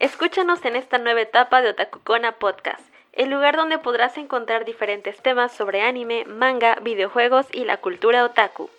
[0.00, 2.80] Escúchanos en esta nueva etapa de Otakukona Podcast,
[3.12, 8.70] el lugar donde podrás encontrar diferentes temas sobre anime, manga, videojuegos y la cultura otaku.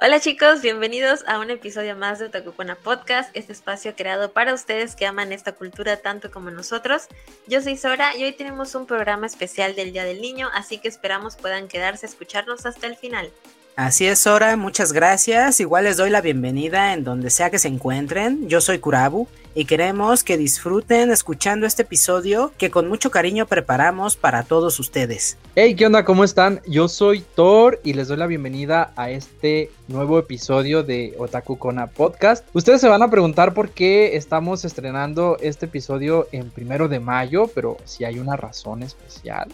[0.00, 4.96] Hola chicos, bienvenidos a un episodio más de Otakukona Podcast, este espacio creado para ustedes
[4.96, 7.08] que aman esta cultura tanto como nosotros.
[7.46, 10.88] Yo soy Sora y hoy tenemos un programa especial del Día del Niño, así que
[10.88, 13.30] esperamos puedan quedarse a escucharnos hasta el final.
[13.74, 15.58] Así es, Sora, muchas gracias.
[15.58, 18.46] Igual les doy la bienvenida en donde sea que se encuentren.
[18.46, 24.16] Yo soy Kurabu y queremos que disfruten escuchando este episodio que con mucho cariño preparamos
[24.16, 25.38] para todos ustedes.
[25.54, 26.04] Hey, ¿qué onda?
[26.04, 26.60] ¿Cómo están?
[26.66, 31.86] Yo soy Thor y les doy la bienvenida a este nuevo episodio de Otaku Kona
[31.86, 32.46] Podcast.
[32.52, 37.46] Ustedes se van a preguntar por qué estamos estrenando este episodio en primero de mayo,
[37.54, 39.48] pero si hay una razón especial.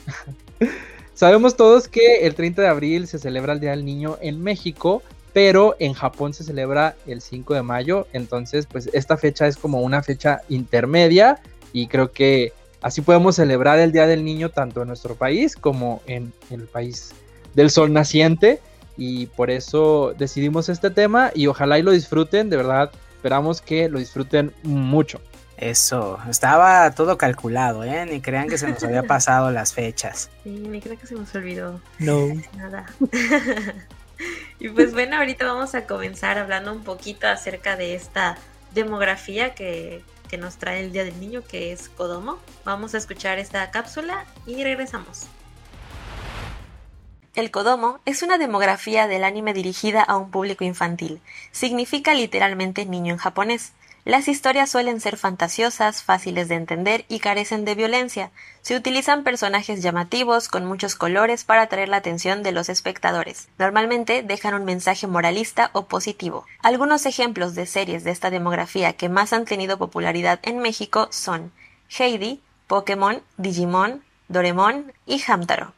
[1.19, 5.03] Sabemos todos que el 30 de abril se celebra el Día del Niño en México,
[5.33, 9.81] pero en Japón se celebra el 5 de mayo, entonces pues esta fecha es como
[9.81, 11.41] una fecha intermedia
[11.73, 12.53] y creo que
[12.83, 17.11] así podemos celebrar el Día del Niño tanto en nuestro país como en, el país
[17.53, 18.61] del sol naciente.
[18.97, 23.89] Y por eso decidimos este tema y ojalá y lo disfruten, de verdad esperamos que
[23.89, 25.21] lo disfruten mucho.
[25.59, 28.07] Eso, estaba todo calculado, ¿eh?
[28.07, 30.31] Ni crean que se nos había pasado las fechas.
[30.45, 31.81] Sí, ni crean que se nos olvidó.
[31.99, 32.29] No.
[32.57, 32.87] Nada.
[34.61, 38.39] y pues bueno, ahorita vamos a comenzar hablando un poquito acerca de esta
[38.73, 42.39] demografía que, que nos trae el Día del Niño, que es Kodomo.
[42.65, 45.27] Vamos a escuchar esta cápsula y regresamos.
[47.35, 51.21] El Kodomo es una demografía del anime dirigida a un público infantil.
[51.53, 53.73] Significa literalmente niño en japonés.
[54.05, 58.31] Las historias suelen ser fantasiosas, fáciles de entender y carecen de violencia.
[58.63, 63.49] Se utilizan personajes llamativos con muchos colores para atraer la atención de los espectadores.
[63.59, 66.47] Normalmente dejan un mensaje moralista o positivo.
[66.61, 71.53] Algunos ejemplos de series de esta demografía que más han tenido popularidad en México son
[71.99, 75.78] Heidi, Pokémon, Digimon, Doremon y Hamtaro.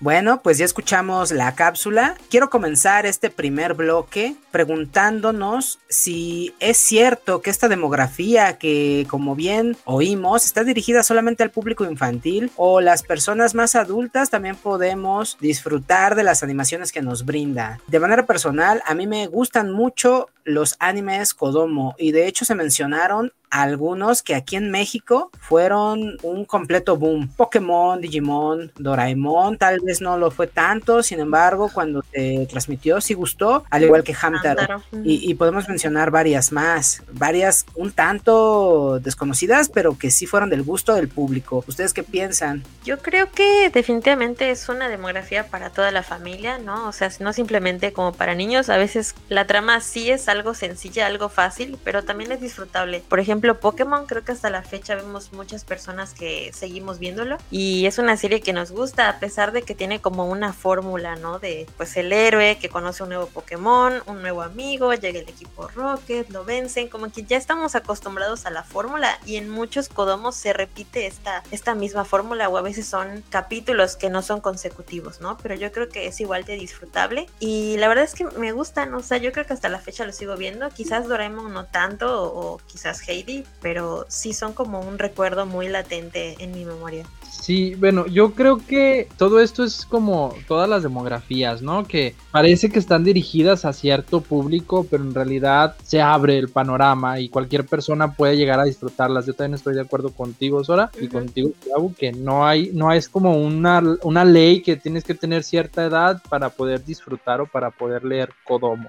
[0.00, 2.14] Bueno, pues ya escuchamos la cápsula.
[2.30, 9.76] Quiero comenzar este primer bloque preguntándonos si es cierto que esta demografía que como bien
[9.84, 16.14] oímos está dirigida solamente al público infantil o las personas más adultas también podemos disfrutar
[16.14, 17.80] de las animaciones que nos brinda.
[17.88, 22.54] De manera personal, a mí me gustan mucho los animes Kodomo y de hecho se
[22.54, 27.28] mencionaron algunos que aquí en México fueron un completo boom.
[27.36, 33.64] Pokémon, Digimon, Doraemon, tal no lo fue tanto, sin embargo, cuando se transmitió sí gustó,
[33.70, 34.82] al igual que Hamtaro.
[35.04, 40.62] Y, y, podemos mencionar varias más, varias un tanto desconocidas, pero que sí fueron del
[40.62, 41.64] gusto del público.
[41.66, 42.64] ¿Ustedes qué piensan?
[42.84, 46.88] Yo creo que definitivamente es una demografía para toda la familia, ¿no?
[46.88, 51.06] O sea, no simplemente como para niños, a veces la trama sí es algo sencilla,
[51.06, 53.02] algo fácil, pero también es disfrutable.
[53.08, 57.36] Por ejemplo, ejemplo, Pokémon, creo que hasta la fecha vemos muchas personas que seguimos viéndolo
[57.50, 61.16] y es una serie que nos gusta a pesar de que tiene como una fórmula,
[61.16, 61.38] ¿no?
[61.38, 65.68] De pues el héroe que conoce un nuevo Pokémon, un nuevo amigo, llega el equipo
[65.68, 70.34] Rocket, lo vencen, como que ya estamos acostumbrados a la fórmula y en muchos Kodomos
[70.34, 75.20] se repite esta, esta misma fórmula o a veces son capítulos que no son consecutivos,
[75.22, 75.38] ¿no?
[75.38, 78.92] Pero yo creo que es igual de disfrutable y la verdad es que me gustan,
[78.94, 82.22] o sea, yo creo que hasta la fecha lo sigo viendo, quizás Doraemon no tanto
[82.22, 87.06] o, o quizás Heidi pero sí son como un recuerdo muy latente en mi memoria.
[87.30, 91.86] Sí, bueno, yo creo que todo esto es como todas las demografías, ¿no?
[91.86, 97.20] Que parece que están dirigidas a cierto público, pero en realidad se abre el panorama
[97.20, 99.26] y cualquier persona puede llegar a disfrutarlas.
[99.26, 103.08] Yo también estoy de acuerdo contigo, Sora, y contigo, Gabo, que no hay, no es
[103.08, 107.70] como una, una ley que tienes que tener cierta edad para poder disfrutar o para
[107.70, 108.88] poder leer Kodomo.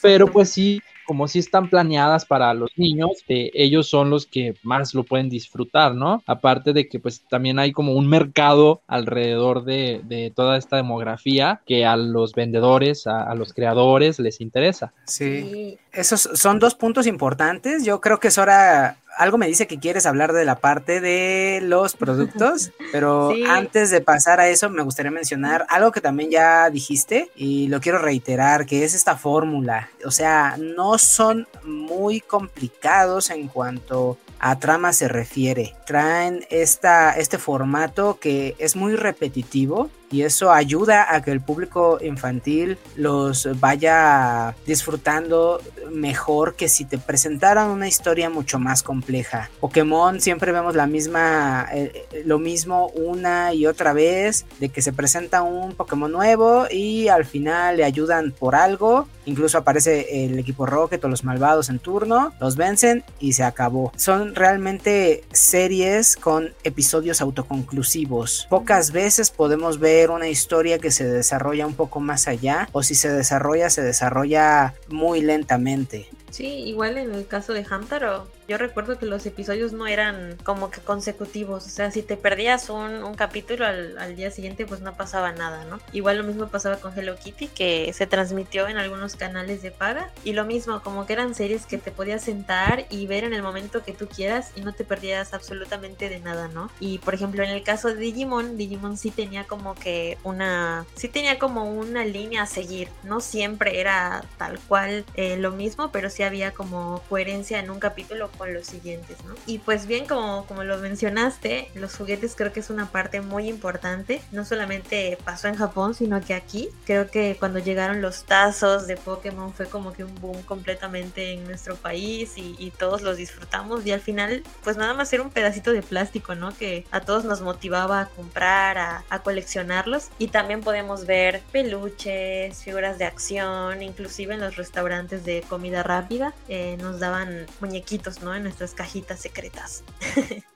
[0.00, 0.80] pero pues sí,
[1.10, 5.28] como si están planeadas para los niños, eh, ellos son los que más lo pueden
[5.28, 6.22] disfrutar, ¿no?
[6.24, 11.84] Aparte de que pues también hay como un mercado alrededor de, toda esta demografía que
[11.84, 14.92] a los vendedores, a, los creadores les interesa.
[15.04, 15.80] Sí.
[15.90, 17.84] esos son dos puntos importantes.
[17.84, 21.60] Yo creo que es hora algo me dice que quieres hablar de la parte de
[21.62, 26.70] los productos, pero antes de pasar a eso me gustaría mencionar algo que también ya
[26.70, 29.90] dijiste y lo quiero reiterar, que es esta fórmula.
[30.06, 35.74] O sea, no son muy complicados en cuanto a trama se refiere.
[35.84, 41.98] Traen esta, este formato que es muy repetitivo y eso ayuda a que el público
[42.02, 45.60] infantil los vaya disfrutando
[45.90, 49.50] mejor que si te presentaran una historia mucho más compleja.
[49.60, 54.82] Pokémon siempre vemos la misma, eh, eh, lo mismo una y otra vez, de que
[54.82, 60.38] se presenta un Pokémon nuevo y al final le ayudan por algo, incluso aparece el
[60.38, 63.92] equipo Rocket o los malvados en turno, los vencen y se acabó.
[63.96, 68.46] Son realmente series con episodios autoconclusivos.
[68.48, 72.94] Pocas veces podemos ver una historia que se desarrolla un poco más allá o si
[72.94, 76.08] se desarrolla se desarrolla muy lentamente.
[76.30, 80.72] Sí, igual en el caso de Hamtaro, yo recuerdo que los episodios no eran como
[80.72, 84.80] que consecutivos, o sea, si te perdías un, un capítulo al, al, día siguiente, pues
[84.80, 85.78] no pasaba nada, ¿no?
[85.92, 90.10] Igual lo mismo pasaba con Hello Kitty, que se transmitió en algunos canales de paga,
[90.24, 93.42] y lo mismo, como que eran series que te podías sentar y ver en el
[93.44, 96.72] momento que tú quieras y no te perdías absolutamente de nada, ¿no?
[96.80, 101.06] Y por ejemplo, en el caso de Digimon, Digimon sí tenía como que una, sí
[101.06, 106.10] tenía como una línea a seguir, no siempre era tal cual eh, lo mismo, pero
[106.10, 109.34] sí había como coherencia en un capítulo con los siguientes, ¿no?
[109.44, 113.50] Y pues bien, como, como lo mencionaste, los juguetes creo que es una parte muy
[113.50, 114.22] importante.
[114.32, 118.96] No solamente pasó en Japón, sino que aquí creo que cuando llegaron los tazos de
[118.96, 123.84] Pokémon fue como que un boom completamente en nuestro país y, y todos los disfrutamos
[123.84, 126.56] y al final pues nada más era un pedacito de plástico, ¿no?
[126.56, 132.62] Que a todos nos motivaba a comprar, a, a coleccionarlos y también podemos ver peluches,
[132.62, 138.29] figuras de acción, inclusive en los restaurantes de comida rápida eh, nos daban muñequitos, ¿no?
[138.34, 139.84] En nuestras cajitas secretas.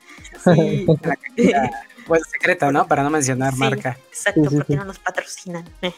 [0.44, 1.70] Sí, la cajita,
[2.06, 2.86] pues secreta, ¿no?
[2.86, 3.98] Para no mencionar Sí, marca.
[4.08, 5.68] Exacto, porque no nos patrocinan.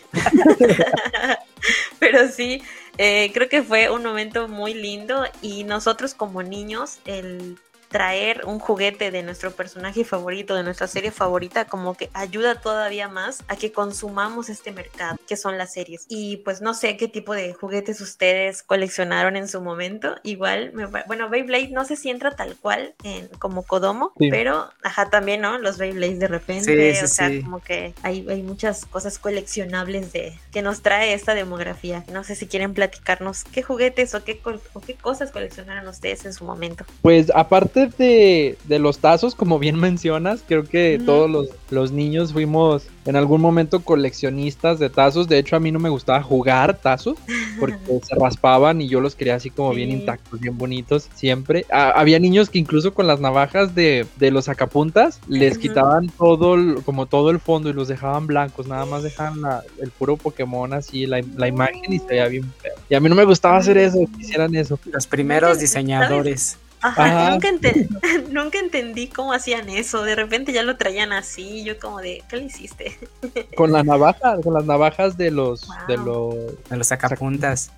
[1.99, 2.63] Pero sí,
[2.99, 7.59] eh, creo que fue un momento muy lindo y nosotros como niños, el
[7.97, 13.09] traer un juguete de nuestro personaje favorito, de nuestra serie favorita, como que ayuda todavía
[13.09, 16.05] más a que consumamos este mercado, que son las series.
[16.11, 20.15] Y pues no sé qué tipo de juguetes ustedes coleccionaron en su momento.
[20.25, 24.29] Igual, me, bueno, Beyblade no sé si entra tal cual en, como Kodomo, Sí.
[24.31, 25.57] pero ajá, también, ¿no?
[25.57, 30.13] Los Beyblades de repente, Sí, sí, o sea, como que hay, hay muchas cosas coleccionables
[30.13, 32.05] de que nos trae esta demografía.
[32.13, 34.39] No sé si quieren platicarnos qué juguetes o qué,
[34.75, 36.85] o qué cosas coleccionaron ustedes en su momento.
[37.01, 42.33] Pues aparte de, de los tazos, como bien mencionas, creo que todos los, los niños
[42.33, 45.29] fuimos en algún momento coleccionistas de tazos.
[45.29, 47.17] De hecho, a mí no me gustaba jugar tazos
[47.61, 51.67] porque se raspaban y yo los quería así como bien intactos, bien bonitos, siempre.
[51.71, 56.55] Ah, había niños que incluso con las navajas de, de los sacapuntas les quitaban todo,
[56.55, 60.17] el- como todo el fondo y los dejaban blancos, nada más dejaban la- el puro
[60.17, 62.73] Pokémon así, la, la imagen y se veía bien feo.
[62.89, 64.79] Y a mí no me gustaba hacer eso, que hicieran eso.
[64.87, 65.61] Los primeros ¿Sabes?
[65.61, 66.59] diseñadores.
[66.87, 67.31] Ajá, Ajá.
[67.31, 67.89] Nunca, enten-
[68.31, 70.03] nunca entendí cómo hacían eso.
[70.03, 71.65] De repente ya lo traían así.
[71.65, 72.97] Yo como de, ¿qué le hiciste?
[73.57, 76.35] Con la navaja, con las navajas de los, de los
[76.69, 77.73] De los sacapuntas.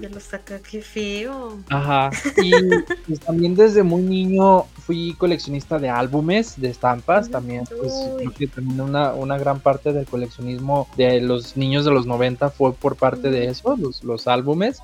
[0.00, 1.58] Ya lo saca, qué feo.
[1.70, 2.10] Ajá.
[2.42, 2.52] Y
[3.06, 7.30] pues, también desde muy niño fui coleccionista de álbumes, de estampas.
[7.30, 11.90] También, pues creo que también una, una gran parte del coleccionismo de los niños de
[11.90, 14.80] los 90 fue por parte de eso, los, los álbumes.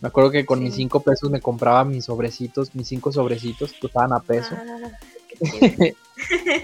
[0.00, 0.82] Me acuerdo que con mis Sí.
[0.82, 4.54] cinco pesos me compraba mis sobrecitos, mis cinco sobrecitos, costaban a peso.
[4.56, 4.90] Ah.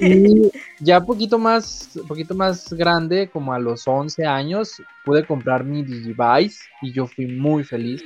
[0.00, 0.50] Y
[0.80, 6.58] ya poquito más, poquito más grande, como a los 11 años, pude comprar mi Digivice
[6.82, 8.02] y yo fui muy feliz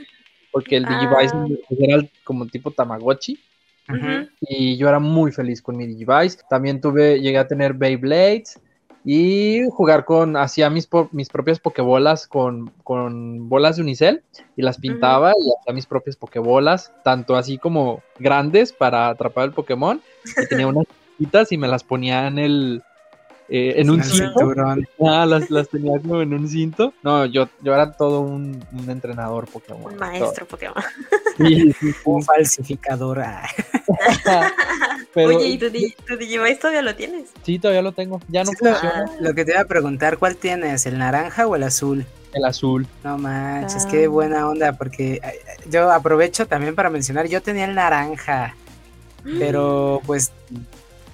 [0.52, 1.46] porque el Digivice Ah.
[1.78, 3.38] era el- como tipo Tamagotchi
[3.88, 3.96] Ujú.
[3.98, 4.28] Ujú.
[4.42, 6.38] y yo era muy feliz con mi Digivice.
[6.50, 8.60] También tuve, llegué a tener Beyblades
[9.10, 14.22] y jugar con, hacía mis, mis propias pokebolas con, con bolas de unicel
[14.54, 19.52] y las pintaba y hacía mis propias pokebolas, tanto así como grandes para atrapar el
[19.52, 20.84] Pokémon, y tenía unas
[21.16, 22.82] chiquitas y me las ponía en el...
[23.48, 24.52] eh, en un cinto.
[25.06, 26.92] Ah, las, las tenía como en un cinto.
[27.02, 29.92] No, yo, yo era todo un, un entrenador Pokémon.
[29.92, 30.74] Un maestro Pokémon.
[31.36, 31.48] todo.
[31.48, 31.94] Sí, sí, sí.
[32.04, 33.20] Un falsificador.
[33.20, 33.42] ah.
[35.14, 35.66] Pero Oye, ¿y tu,
[36.06, 37.30] tu Digivice todavía lo tienes?
[37.42, 38.20] sí, todavía lo tengo.
[38.28, 40.84] Ya no Sí, funciona Lo que te iba a preguntar, ¿cuál tienes?
[40.86, 42.04] ¿El naranja o el azul?
[42.34, 42.86] el azul.
[43.02, 43.88] No manches, Ah.
[43.90, 45.20] qué buena onda, porque
[45.70, 48.54] yo aprovecho también para mencionar, yo tenía el naranja,
[49.38, 50.30] pero pues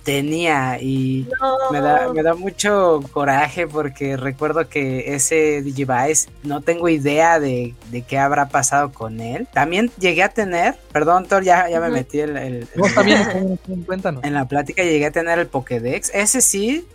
[0.04, 1.56] tenía y No.
[1.72, 7.74] me da, me da mucho coraje porque recuerdo que ese Digivice no tengo idea de,
[7.90, 9.48] de qué habrá pasado con él.
[9.52, 13.58] También llegué a tener, perdón Thor, ya, ya me metí el- el- No, está bien,
[13.86, 14.22] cuéntanos.
[14.24, 16.10] en la plática llegué a tener el Pokédex.
[16.14, 16.86] Ese sí,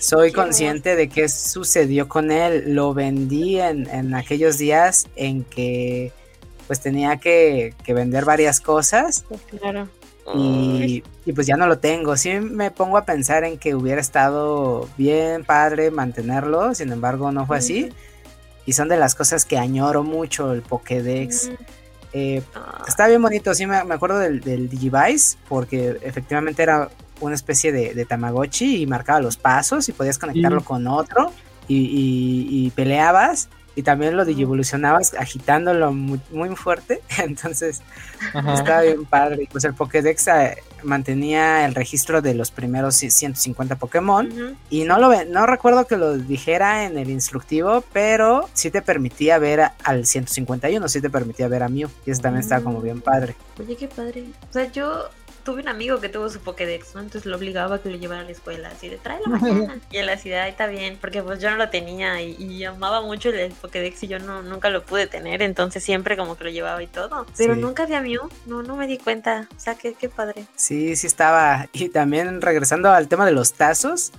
[0.00, 2.74] soy consciente de qué sucedió con él.
[2.74, 6.12] Lo vendí en, en aquellos días en que
[6.66, 9.24] pues tenía que, que vender varias cosas
[9.60, 9.88] Claro.
[10.34, 12.16] Y, y, pues ya no lo tengo.
[12.16, 17.46] Sí me pongo a pensar en que hubiera estado bien padre mantenerlo, sin embargo no
[17.46, 17.90] fue así.
[18.64, 21.50] Y son de las cosas que añoro mucho el Pokédex.
[22.12, 22.84] Eh, ah.
[22.88, 26.88] Está bien bonito, sí me, acuerdo del, del, Digivice, porque efectivamente era
[27.20, 31.32] una especie de, Tamagotchi y marcaba los pasos y podías conectarlo con otro
[31.68, 36.18] y, peleabas y también lo digivolucionabas agitándolo muy,
[36.56, 37.02] fuerte.
[37.18, 37.82] Entonces
[38.24, 39.48] estaba bien padre.
[39.52, 44.56] Pues el Pokédex eh, mantenía el registro de los primeros 150 Pokémon.
[44.70, 49.38] Y no lo no recuerdo que lo dijera en el instructivo, pero sí te permitía
[49.38, 51.90] ver al 151, sí te permitía ver a Mew.
[52.06, 53.36] Y eso también estaba como bien padre.
[53.60, 54.24] Oye, qué padre.
[54.48, 55.10] O sea, yo
[55.46, 57.00] tuve un amigo que tuvo su Pokédex, ¿no?
[57.00, 59.78] Entonces lo obligaba a que lo llevara a la escuela, así de la mañana.
[59.92, 63.30] y en la ciudad está bien, porque pues yo no lo tenía y, amaba mucho
[63.30, 66.82] el, Pokédex y yo no, nunca lo pude tener, entonces siempre como que lo llevaba
[66.82, 67.26] y todo.
[67.38, 69.48] Pero nunca había Mew, no, no me di cuenta.
[69.56, 70.46] O sea, qué, qué padre.
[70.56, 71.68] Sí, sí estaba.
[71.72, 74.10] Y también regresando al tema de los tazos,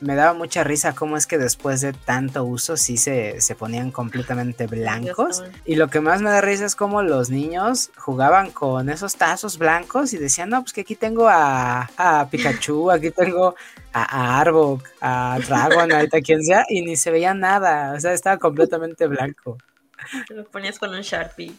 [0.00, 4.66] me daba mucha risa cómo es que después de tanto uso sí se, ponían completamente
[4.66, 5.42] blancos.
[5.64, 9.58] Y lo que más me da risa es cómo los niños jugaban con esos tazos
[9.58, 11.88] blancos y decían, no, pues que aquí tengo a,
[12.30, 13.54] Pikachu, aquí tengo
[13.92, 17.94] a, a Arbok, a Dragon, ahorita quien sea, y ni se veía nada.
[17.94, 19.58] O sea, estaba completamente blanco.
[20.30, 21.52] Lo ponías con un Sharpie.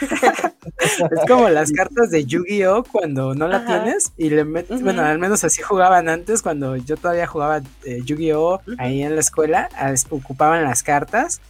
[0.00, 5.18] Es como las cartas de Yu-Gi-Oh cuando no la tienes y le metes, bueno, al
[5.18, 9.68] menos así jugaban antes cuando yo todavía jugaba eh, Yu-Gi-Oh ahí en la escuela,
[10.10, 11.40] ocupaban las cartas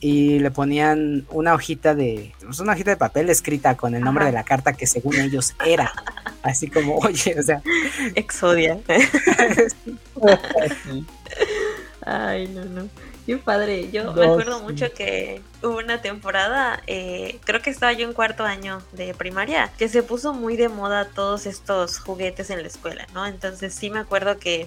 [0.00, 4.24] y le ponían una hojita de, pues, una hojita de papel escrita con el nombre
[4.24, 5.92] de la carta que según ellos era,
[6.42, 7.62] así como, oye, o sea,
[8.16, 8.78] Exodia.
[12.04, 12.88] Ay, no, no.
[13.26, 13.90] Qué padre.
[13.92, 18.44] Yo me acuerdo mucho que hubo una temporada, eh, creo que estaba yo en cuarto
[18.44, 23.06] año de primaria, que se puso muy de moda todos estos juguetes en la escuela,
[23.14, 23.26] ¿no?
[23.26, 24.66] Entonces sí me acuerdo que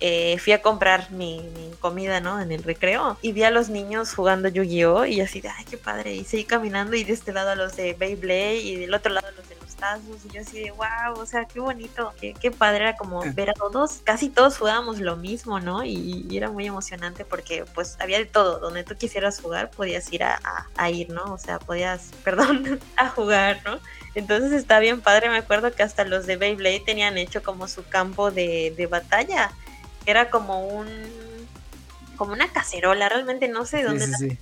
[0.00, 1.42] eh, fui a comprar mi,
[1.80, 2.40] comida, ¿no?
[2.40, 5.04] En el recreo y vi a los niños jugando Yu-Gi-Oh!
[5.04, 6.14] y así de, ay, qué padre.
[6.14, 9.28] Y seguí caminando y de este lado a los de Beyblade y del otro lado
[9.28, 9.51] a los de
[10.24, 13.50] y yo así de wow, o sea, qué bonito, qué, qué padre era como ver
[13.50, 15.84] a todos, casi todos jugábamos lo mismo, ¿no?
[15.84, 20.24] Y, era muy emocionante porque pues había de todo, donde tú quisieras jugar podías ir
[20.24, 21.24] a, ir, ¿no?
[21.24, 23.78] O sea, podías, perdón, a jugar, ¿no?
[24.14, 27.84] Entonces está bien padre, me acuerdo que hasta los de Beyblade tenían hecho como su
[27.84, 29.52] campo de, de batalla,
[30.06, 30.88] era como un
[32.16, 34.38] como una cacerola, realmente no sé dónde sí,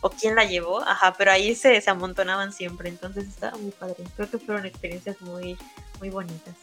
[0.00, 3.96] o quién la llevó, ajá, pero ahí se, se amontonaban siempre, entonces estaba muy padre.
[4.16, 5.56] Creo que fueron experiencias muy,
[5.98, 6.54] muy bonitas.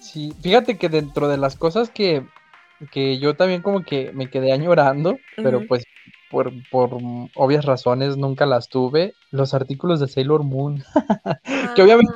[0.00, 2.26] Sí, fíjate que dentro de las cosas que,
[2.90, 5.84] que yo también como que me quedé añorando, pero pues
[6.30, 6.90] por, por
[7.34, 10.82] obvias razones nunca las tuve, los artículos de Sailor Moon,
[11.76, 12.12] que obviamente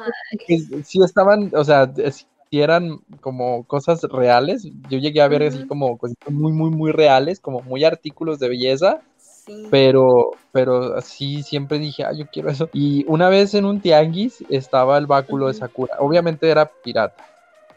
[0.85, 2.27] sí estaban, o sea, si
[2.61, 7.41] eran como cosas reales, yo llegué a ver así como cosas muy, muy, muy reales,
[7.41, 9.01] como muy artículos de belleza,
[9.71, 12.69] pero, pero sí, siempre dije, ah, yo quiero eso.
[12.73, 15.97] Y una vez en un tianguis estaba el báculo de Sakura.
[15.99, 17.25] Obviamente era pirata.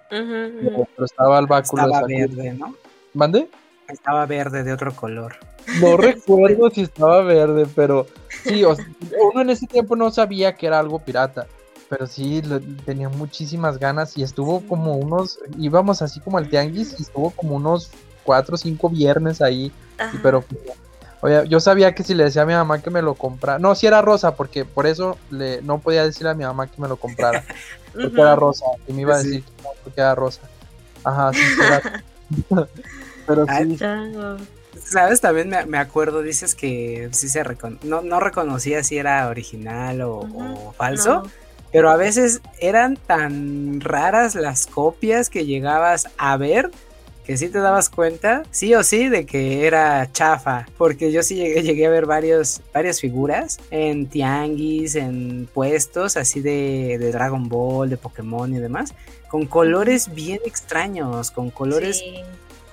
[0.09, 2.17] Pero estaba el báculo de Sakura.
[2.17, 2.75] verde, ¿no?
[3.13, 3.50] ¿Mande?
[3.88, 5.36] Estaba verde de otro color.
[5.81, 8.07] No recuerdo si estaba verde, pero
[8.43, 11.47] sí, uno en ese tiempo no sabía que era algo pirata.
[11.89, 12.41] Pero sí,
[12.86, 17.55] tenía muchísimas ganas y estuvo como unos, íbamos así como al tianguis y estuvo como
[17.55, 17.91] unos
[18.24, 19.71] cuatro o cinco viernes ahí,
[20.13, 20.43] y, pero
[21.21, 23.74] Oye, yo sabía que si le decía a mi mamá que me lo comprara, no,
[23.74, 26.88] si era rosa, porque por eso le, no podía decirle a mi mamá que me
[26.88, 27.43] lo comprara,
[27.93, 30.41] porque era rosa, y me iba a decir que no, era rosa.
[31.03, 32.03] Ajá, sí, era...
[33.27, 33.77] Pero sí.
[34.83, 35.21] ¿Sabes?
[35.21, 37.43] También me, acuerdo, dices que sí se
[37.83, 41.24] no, no reconocía si era original o, falso.
[41.71, 46.71] Pero a veces eran tan raras las copias que llegabas a ver
[47.27, 51.36] que sí te dabas cuenta, sí o sí, de que era chafa, porque yo sí
[51.36, 57.50] llegué, llegué a ver varios, varias figuras en tianguis, en puestos así de, de Dragon
[57.50, 58.93] Ball, de Pokémon y demás,
[59.29, 62.01] con colores bien extraños, con colores...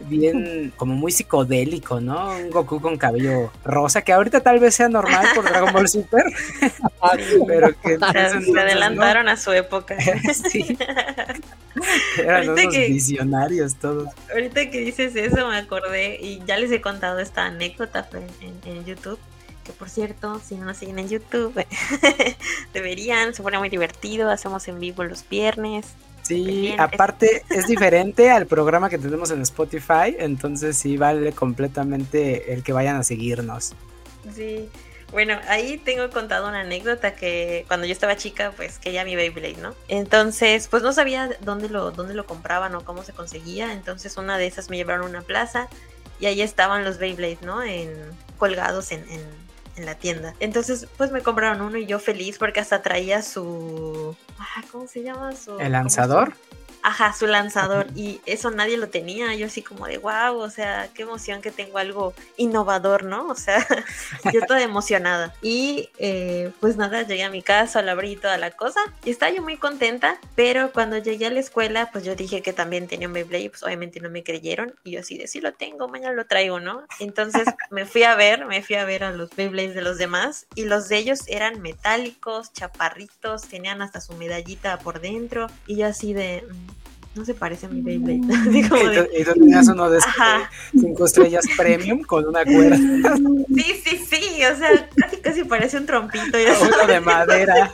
[0.01, 2.37] bien como muy psicodélico, ¿no?
[2.37, 6.25] Un Goku con cabello rosa, que ahorita tal vez sea normal por Dragon Ball Super,
[7.47, 9.97] pero que se, adelantaron a su época.
[10.33, 10.77] sí.
[12.19, 14.09] Eran unos visionarios todos.
[14.33, 18.09] Ahorita que dices eso me acordé y ya les he contado esta anécdota
[18.65, 19.19] en, YouTube
[19.65, 21.65] que por cierto, si no nos siguen en YouTube,
[22.75, 25.95] deberían, se pone muy divertido, hacemos en vivo los viernes.
[26.25, 32.63] Sí, aparte es diferente al programa que tenemos en Spotify, entonces sí vale completamente el
[32.63, 33.75] que vayan a seguirnos.
[34.35, 34.71] Sí,
[35.13, 39.59] Bueno, ahí tengo contado una anécdota que cuando yo estaba chica, pues quería mi Beyblade,
[39.59, 39.75] ¿no?
[39.89, 43.73] Entonces, pues no sabía dónde lo, dónde lo compraban o cómo se conseguía.
[43.75, 45.69] Entonces, una de esas me llevaron a una plaza
[46.19, 47.63] y ahí estaban los Beyblades, ¿no?
[47.63, 47.93] En,
[48.39, 49.44] colgados en, en,
[49.77, 50.35] en la tienda.
[50.41, 54.17] Entonces, pues me compraron uno y yo feliz porque hasta traía su.
[54.39, 55.35] Ah, ¿Cómo se llama?
[55.35, 56.35] Su, ¿El lanzador?
[56.87, 57.87] Ajá, su lanzador.
[57.97, 59.35] Y eso nadie lo tenía.
[59.35, 63.27] Yo así como de wow, o sea, qué emoción que tengo algo innovador, ¿no?
[63.29, 63.67] O sea,
[64.35, 65.35] yo toda emocionada.
[65.41, 68.81] Y eh, pues nada, llegué a mi casa, la abrí toda la cosa.
[69.03, 70.19] Y estaba yo muy contenta.
[70.37, 73.49] Pero cuando llegué a la escuela, pues yo dije que también tenía un Beyblade.
[73.49, 74.75] Pues obviamente no me creyeron.
[74.85, 76.85] Y yo así de sí lo tengo, mañana lo traigo, ¿no?
[77.01, 80.49] Entonces me fui a ver, me fui a ver a los Beyblades de los demás.
[80.55, 85.47] Y los de ellos eran metálicos, chaparritos, tenían hasta su medallita por dentro.
[85.67, 86.45] Y yo así de
[87.15, 88.21] no se parece a mi Beyblade.
[88.53, 90.01] y, tú, tenías uno de
[90.73, 92.77] cinco estrellas premium con una cuerda.
[92.77, 96.39] Sí, sí, sí, o sea, casi casi parece un trompito.
[96.63, 97.73] Uno de madera.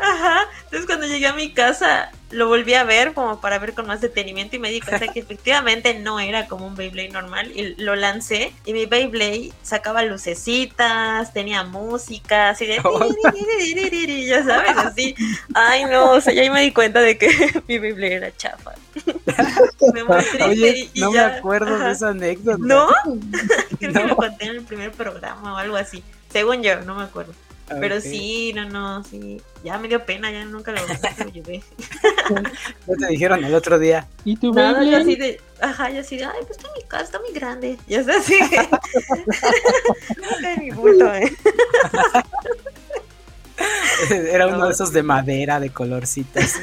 [0.00, 0.46] Ajá.
[0.64, 4.00] Entonces cuando llegué a mi casa lo volví a ver como para ver con más
[4.00, 7.96] detenimiento y me di cuenta que efectivamente no era como un Beyblade normal y lo
[7.96, 12.76] lancé y mi Beyblade sacaba lucecitas, tenía música, así de
[14.26, 15.14] ya sabes, así.
[15.54, 17.28] Ay no, o sea, ya ahí me di cuenta de que
[17.68, 18.72] mi Beyblade era chafa.
[19.92, 20.02] me
[20.44, 22.58] Oye, no me acuerdo de esa anécdota.
[22.60, 22.88] ¿No?
[23.80, 26.04] Creo que lo conté en el primer programa o algo así.
[26.30, 27.32] Según yo, no me acuerdo.
[27.78, 29.40] Pero sí, no, no, sí.
[29.62, 31.62] Ya me dio pena, ya nunca lo, lo llevé.
[32.86, 34.08] ¿No te dijeron el otro día?
[34.24, 37.04] ¿Y tu Nada, yo así de, ajá, yo así de, ay, pues está mi casa,
[37.04, 37.78] está muy grande.
[37.86, 38.38] Y es así.
[40.16, 41.32] no mi bulto, eh.
[44.10, 46.58] Era uno de esos de madera, de colorcitas,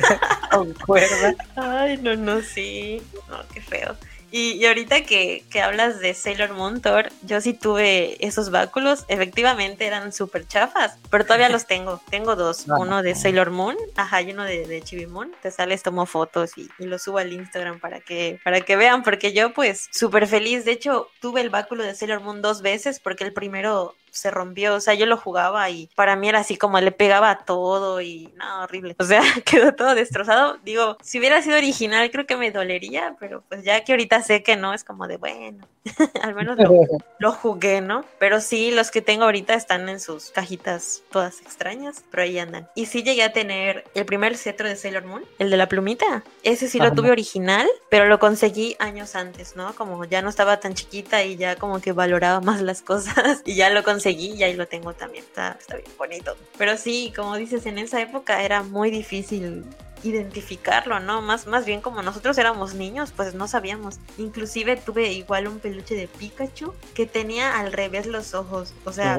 [0.51, 1.35] con cuerda.
[1.55, 3.01] Ay, no, no, sí.
[3.29, 3.95] No, qué feo.
[4.31, 9.05] Y, ahorita que, que, hablas de Sailor Moon Thor, yo sí tuve esos báculos.
[9.07, 12.01] Efectivamente eran súper chafas, pero todavía los tengo.
[12.09, 12.65] Tengo dos.
[12.69, 12.75] Ah.
[12.79, 15.33] Uno de Sailor Moon, ajá, y uno de, de Chibi Moon.
[15.41, 19.03] Te sales, tomo fotos y, y los subo al Instagram para que, para que vean,
[19.03, 20.65] porque yo pues súper feliz.
[20.65, 24.75] De hecho, tuve el báculo de Sailor Moon dos veces porque el primero se rompió,
[24.75, 28.33] o sea, yo lo jugaba y para mí era así como le pegaba todo y
[28.35, 28.95] no, horrible.
[28.99, 30.57] O sea, quedó todo destrozado.
[30.63, 34.43] Digo, si hubiera sido original creo que me dolería, pero pues ya que ahorita sé
[34.43, 35.67] que no, es como de bueno,
[36.21, 36.57] al menos
[37.19, 38.05] lo, jugué, ¿no?
[38.19, 42.67] Pero sí, los que tengo ahorita están en sus cajitas todas extrañas, pero ahí andan.
[42.75, 46.23] Y sí llegué a tener el primer cetro de Sailor Moon, el de la plumita.
[46.43, 49.73] Ese sí lo tuve original, pero lo conseguí años antes, ¿no?
[49.75, 53.55] Como ya no estaba tan chiquita y ya como que valoraba más las cosas y
[53.55, 56.37] ya lo conseguí seguí y ahí lo tengo también, está, está bien bonito.
[56.57, 59.65] Pero sí, como dices, en esa época era muy difícil
[60.03, 61.21] identificarlo, ¿no?
[61.21, 63.99] Más, más bien como nosotros éramos niños, pues no sabíamos.
[64.17, 68.73] Inclusive tuve igual un peluche de Pikachu que tenía al revés los ojos.
[68.85, 69.17] O sea,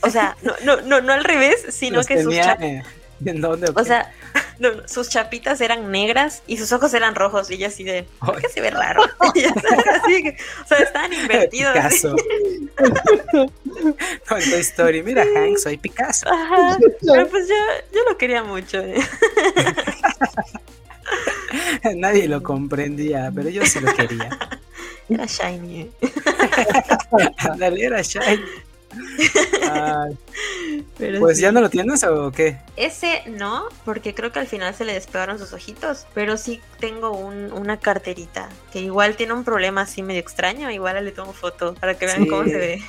[0.00, 2.34] o sea, no, no, no, no al revés, sino que sus
[3.26, 3.70] ¿En dónde?
[3.74, 4.12] O sea,
[4.58, 7.50] no, sus chapitas eran negras y sus ojos eran rojos.
[7.50, 9.02] Y ella así de, ¿por qué se ve raro?
[9.20, 11.74] así que, o sea, estaban invertidos.
[11.74, 12.16] Picasso.
[14.28, 15.02] Con tu historia.
[15.02, 16.28] Mira, Hank, soy Picasso.
[16.28, 16.78] Ajá.
[17.00, 17.54] Pero pues yo,
[17.94, 18.78] yo lo quería mucho.
[18.78, 19.00] ¿eh?
[21.96, 24.30] Nadie lo comprendía, pero yo sí lo quería.
[25.08, 25.80] Era shiny.
[25.80, 25.90] ¿eh?
[27.58, 28.42] Dale, era shiny
[31.18, 32.58] pues ya no lo tienes o qué?
[32.76, 37.10] Ese no, porque creo que al final se le despegaron sus ojitos, pero sí tengo
[37.12, 41.94] una carterita que igual tiene un problema así medio extraño, igual le tomo foto para
[41.94, 42.82] que vean cómo se ve.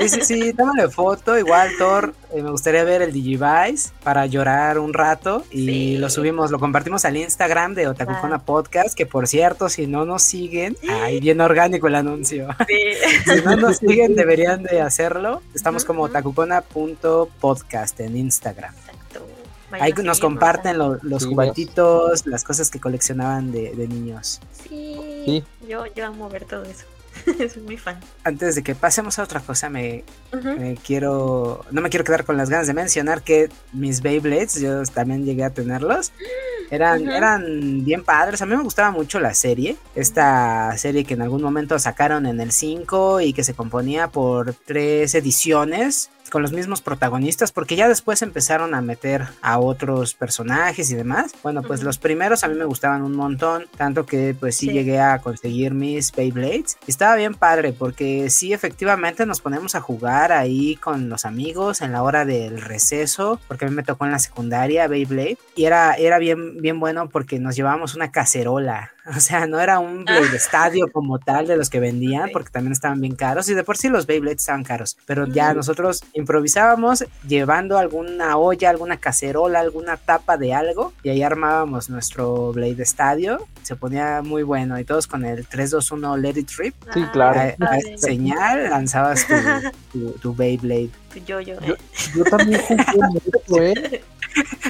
[0.00, 4.78] Sí, sí, sí, tómale foto, igual Thor, eh, me gustaría ver el Digivice para llorar
[4.78, 9.68] un rato y lo subimos, lo compartimos al Instagram de Otakujona Podcast, que por cierto,
[9.68, 12.48] si no nos siguen, ahí bien orgánico el anuncio.
[13.24, 18.74] si no nos siguen, deberían de hacerlo Estamos como tacucona.podcast en Instagram.
[18.74, 19.26] Exacto.
[19.72, 24.40] Ahí nos comparten los juguetitos, las cosas que coleccionaban de, niños.
[24.68, 26.84] Sí, Yo, yo amo ver todo eso.
[27.52, 28.00] Soy muy fan.
[28.24, 31.64] Antes de que pasemos a otra cosa, me, me, quiero.
[31.70, 35.44] No me quiero quedar con las ganas de mencionar que mis Beyblades, yo también llegué
[35.44, 36.12] a tenerlos.
[36.70, 38.40] Eran, eran bien padres.
[38.40, 39.76] A mí me gustaba mucho la serie.
[39.94, 44.54] Esta serie que en algún momento sacaron en el 5 y que se componía por
[44.54, 50.90] tres ediciones con los mismos protagonistas, porque ya después empezaron a meter a otros personajes
[50.90, 51.34] y demás.
[51.42, 54.98] Bueno, pues los primeros a mí me gustaban un montón, tanto que pues sí, llegué
[54.98, 56.78] a conseguir mis Beyblades.
[56.86, 61.92] estaba bien padre, porque sí, efectivamente nos ponemos a jugar ahí con los amigos en
[61.92, 65.92] la hora del receso, porque a mí me tocó en la secundaria Beyblade, y era,
[65.96, 70.28] era bien, bien bueno porque nos llevábamos una cacerola O sea, no era un Blade
[70.32, 70.36] Ah.
[70.36, 73.48] Estadio como tal de los que vendían, porque también estaban bien caros.
[73.48, 74.96] Y de por sí los Beyblades estaban caros.
[75.06, 75.56] Pero ya Ujú.
[75.56, 80.92] nosotros improvisábamos llevando alguna olla, alguna cacerola, alguna tapa de algo.
[81.02, 83.46] Y ahí armábamos nuestro Blade Estadio.
[83.62, 84.78] Se ponía muy bueno.
[84.78, 86.74] Y todos con el 3-2-1 Let It Rip.
[86.94, 87.40] Sí, claro.
[87.60, 89.34] A, a señal lanzabas tu,
[89.92, 91.78] tu, tu Beyblade, Tu yo-yo, Yo- eh.
[92.14, 94.02] Yo también jugué en eso, ¿eh?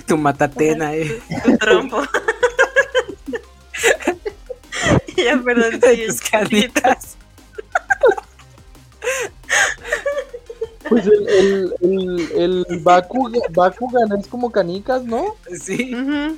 [0.07, 0.95] tu matatena.
[0.95, 1.21] eh.
[1.45, 2.03] Tu trompo.
[5.16, 5.81] ya, perdón.
[5.83, 6.31] sí.
[6.31, 7.16] canitas.
[10.88, 15.37] Pues el, el, el, el Bakugan, Bakugan es como canicas, ¿no?
[15.49, 15.95] Sí.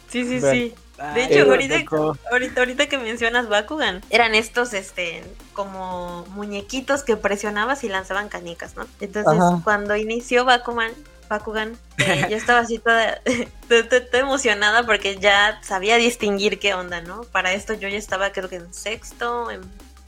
[0.09, 0.51] Sí, sí, Bueno.
[0.53, 0.75] sí.
[0.97, 1.85] Ay, De hecho, ahorita,
[2.31, 8.77] ahorita, ahorita que mencionas Bakugan, eran estos, este, como muñequitos que presionabas y lanzaban canicas,
[8.77, 8.87] ¿no?
[9.01, 9.61] Entonces, Ajá.
[9.65, 10.93] cuando inició Bakugan,
[11.29, 13.21] Bakugan, eh, yo estaba así toda,
[13.69, 17.23] toda, toda- toda emocionada porque ya sabía distinguir qué onda, ¿no?
[17.25, 19.61] Para esto yo ya estaba, creo que en sexto, en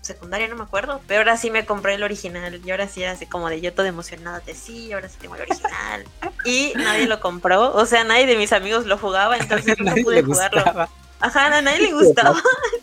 [0.02, 1.00] secundaria, no me acuerdo.
[1.08, 3.72] Pero ahora sí me compré el original y ahora sí era así como de yo
[3.74, 6.04] toda emocionada de sí, ahora sí tengo el original.
[6.44, 10.22] Y nadie lo compró, o sea, nadie de mis amigos lo jugaba, entonces no pude
[10.22, 10.62] jugarlo.
[10.62, 10.88] gustaba.
[11.18, 12.34] Ajá, a nadie le gustaba.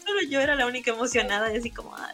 [0.05, 1.95] Solo yo era la única emocionada y así como.
[1.95, 2.13] ay.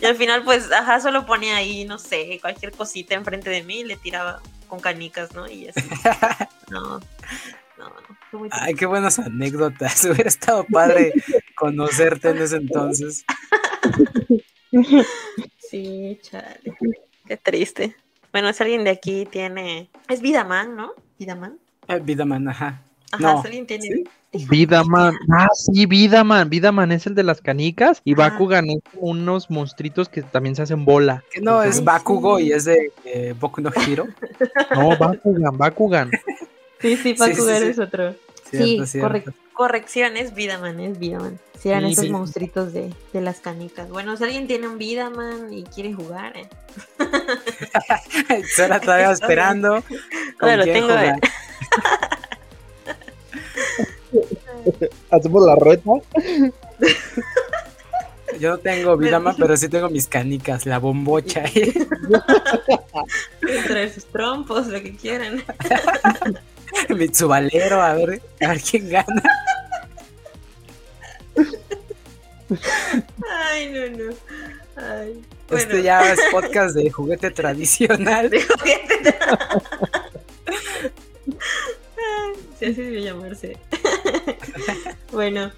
[0.00, 3.80] Y al final, pues, ajá, solo ponía ahí, no sé, cualquier cosita enfrente de mí
[3.80, 5.48] y le tiraba con canicas, ¿no?
[5.48, 5.80] Y así.
[6.70, 6.98] No,
[7.78, 7.88] no,
[8.32, 8.48] no.
[8.50, 10.04] Ay, qué buenas anécdotas.
[10.10, 11.12] Hubiera estado padre
[11.54, 13.24] conocerte en ese entonces.
[15.70, 16.60] Sí, chale.
[17.26, 17.96] Qué triste.
[18.30, 19.88] Bueno, si alguien de aquí tiene.
[20.08, 20.92] Es Vidaman, ¿no?
[21.18, 21.58] Vidaman.
[21.88, 22.82] Eh, Vidaman, ajá.
[23.12, 23.84] Ajá, No, si alguien tiene.
[23.84, 24.04] ¿sí?
[24.50, 25.14] Vidaman.
[25.32, 26.50] Ah, sí, Vidaman.
[26.50, 28.16] Vidaman es el de las canicas y Ah.
[28.16, 31.22] Bakugan es unos monstruitos que también se hacen bola.
[31.32, 32.46] Que no es Bakugo sí.
[32.48, 34.06] y es de eh, Boku no Hiro.
[34.74, 36.10] No, Bakugan, Bakugan.
[36.80, 37.68] Sí, sí, Bakugan sí.
[37.68, 38.14] es otro.
[38.50, 39.08] Cierto, sí, cierto.
[39.08, 41.38] correc- corrección, es Vidaman, es Vidaman.
[41.58, 42.10] Si eran Sí, esos sí.
[42.10, 43.88] monstruitos de, de las canicas.
[43.88, 46.48] Bueno, si alguien tiene un Vidaman y quiere jugar, eh.
[48.54, 49.82] Sara todavía esperando.
[50.38, 50.88] ¿Con Ahora lo tengo.
[55.10, 55.90] Hacemos la reta.
[58.40, 61.44] Yo no tengo Vidaman, pero sí tengo mis canicas, la bombocha.
[63.66, 65.42] Traer sus trompos, lo que quieran.
[66.90, 69.22] mi tsubalero, a ver, a ver quién gana.
[73.30, 74.14] Ay, no, no.
[74.76, 75.22] Ay.
[75.48, 78.28] Bueno, Este ya es podcast de juguete tradicional.
[78.28, 79.16] de juguete.
[81.26, 81.85] Ay,
[82.58, 83.56] sí, así debe llamarse.
[85.12, 85.52] bueno,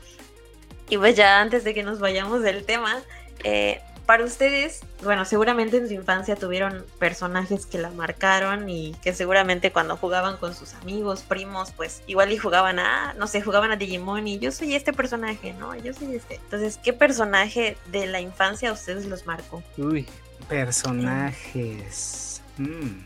[0.88, 3.02] y pues ya antes de que nos vayamos del tema,
[3.44, 9.12] eh, para ustedes, bueno, seguramente en su infancia tuvieron personajes que la marcaron y que
[9.12, 13.70] seguramente cuando jugaban con sus amigos, primos, pues igual y jugaban a, no sé, jugaban
[13.70, 15.76] a Digimon y yo soy este personaje, ¿no?
[15.76, 16.36] Yo soy este.
[16.36, 19.62] Entonces, ¿qué personaje de la infancia a ustedes los marcó?
[19.76, 20.06] Uy.
[20.48, 22.40] Personajes.
[22.56, 23.04] Mm.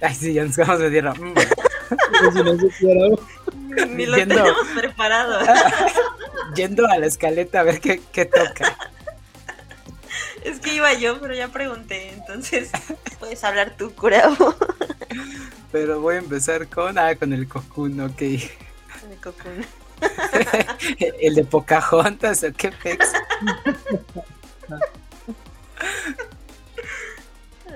[0.00, 1.04] Ay, sí, ya nos vamos a decir.
[1.04, 1.34] mm.
[2.32, 3.16] Si no supiera.
[3.88, 4.34] Ni lo Yendo.
[4.36, 5.38] tenemos preparado.
[6.54, 8.76] Yendo a la escaleta a ver qué, qué toca.
[10.44, 12.70] Es que iba yo, pero ya pregunté, entonces
[13.20, 14.54] puedes hablar tú, Kurabo.
[15.70, 18.18] Pero voy a empezar con, ah, con el Cocoon, ok.
[18.18, 18.50] De
[19.22, 19.64] Cocoon.
[21.20, 23.12] el de Pocahontas, o qué pex.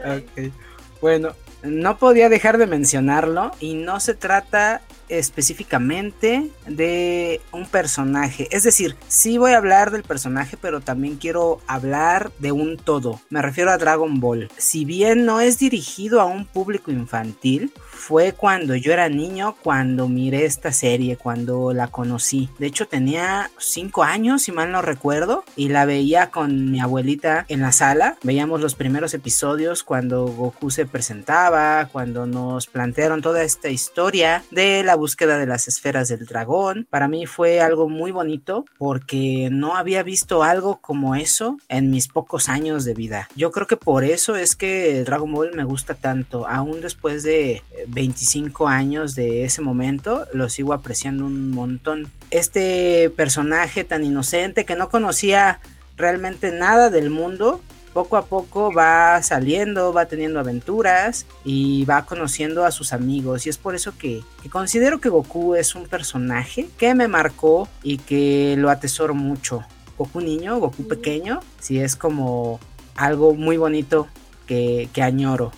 [0.04, 0.52] Ok.
[1.00, 1.34] Bueno,
[1.66, 8.48] no podía dejar de mencionarlo y no se trata específicamente de un personaje.
[8.50, 13.20] Es decir, sí voy a hablar del personaje, pero también quiero hablar de un todo.
[13.30, 14.50] Me refiero a Dragon Ball.
[14.56, 20.08] Si bien no es dirigido a un público infantil, fue cuando yo era niño, cuando
[20.08, 22.48] miré esta serie, cuando la conocí.
[22.58, 27.44] De hecho, tenía 5 años, si mal no recuerdo, y la veía con mi abuelita
[27.48, 28.16] en la sala.
[28.22, 34.82] Veíamos los primeros episodios cuando Goku se presentaba, cuando nos plantearon toda esta historia de
[34.84, 36.86] la búsqueda de las esferas del dragón.
[36.90, 42.08] Para mí fue algo muy bonito porque no había visto algo como eso en mis
[42.08, 43.28] pocos años de vida.
[43.34, 47.62] Yo creo que por eso es que Dragon Ball me gusta tanto, aún después de
[47.88, 52.10] 25 años de ese momento, lo sigo apreciando un montón.
[52.30, 55.60] Este personaje tan inocente que no conocía
[55.96, 57.60] realmente nada del mundo,
[57.96, 63.46] poco a poco va saliendo, va teniendo aventuras y va conociendo a sus amigos.
[63.46, 67.68] Y es por eso que, que, considero que Goku es un personaje que me marcó
[67.82, 69.64] y que lo atesoro mucho.
[69.96, 72.60] Goku niño, Goku pequeño, sí es como
[72.96, 74.08] algo muy bonito
[74.46, 75.52] que, que añoro.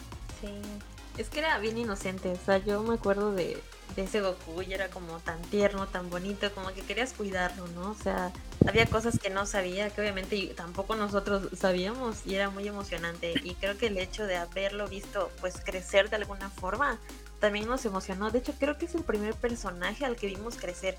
[1.18, 2.30] Es que era bien inocente.
[2.30, 3.60] O sea, yo me acuerdo de,
[3.96, 7.90] de ese Goku y era como tan tierno, tan bonito, como que querías cuidarlo, ¿no?
[7.90, 8.32] O sea,
[8.66, 13.34] había cosas que no sabía, que obviamente tampoco nosotros sabíamos y era muy emocionante.
[13.42, 16.98] Y creo que el hecho de haberlo visto pues crecer de alguna forma
[17.40, 18.30] también nos emocionó.
[18.30, 20.96] De hecho, creo que es el primer personaje al que vimos crecer.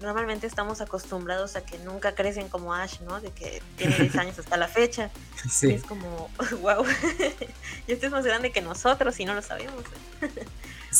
[0.00, 3.20] Normalmente estamos acostumbrados a que nunca crecen como Ash, ¿no?
[3.20, 5.10] De que tiene 10 años hasta la fecha.
[5.48, 5.68] Sí.
[5.68, 6.30] Y es como,
[6.60, 6.84] wow,
[7.86, 9.84] y este es más grande que nosotros y no lo sabemos.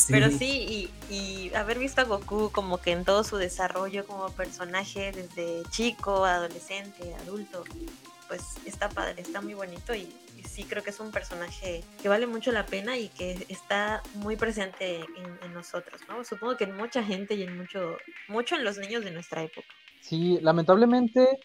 [0.09, 4.29] Pero sí, y, y, haber visto a Goku como que en todo su desarrollo como
[4.31, 7.63] personaje, desde chico, adolescente, adulto,
[8.27, 10.13] pues está padre, está muy bonito y,
[10.47, 14.35] sí creo que es un personaje que vale mucho la pena y que está muy
[14.35, 16.23] presente en, nosotros, ¿no?
[16.23, 19.67] Supongo que en mucha gente y en mucho, mucho en los niños de nuestra época.
[20.01, 21.39] Sí, lamentablemente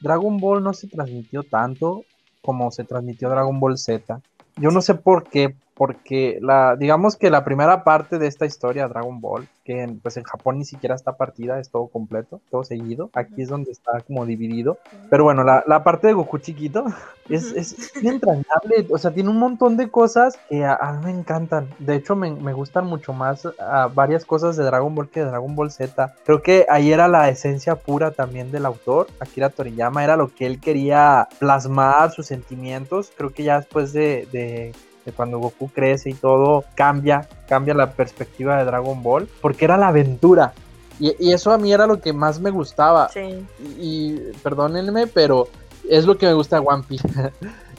[0.00, 2.04] Dragon Ball no se transmitió tanto
[2.42, 4.20] como se transmitió Dragon Ball Z.
[4.56, 8.88] Yo no sé por qué, porque la, digamos que la primera parte de esta historia,
[8.88, 12.64] Dragon Ball, que en, pues en Japón ni siquiera está partida, es todo completo, todo
[12.64, 13.10] seguido.
[13.12, 14.78] Aquí es donde está como dividido.
[15.10, 16.86] Pero bueno, la, la parte de Goku chiquito
[17.28, 21.68] es, es, entrañable, o sea, tiene un montón de cosas que a, mí me encantan.
[21.78, 25.26] De hecho, me, me gustan mucho más a varias cosas de Dragon Ball que de
[25.26, 26.14] Dragon Ball Z.
[26.24, 30.46] Creo que ahí era la esencia pura también del autor, Akira Toriyama, era lo que
[30.46, 33.12] él quería plasmar, sus sentimientos.
[33.14, 34.72] Creo que ya después de, de
[35.12, 39.88] cuando Goku crece y todo cambia, cambia la perspectiva de Dragon Ball, porque era la
[39.88, 40.52] aventura.
[40.98, 43.08] Y, eso a mí era lo que más me gustaba.
[43.08, 43.46] Sí.
[43.78, 45.48] Y, perdónenme, pero
[45.88, 47.08] es lo que me gusta de One Piece.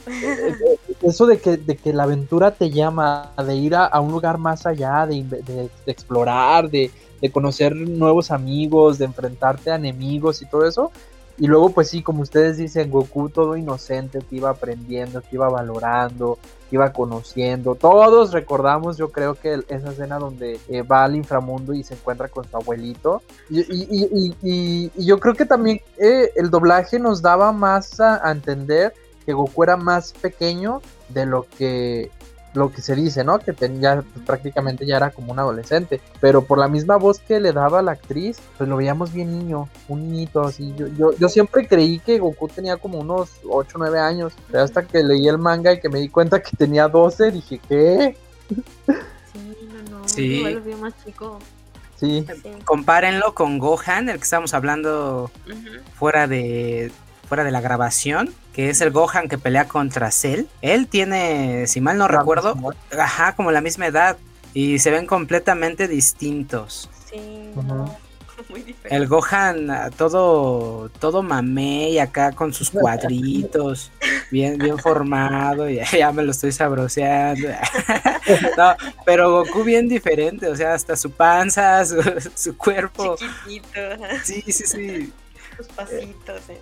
[1.01, 4.65] eso de que, de que la aventura te llama, de ir a, un lugar más
[4.65, 10.65] allá, de, de, explorar, de, de, conocer nuevos amigos, de enfrentarte a enemigos y todo
[10.65, 10.91] eso,
[11.39, 15.47] y luego, pues sí, como ustedes dicen, Goku todo inocente, que iba aprendiendo, que iba
[15.49, 17.75] valorando, que iba conociendo.
[17.75, 22.27] Todos recordamos, yo creo que esa escena donde eh, va al inframundo y se encuentra
[22.27, 23.21] con su abuelito.
[23.49, 28.31] Y, y, y, y yo creo que también eh, el doblaje nos daba más a
[28.31, 28.93] entender
[29.25, 32.09] que Goku era más pequeño de lo que
[32.57, 33.39] lo que se dice, ¿no?
[33.39, 37.39] Que tenía, pues, prácticamente ya era como un adolescente, pero por la misma voz que
[37.39, 40.73] le daba la actriz, pues lo veíamos bien niño, un niñito así.
[40.75, 44.63] Yo, yo, yo siempre creí que Goku tenía como unos 8 o 9 años, pero
[44.63, 48.17] hasta que leí el manga y que me di cuenta que tenía 12, dije, ¿qué?
[48.49, 49.57] Sí,
[49.89, 50.23] no, no, sí.
[50.23, 51.39] igual lo vi más chico.
[51.99, 52.25] Sí.
[52.65, 55.31] Compárenlo con Gohan, el que estamos hablando
[55.95, 56.91] fuera de
[57.27, 60.45] fuera de la grabación que es el Gohan que pelea contra Cell.
[60.63, 62.57] Él tiene, si mal no recuerdo,
[62.97, 64.17] ajá, como la misma edad
[64.51, 66.89] y se ven completamente distintos.
[67.07, 67.19] Sí.
[68.49, 68.95] Muy diferente.
[68.95, 73.91] El Gohan ah, todo todo mamey acá con sus cuadritos,
[74.31, 77.49] bien bien formado, y ya me lo estoy sabroseando.
[78.57, 82.01] no, pero Goku bien diferente, o sea, hasta su panza, su,
[82.35, 83.17] su cuerpo.
[83.17, 83.79] Chiquitito.
[84.23, 85.13] Sí, sí, sí
[85.67, 86.41] pasitos.
[86.49, 86.61] Eh.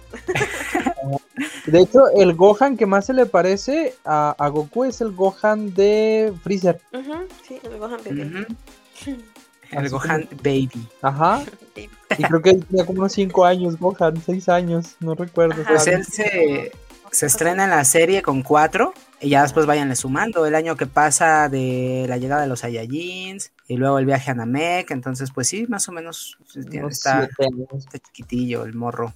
[1.65, 6.33] De hecho, el Gohan que más se le parece a, Goku es el Gohan de
[6.43, 6.79] Freezer.
[7.47, 8.47] sí, el Gohan Baby.
[9.71, 10.87] El Gohan Baby.
[11.01, 11.43] Ajá.
[12.17, 15.63] Y creo que tenía como unos 5 años, Gohan, 6 años, no recuerdo.
[15.67, 16.71] Pues él se,
[17.11, 20.85] se estrena en la serie con 4 y ya después vayanle sumando el año que
[20.85, 25.47] pasa de la llegada de los Saiyajins y luego el viaje a Namek, entonces pues
[25.47, 27.27] sí, más o menos pues, está,
[28.05, 29.13] chiquitillo el morro.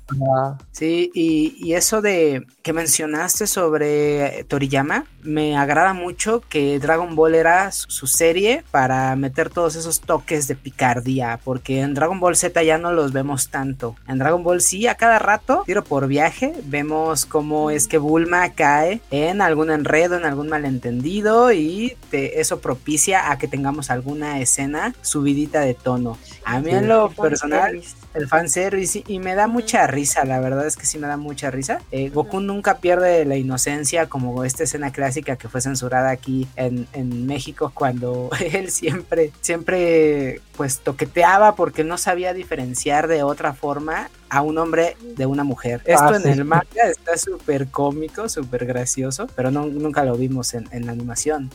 [0.72, 7.72] Sí, y, eso de que mencionaste sobre Toriyama, me agrada mucho que Dragon Ball era
[7.72, 12.78] su, serie para meter todos esos toques de picardía, porque en Dragon Ball Z ya
[12.80, 13.96] no los vemos tanto.
[14.08, 18.54] En Dragon Ball sí, a cada rato, tiro por viaje, vemos cómo es que Bulma
[18.54, 24.94] cae en algún enredo, en algún malentendido y eso propicia a que tengamos alguna escena
[25.02, 26.18] subidita de tono.
[26.44, 27.82] A mí en lo personal,
[28.14, 31.52] el fanservice y me da mucha risa, la verdad es que sí me da mucha
[31.52, 31.82] risa.
[31.92, 36.88] Eh, Goku nunca pierde la inocencia como esta escena clásica que fue censurada aquí en,
[36.94, 44.10] en México cuando él siempre, siempre pues toqueteaba porque no sabía diferenciar de otra forma
[44.30, 45.82] a un hombre de una mujer.
[45.86, 50.54] Esto ah, en el manga está súper cómico, súper gracioso, pero no, nunca lo vimos
[50.54, 51.50] en, en la animación.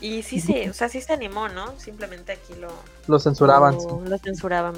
[0.00, 1.78] Y sí se, o sea, sí se animó, ¿no?
[1.78, 2.68] Simplemente aquí lo...
[3.06, 3.76] Lo censuraban.
[4.04, 4.74] Lo, censuraban.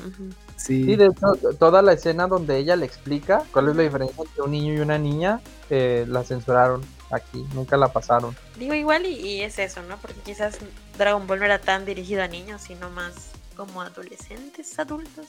[0.67, 0.97] Sí.
[0.97, 4.51] de hecho, toda la escena donde ella le explica cuál es la diferencia entre un
[4.51, 8.35] niño y una niña, eh, la censuraron aquí, nunca la pasaron.
[8.59, 9.97] Digo igual y, es eso, ¿no?
[9.99, 10.59] Porque quizás
[10.99, 15.27] Dragon Ball no era tan dirigido a niños, sino más como adolescentes, adultos.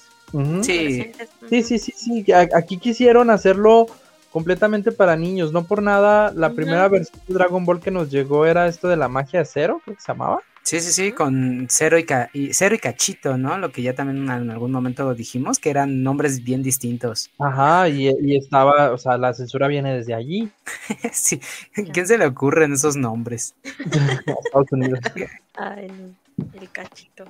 [0.63, 1.13] sí.
[1.49, 2.25] sí, sí, sí, sí.
[2.53, 3.87] Aquí quisieron hacerlo
[4.31, 6.31] completamente para niños, no por nada.
[6.35, 9.45] La primera versión de Dragon Ball que nos llegó era esto de la magia de
[9.45, 10.41] cero, creo que se llamaba.
[10.67, 13.57] Sí, sí, sí, con Cero y, Ca- y Cero y Cachito, ¿no?
[13.57, 17.29] Lo que ya también en algún momento dijimos, que eran nombres bien distintos.
[17.39, 20.51] Ajá, y, y estaba, o sea, la censura viene desde allí,
[21.13, 21.39] sí,
[21.93, 23.55] ¿quién se le ocurren esos nombres?
[23.63, 24.99] a Estados Unidos.
[25.55, 26.15] Ay,
[26.53, 27.25] el cachito.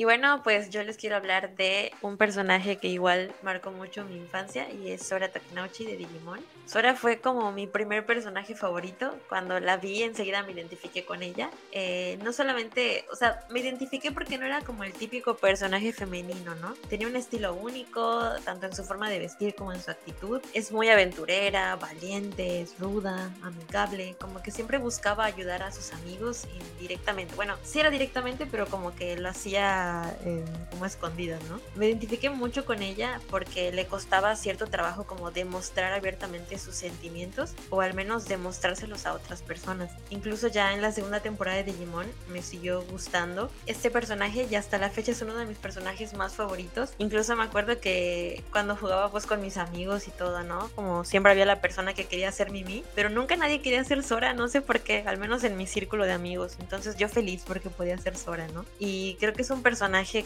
[0.00, 4.16] Y bueno, pues yo les quiero hablar de un personaje que igual marcó mucho mi
[4.16, 6.40] infancia y es Sora Takenouchi de Digimon.
[6.64, 9.14] Sora fue como mi primer personaje favorito.
[9.28, 11.50] Cuando la vi enseguida me identifiqué con ella.
[11.72, 16.54] Eh, no solamente, o sea, me identifiqué porque no era como el típico personaje femenino,
[16.54, 16.72] ¿no?
[16.88, 20.40] Tenía un estilo único, tanto en su forma de vestir como en su actitud.
[20.54, 26.46] Es muy aventurera, valiente, es ruda, amigable, como que siempre buscaba ayudar a sus amigos
[26.78, 27.34] indirectamente.
[27.34, 29.89] Bueno, sí era directamente, pero como que lo hacía
[30.24, 31.60] eh, como escondida, ¿no?
[31.74, 37.54] Me identifiqué mucho con ella porque le costaba cierto trabajo como demostrar abiertamente sus sentimientos
[37.70, 39.90] o al menos demostrárselos a otras personas.
[40.10, 43.50] Incluso ya en la segunda temporada de Digimon me siguió gustando.
[43.66, 46.92] Este personaje y hasta la fecha es uno de mis personajes más favoritos.
[46.98, 50.68] Incluso me acuerdo que cuando jugaba pues con mis amigos y todo, ¿no?
[50.74, 54.34] Como siempre había la persona que quería ser Mimi, pero nunca nadie quería ser Sora,
[54.34, 56.56] no sé por qué, al menos en mi círculo de amigos.
[56.60, 58.64] Entonces yo feliz porque podía ser Sora, ¿no?
[58.78, 59.79] Y creo que es un personaje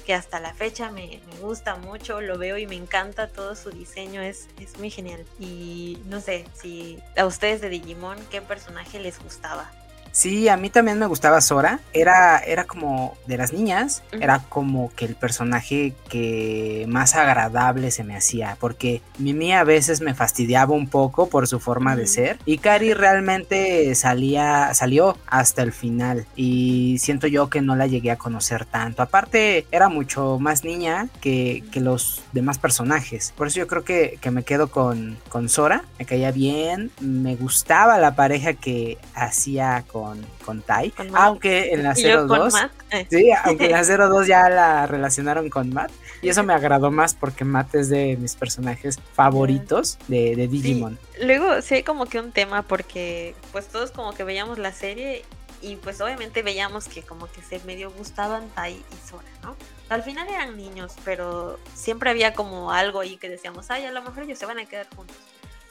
[0.05, 3.71] que hasta la fecha me, me gusta mucho, lo veo y me encanta todo su
[3.71, 5.25] diseño, es, es muy genial.
[5.39, 9.71] Y no sé si a ustedes de Digimon, ¿qué personaje les gustaba?
[10.15, 11.81] Sí, a mí también me gustaba Sora.
[11.93, 18.05] Era, era como de las niñas, era como que el personaje que más agradable se
[18.05, 18.57] me hacía.
[18.61, 22.39] Porque Mimi a veces me fastidiaba un poco por su forma de ser.
[22.47, 26.27] Y Cari realmente salía, salió hasta el final.
[26.37, 29.03] Y siento yo que no la llegué a conocer tanto.
[29.03, 33.35] Aparte, era mucho más niña que, que los demás personajes.
[33.37, 35.83] Por eso yo creo que, que me quedo con, con Sora.
[35.99, 36.93] Me caía bien.
[37.01, 40.04] Me gustaba la pareja que hacía con,
[40.45, 40.91] con Tai.
[40.91, 41.17] Con.
[41.17, 42.53] Aunque en la Y yo con 02.
[42.53, 45.91] Matt, eh, Sí, aunque en la 02 ya la relacionaron con Matt.
[46.23, 50.99] Y eso me agradó más porque Matt es de mis personajes favoritos de, de Digimon.
[51.23, 55.25] Luego sí hay como que un tema porque pues todos como que veíamos la serie
[55.65, 59.57] y pues obviamente veíamos que como que se medio gustaban Tai y Sora, ¿no?
[59.89, 64.03] Al final eran niños, pero siempre había como algo ahí que decíamos, ay, a lo
[64.03, 65.17] mejor ellos se van a quedar juntos.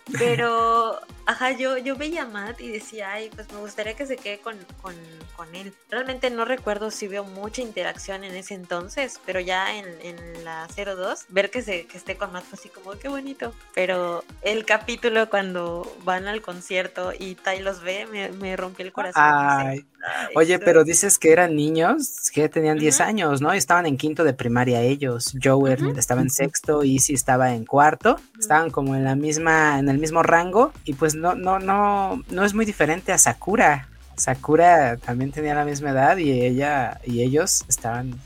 [0.20, 4.18] Pero, ajá, yo, yo veía a Matt y decía, ay, pues me gustaría que se
[4.18, 4.96] quede con, con,
[5.36, 5.74] con él.
[5.90, 10.68] Realmente no recuerdo si veo mucha interacción en ese entonces, pero ya en, en la
[10.76, 13.54] 02, ver que, se, que esté con Matt fue así como, qué bonito.
[13.74, 18.92] Pero el capítulo cuando van al concierto y Tai los ve, me, me rompió el
[18.92, 19.24] corazón.
[19.26, 23.04] Ay, Dice, "Ay, Oye, pero dices que eran niños, que tenían 10 Ujú.
[23.04, 23.54] años, ¿no?
[23.54, 25.34] Estaban en quinto de primaria ellos.
[25.42, 28.20] Joe estaba en sexto, Izzy estaba en cuarto.
[28.38, 30.74] Estaban como en la misma, en el mismo rango.
[30.84, 33.88] Y pues no, no, no, no es muy diferente a Sakura.
[34.16, 38.20] Sakura también tenía la misma edad y ella y ellos estaban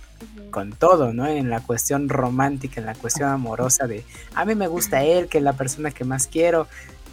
[0.50, 1.28] con todo, ¿no?
[1.28, 5.38] En la cuestión romántica, en la cuestión amorosa de a mí me gusta él, que
[5.38, 6.68] es la persona que más quiero,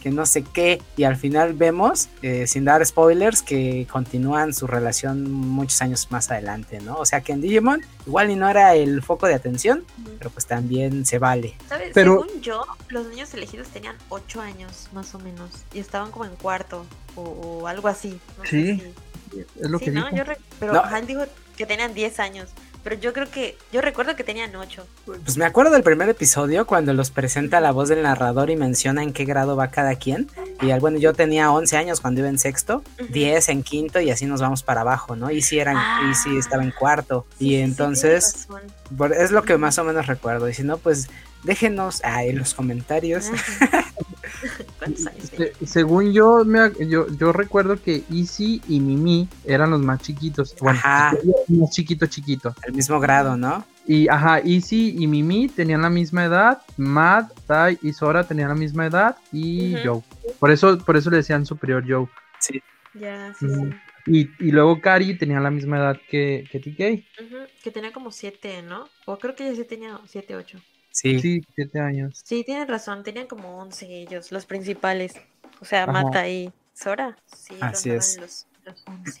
[0.05, 4.67] que no sé qué, y al final vemos, eh, sin dar spoilers, que continúan su
[4.67, 6.97] relación muchos años más adelante, ¿no?
[6.97, 9.83] O sea que en Digimon igual y no era el foco de atención,
[10.19, 11.55] pero pues también se vale.
[11.67, 11.89] ¿Sabes?
[11.95, 16.25] Pero- Según yo, los niños elegidos tenían 8 años, más o menos, y estaban como
[16.25, 18.19] en cuarto o, o algo así.
[18.37, 18.79] No sé Sí,
[19.31, 20.05] si- Es lo Sí, que ¿no?
[20.05, 20.17] dijo.
[20.17, 20.81] Yo re- pero No.
[20.83, 21.23] Han dijo
[21.57, 22.49] que tenían 10 años,
[22.85, 24.85] pero yo creo que, yo recuerdo que tenían 8.
[25.07, 29.01] Pues me acuerdo del primer episodio cuando los presenta la voz del narrador y menciona
[29.01, 30.29] en qué grado va cada quien.
[30.61, 32.83] Y bueno, yo tenía 11 años cuando iba en sexto.
[33.09, 35.31] 10 en quinto y así nos vamos para abajo, ¿no?
[35.31, 36.11] Y si eran, Ah.
[36.11, 37.25] y si estaba en cuarto.
[37.39, 38.47] Sí, y sí, sí, entonces,
[39.17, 40.47] es lo que más o menos recuerdo.
[40.47, 41.09] Y si no, pues
[41.45, 43.29] déjenos ah, en los comentarios.
[45.65, 50.55] Según yo, me ac- yo, yo recuerdo que Easy y Mimi eran los más chiquitos.
[50.59, 51.15] Bueno, Ajá.
[51.47, 52.53] más chiquito, chiquito.
[52.63, 53.65] El mismo grado, ¿no?
[53.87, 58.55] Y ajá, Easy y Mimi tenían la misma edad, Matt, Tai y Sora tenían la
[58.55, 59.75] misma edad y.
[59.83, 60.01] Joe.
[60.39, 62.07] Por eso, por eso le decían superior Joe.
[62.39, 62.61] Sí.
[62.93, 63.71] Ya, sí, Mm.
[63.71, 63.77] sí.
[64.07, 67.03] Y, y luego Kari tenía la misma edad que, que TK.
[67.63, 68.87] Que tenía como 7, ¿no?
[69.05, 70.59] O creo que ella sí tenía 7, 8.
[70.95, 71.19] Sí.
[71.19, 72.21] Sí, siete años.
[72.23, 75.13] Sí, tienes razón, tenían como 11 ellos, los principales.
[75.59, 75.91] O sea, Ajá.
[75.91, 77.17] Mata y Sora.
[77.25, 78.17] Sí, Así es.
[78.19, 79.19] Los, los 11.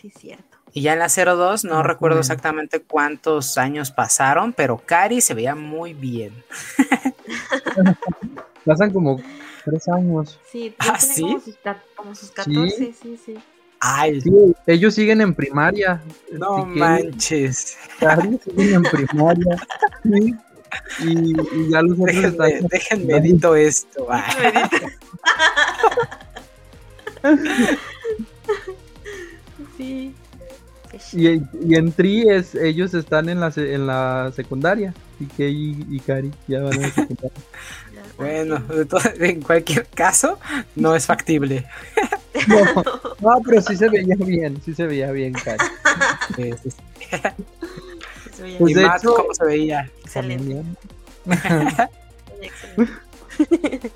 [0.00, 0.56] Sí, cierto.
[0.72, 5.54] Y ya en la 02 no recuerdo exactamente cuántos años pasaron, pero Cari se veía
[5.54, 6.32] muy bien.
[8.64, 9.20] Pasan como
[9.64, 10.40] tres años.
[10.50, 11.20] Sí, Ah, ¿sí?
[11.22, 11.58] como, sus,
[11.94, 13.34] como sus 14, sí, sí.
[13.78, 14.30] Ay, Sí,
[14.66, 16.00] ellos siguen en primaria.
[16.32, 17.76] no TK manches.
[18.00, 19.56] Kari siguen en primaria.
[20.02, 20.34] Sí.
[21.00, 24.06] Y, y ya los otros Déjenme, están- déjenme edito esto.
[24.10, 24.70] ah.
[29.76, 30.14] sí.
[31.12, 34.94] Y, y en Tri es, ellos están en la, en la secundaria.
[35.20, 37.30] Y Kei y Kari ya van a la secundaria.
[38.16, 38.62] Bueno,
[39.18, 40.38] en cualquier caso,
[40.76, 41.66] no es factible.
[43.20, 45.64] No, pero sí se veía bien, sí se veía bien, Kari.
[48.58, 49.90] Pues ¿Y Matt cómo se veía?
[50.02, 50.62] Excelente.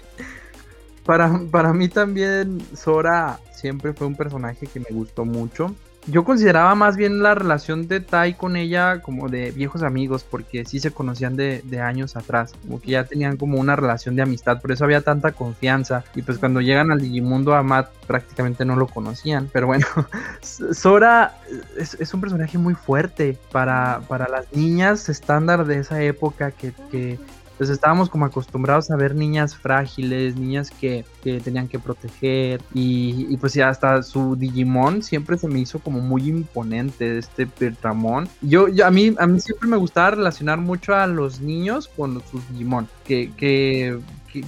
[1.05, 5.75] para, para mí también Sora siempre fue un personaje que me gustó mucho
[6.11, 10.65] yo consideraba más bien la relación de Tai con ella como de viejos amigos, porque
[10.65, 14.61] sí se conocían de, años atrás, como que ya tenían como una relación de amistad,
[14.61, 16.05] por eso había tanta confianza.
[16.15, 19.87] Y pues cuando llegan al Digimundo a Matt prácticamente no lo conocían, pero bueno,
[20.73, 21.39] Sora
[21.77, 27.19] es, un personaje muy fuerte para, para las niñas estándar de esa época que, que
[27.59, 31.05] pues estábamos como acostumbrados a ver niñas frágiles, niñas que,
[31.45, 36.01] tenían que proteger y, y, pues ya hasta su Digimon siempre se me hizo como
[36.01, 38.29] muy imponente este Pertramon.
[38.41, 42.23] Yo, yo, a mí a mí siempre me gustaba relacionar mucho a los niños con
[42.31, 43.99] sus Digimon, que, que,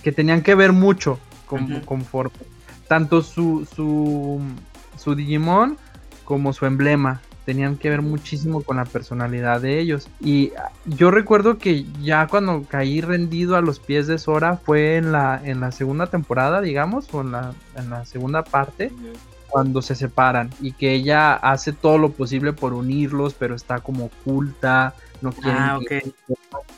[0.02, 2.04] que, tenían que ver mucho con, con
[2.86, 4.40] Tanto su, su,
[4.96, 5.76] su Digimon
[6.24, 7.20] como su emblema
[7.50, 10.08] tenían que ver muchísimo con la personalidad de ellos.
[10.20, 10.52] Y
[10.86, 15.40] yo recuerdo que ya cuando caí rendido a los pies de Sora fue en la,
[15.44, 18.92] en la segunda temporada, digamos, o en la, en la segunda parte.
[19.48, 24.04] cuando se separan y que ella hace todo lo posible por unirlos, pero está como
[24.04, 25.78] oculta, no quiere ah,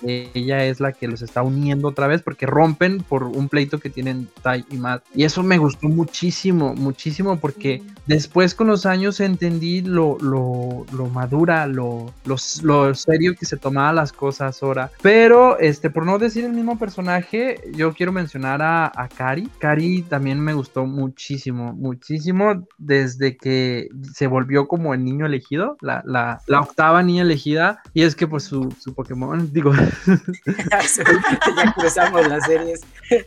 [0.02, 3.90] ella es la que los está uniendo otra vez porque rompen por un pleito que
[3.90, 5.04] tienen Tai y Matt.
[5.14, 11.06] Y eso me gustó muchísimo, muchísimo porque después con los años entendí lo, lo, lo
[11.08, 14.90] madura, lo, lo, serio que se tomaba las cosas ahora.
[15.02, 19.48] Pero, este, por no decir el mismo personaje, yo quiero mencionar a, a Kari.
[19.58, 26.02] Kari también me gustó muchísimo, muchísimo desde que se volvió como el niño elegido, la,
[26.04, 27.82] la, la octava niña elegida.
[27.94, 29.74] Y es que pues su, su Pokémon, digo,
[30.70, 32.80] ya cruzamos las series.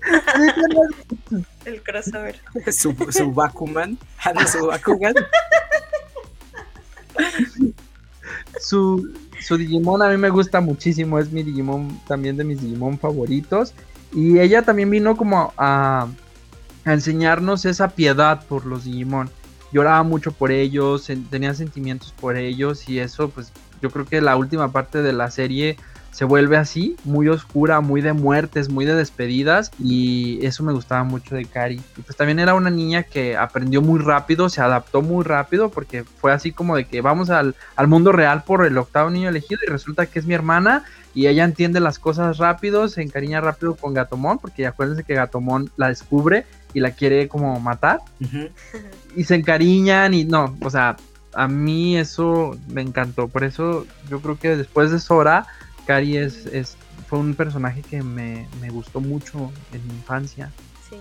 [1.66, 2.42] El crossover.
[2.72, 4.00] Su, su Bakuman.
[4.24, 5.14] Ah, su Bakugan.
[8.60, 11.20] Su, su Digimon a mí me gusta muchísimo.
[11.20, 13.76] Es mi Digimon, también de mis Digimon favoritos.
[14.12, 16.08] Y ella también vino como a,
[16.84, 19.30] a enseñarnos esa piedad por los Digimon.
[19.72, 23.52] Lloraba mucho por ellos, tenía sentimientos por ellos y eso pues
[23.82, 25.78] yo creo que la última parte de la serie
[26.16, 31.04] se vuelve así, muy oscura, muy de muertes, muy de despedidas y eso me gustaba
[31.04, 31.82] mucho de Cari.
[31.98, 36.06] Y pues también era una niña que aprendió muy rápido, se adaptó muy rápido porque
[36.06, 37.54] fue así como de que vamos al,
[37.88, 41.44] mundo real por el octavo niño elegido y resulta que es mi hermana y ella
[41.44, 46.46] entiende las cosas rápido, se encariña rápido con Gatomón porque acuérdense que Gatomón la descubre
[46.74, 48.00] y la quiere como matar
[49.18, 50.96] y se encariñan y no, o sea,
[51.36, 55.46] a mí eso me encantó, por eso yo creo que después de Sora
[55.86, 56.78] Cari es, es,
[57.08, 60.52] fue un personaje que me, me gustó mucho en mi infancia.
[60.90, 60.98] Sí,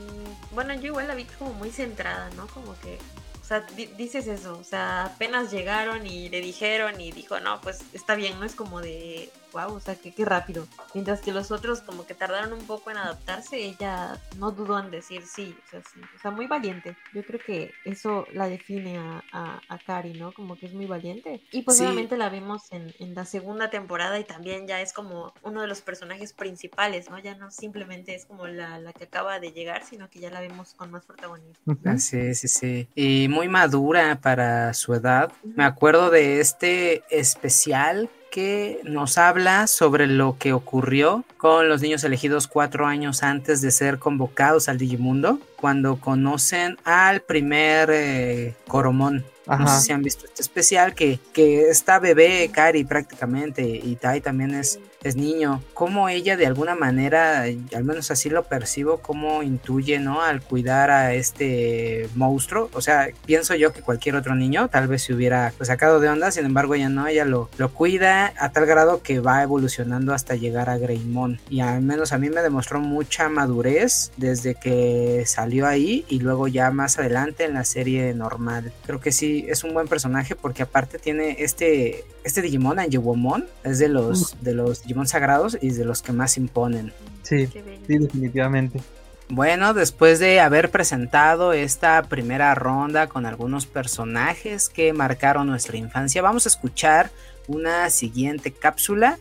[0.53, 2.47] bueno, yo igual la vi como muy centrada, ¿no?
[2.49, 2.99] Como que
[3.45, 3.61] o sea,
[3.99, 8.41] dices eso, o sea, apenas llegaron y le dijeron y dijo, no, pues está bien,
[8.41, 10.67] no es como de, wow, o sea, que qué rápido.
[10.93, 14.91] Mientras que los otros como que tardaron un poco en adaptarse, ella no dudó en
[14.91, 16.97] decir sí, o sea, sí, o sea, muy valiente.
[17.15, 19.23] Yo creo que eso la define a,
[19.69, 20.33] a, Kari, ¿no?
[20.33, 21.41] Como que es muy valiente.
[21.53, 25.33] Y pues obviamente la vemos en, en, la segunda temporada y también ya es como
[25.43, 27.19] uno de los personajes principales, ¿no?
[27.19, 30.41] Ya no simplemente es como la, la que acaba de llegar, sino que ya la
[30.41, 31.55] vemos con más protagonismo.
[31.99, 32.89] Sí, sí, sí.
[32.95, 35.33] Y muy madura para su edad.
[35.45, 42.03] Me acuerdo de este especial que nos habla sobre lo que ocurrió con los niños
[42.03, 49.25] elegidos cuatro años antes de ser convocados al Digimundo, cuando conocen al primer eh, Coromón.
[49.47, 54.21] No sé si han visto este especial que, que está bebé, Cari prácticamente, y Tai
[54.21, 59.43] también es es niño, cómo ella de alguna manera, al menos así lo percibo, cómo
[59.43, 60.23] intuye, ¿no?
[60.23, 65.03] Al cuidar a este monstruo, o sea, pienso yo que cualquier otro niño tal vez
[65.03, 68.51] se hubiera pues, sacado de onda, sin embargo ella no, ella lo, lo cuida a
[68.51, 72.43] tal grado que va evolucionando hasta llegar a Greymon y al menos a mí me
[72.43, 78.15] demostró mucha madurez desde que salió ahí y luego ya más adelante en la serie
[78.15, 78.73] normal.
[78.87, 83.79] Creo que sí, es un buen personaje porque aparte tiene este, este Digimon, Anjewomon, es
[83.79, 86.93] de los, de los sagrados y de los que más imponen.
[87.23, 88.81] Sí, sí, definitivamente.
[89.29, 96.21] Bueno, después de haber presentado esta primera ronda con algunos personajes que marcaron nuestra infancia,
[96.21, 97.11] vamos a escuchar
[97.47, 99.19] una siguiente cápsula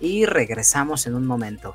[0.00, 1.74] y regresamos en un momento.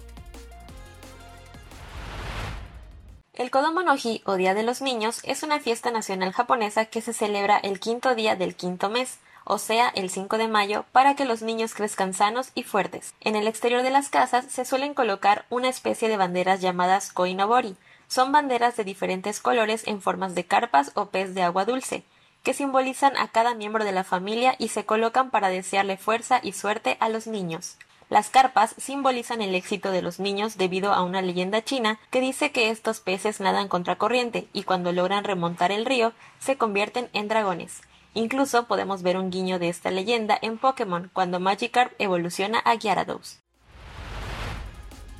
[3.33, 7.01] El Kodomo no Hi, o Día de los Niños, es una fiesta nacional japonesa que
[7.01, 9.19] se celebra el quinto día del quinto mes,
[9.49, 13.13] o sea, el 5 de mayo, para que los niños crezcan sanos y fuertes.
[13.21, 17.77] En el exterior de las casas se suelen colocar una especie de banderas llamadas koinobori.
[18.09, 22.03] Son banderas de diferentes colores en formas de carpas o pez de agua dulce,
[22.43, 26.51] que simbolizan a cada miembro de la familia y se colocan para desearle fuerza y
[26.51, 27.77] suerte a los niños.
[28.09, 32.51] Las carpas simbolizan el éxito de los niños debido a una leyenda china que dice
[32.51, 37.81] que estos peces nadan contracorriente y cuando logran remontar el río se convierten en dragones.
[38.13, 43.39] Incluso podemos ver un guiño de esta leyenda en Pokémon cuando Magikarp evoluciona a Gyarados.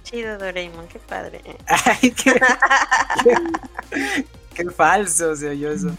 [0.03, 1.41] Chido Doraemon, qué padre.
[1.67, 2.33] Ay, qué,
[4.53, 5.91] qué, falso se oyó eso.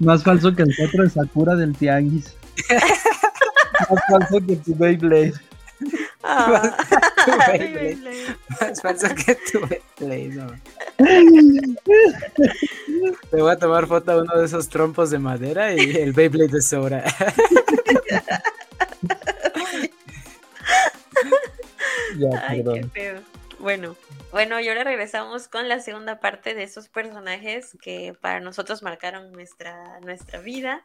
[0.00, 2.34] Más falso que el otro de Sakura del Tianguis.
[2.70, 5.34] Más falso que tu Beyblade.
[7.26, 7.52] Ah,
[8.60, 10.46] Más falso que tu Beyblade, no.
[13.32, 16.62] Voy a tomar foto a uno de esos trompos de madera y el Beyblade de
[16.62, 17.04] Sora.
[22.48, 23.20] Ay, qué feo.
[23.58, 23.96] Bueno,
[24.32, 29.32] bueno, y ahora regresamos con la segunda parte de esos personajes que para nosotros marcaron
[29.32, 30.82] nuestra, nuestra vida.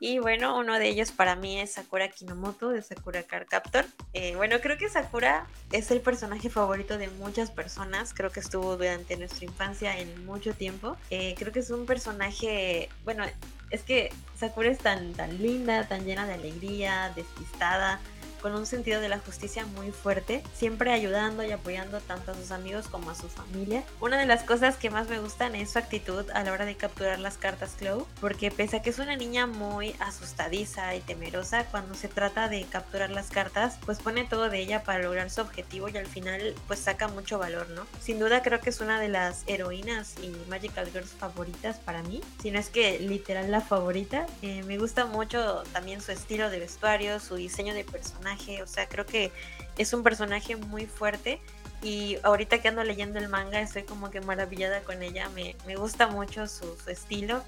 [0.00, 3.84] Y bueno, uno de ellos para mí es Sakura Kinomoto de Sakura Card Captor.
[4.12, 8.14] Eh, bueno, creo que Sakura es el personaje favorito de muchas personas.
[8.14, 10.96] Creo que estuvo durante nuestra infancia en mucho tiempo.
[11.10, 13.24] Eh, creo que es un personaje, bueno,
[13.70, 18.00] es que Sakura es tan, tan linda, tan llena de alegría, despistada
[18.38, 22.50] con un sentido de la justicia muy fuerte, siempre ayudando y apoyando tanto a sus
[22.50, 23.82] amigos como a su familia.
[24.00, 26.76] Una de las cosas que más me gustan es su actitud a la hora de
[26.76, 31.64] capturar las cartas Clow, porque pese a que es una niña muy asustadiza y temerosa,
[31.64, 35.40] cuando se trata de capturar las cartas, pues pone todo de ella para lograr su
[35.40, 37.86] objetivo y al final pues saca mucho valor, ¿no?
[38.00, 42.20] Sin duda creo que es una de las heroínas y Magical Girls favoritas para mí,
[42.42, 44.26] si no es que literal la favorita.
[44.42, 48.27] Eh, me gusta mucho también su estilo de vestuario, su diseño de personaje
[48.62, 49.32] o sea, creo que
[49.76, 51.40] es un personaje muy fuerte
[51.82, 56.08] y ahorita que ando leyendo el manga estoy como que maravillada con ella, me, gusta
[56.08, 57.42] mucho su, estilo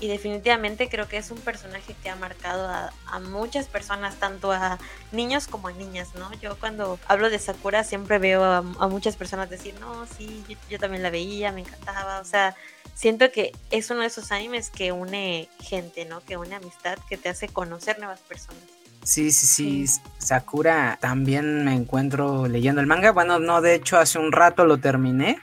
[0.00, 4.78] y definitivamente creo que es un personaje que ha marcado a, muchas personas, tanto a
[5.10, 6.32] niños como a niñas, ¿no?
[6.40, 10.78] Yo cuando hablo de Sakura siempre veo a, muchas personas decir, no, sí, yo, yo,
[10.78, 12.54] también la veía, me encantaba, o sea,
[12.94, 16.20] siento que es uno de esos animes que une gente, ¿no?
[16.20, 18.77] Que une amistad, que te hace conocer nuevas personas.
[19.02, 23.12] Sí, sí, sí, Sakura también me encuentro leyendo el manga.
[23.12, 25.38] Bueno, no, de hecho hace un rato lo terminé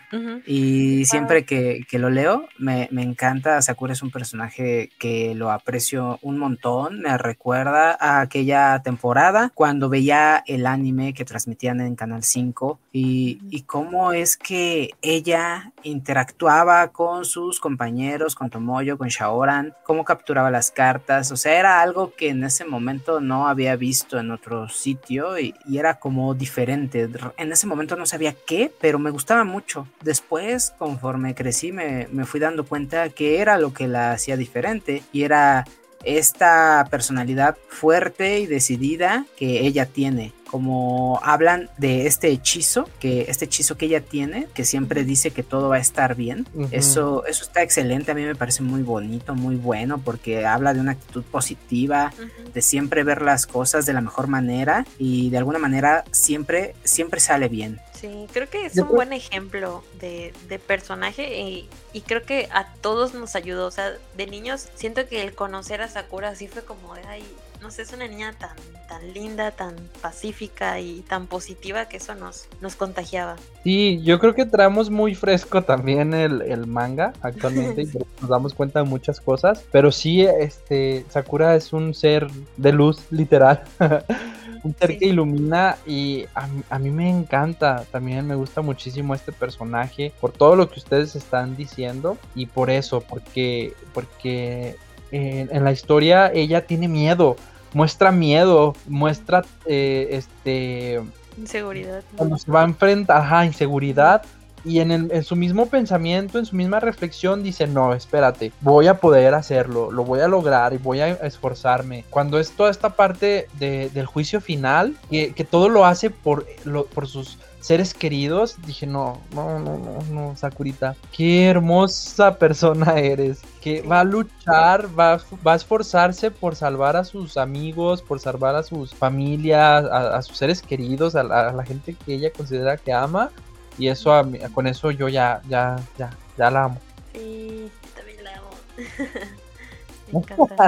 [0.45, 3.62] y siempre que, lo leo me, encanta.
[3.62, 6.99] Sakura es un personaje que lo aprecio un montón.
[6.99, 13.39] Me recuerda a aquella temporada cuando veía el anime que transmitían en Canal 5 y,
[13.49, 20.51] y cómo es que ella interactuaba con sus compañeros, con Tomoyo, con Shaoran, cómo capturaba
[20.51, 21.32] las cartas.
[21.32, 25.53] O sea, era algo que en ese momento no había visto en otro sitio y,
[25.71, 27.09] era como diferente.
[27.37, 29.87] En ese momento no sabía qué, pero me gustaba mucho.
[30.01, 35.03] Después, conforme crecí, me, me fui dando cuenta que era lo que la hacía diferente
[35.11, 35.65] y era
[36.03, 43.43] esta personalidad fuerte y decidida que ella tiene como hablan de este hechizo, que este
[43.43, 46.47] hechizo que ella tiene, que siempre dice que todo va a estar bien.
[46.72, 50.80] Eso eso está excelente, a mí me parece muy bonito, muy bueno porque habla de
[50.80, 52.14] una actitud positiva,
[52.53, 57.20] de siempre ver las cosas de la mejor manera y de alguna manera siempre siempre
[57.20, 57.82] sale bien.
[57.99, 60.34] Sí, creo que es un buen ejemplo de,
[60.66, 63.68] personaje y, y, creo que a todos nos ayudó.
[63.68, 67.26] O sea, de niños siento que el conocer a Sakura así fue como de, ay,
[67.66, 68.55] no sé, es una niña tan,
[68.88, 73.38] tan linda, tan pacífica y tan positiva que eso nos, nos contagiaba.
[73.63, 77.86] Sí, yo creo que traemos muy fresco también el, manga actualmente y
[78.22, 83.01] nos damos cuenta de muchas cosas, pero sí, este, Sakura es un ser de luz,
[83.09, 83.63] literal.
[84.63, 86.26] un ser que ilumina y
[86.70, 91.16] a, mí me encanta, también me gusta muchísimo este personaje por todo lo que ustedes
[91.16, 94.76] están diciendo y por eso, porque, porque
[95.11, 97.38] en la historia ella tiene miedo,
[97.76, 101.01] muestra miedo, muestra eh, este...
[101.38, 102.03] Inseguridad.
[102.15, 104.23] Cuando se va a enfrentar, ajá, inseguridad.
[104.63, 108.99] Y en, en, su mismo pensamiento, en su misma reflexión, dice, no, espérate, voy a
[108.99, 112.05] poder hacerlo, lo voy a lograr y voy a esforzarme.
[112.09, 116.86] Cuando es toda esta parte del juicio final, que, que todo lo hace por, lo,
[116.86, 123.41] por sus seres queridos, dije, no, no, no, no, no, Sakurita, qué hermosa persona eres,
[123.59, 128.55] que va a luchar, va, va a esforzarse por salvar a sus amigos, por salvar
[128.55, 133.32] a sus familias, a, sus seres queridos, a la, gente que ella considera que ama,
[133.80, 134.11] y eso,
[134.53, 136.80] con eso yo ya, ya, ya, ya la amo.
[137.13, 138.49] Sí, también la amo.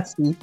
[0.18, 0.36] sí.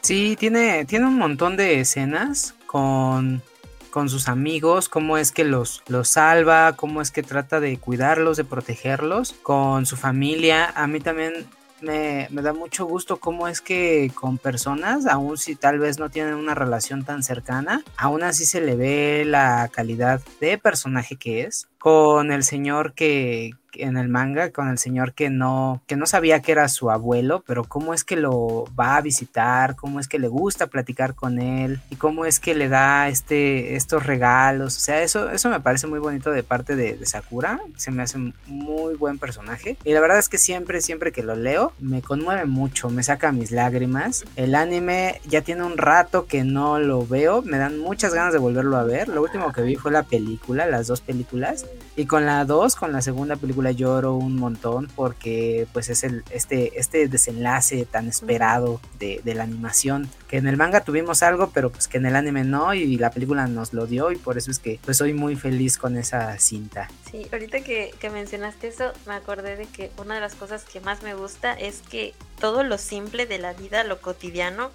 [0.00, 3.42] sí, tiene, tiene un montón de escenas con
[3.90, 8.36] con sus amigos, cómo es que los, los salva, cómo es que trata de cuidarlos,
[8.36, 10.72] de protegerlos, con su familia.
[10.74, 11.46] A mí también
[11.80, 16.34] me, da mucho gusto cómo es que con personas, aun si tal vez no tienen
[16.34, 21.68] una relación tan cercana, aún así se le ve la calidad de personaje que es.
[21.78, 26.40] Con el señor que, en el manga con el señor que no, que no sabía
[26.40, 30.18] que era su abuelo, pero cómo es que lo va a visitar, cómo es que
[30.18, 34.76] le gusta platicar con él y cómo es que le da este, estos regalos.
[34.76, 37.60] O sea, eso, eso me parece muy bonito de parte de, Sakura.
[37.76, 39.78] Se me hace muy buen personaje.
[39.84, 43.32] Y la verdad es que siempre, siempre que lo leo, me conmueve mucho, me saca
[43.32, 44.24] mis lágrimas.
[44.36, 48.38] El anime ya tiene un rato que no lo veo, me dan muchas ganas de
[48.38, 49.08] volverlo a ver.
[49.08, 51.66] Lo último que vi fue la película, las dos películas.
[51.98, 56.22] Y con la dos, con la segunda película, lloro un montón porque pues es el,
[56.30, 60.08] este, este desenlace tan esperado de, la animación.
[60.28, 63.10] Que en el manga tuvimos algo, pero pues que en el anime no y la
[63.10, 66.38] película nos lo dio y por eso es que pues soy muy feliz con esa
[66.38, 66.88] cinta.
[67.10, 70.80] Sí, ahorita que, que mencionaste eso, me acordé de que una de las cosas que
[70.80, 74.70] más me gusta es que todo lo simple de la vida, lo cotidiano,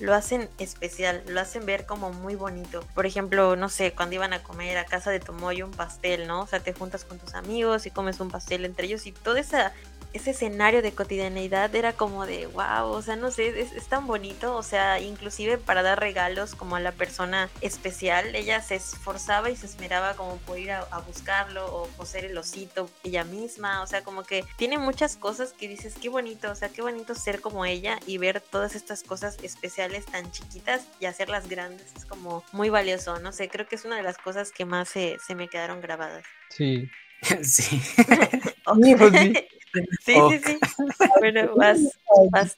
[0.00, 2.84] lo hacen especial, lo hacen ver como muy bonito.
[2.94, 6.42] Por ejemplo, no sé, cuando iban a comer a casa de Tomoyo un pastel, ¿no?
[6.42, 9.40] O sea, te juntas con tus amigos y comes un pastel entre ellos y toda
[9.40, 9.72] esa
[10.16, 14.56] ese escenario de cotidianidad era como de wow, o sea, no sé, es, tan bonito,
[14.56, 19.56] o sea, inclusive para dar regalos como a la persona especial, ella se esforzaba y
[19.56, 24.02] se esmeraba como por ir a, buscarlo o coser el osito ella misma, o sea,
[24.02, 27.64] como que tiene muchas cosas que dices, qué bonito, o sea, qué bonito ser como
[27.64, 32.70] ella y ver todas estas cosas especiales tan chiquitas y hacerlas grandes, es como muy
[32.70, 35.48] valioso, no sé, creo que es una de las cosas que más se, se me
[35.48, 36.24] quedaron grabadas.
[36.50, 36.90] Sí.
[37.42, 37.80] sí.
[38.98, 39.32] Pues sí.
[40.00, 40.58] Sí, sí, sí.
[41.18, 41.80] Bueno, vas,
[42.32, 42.56] vas.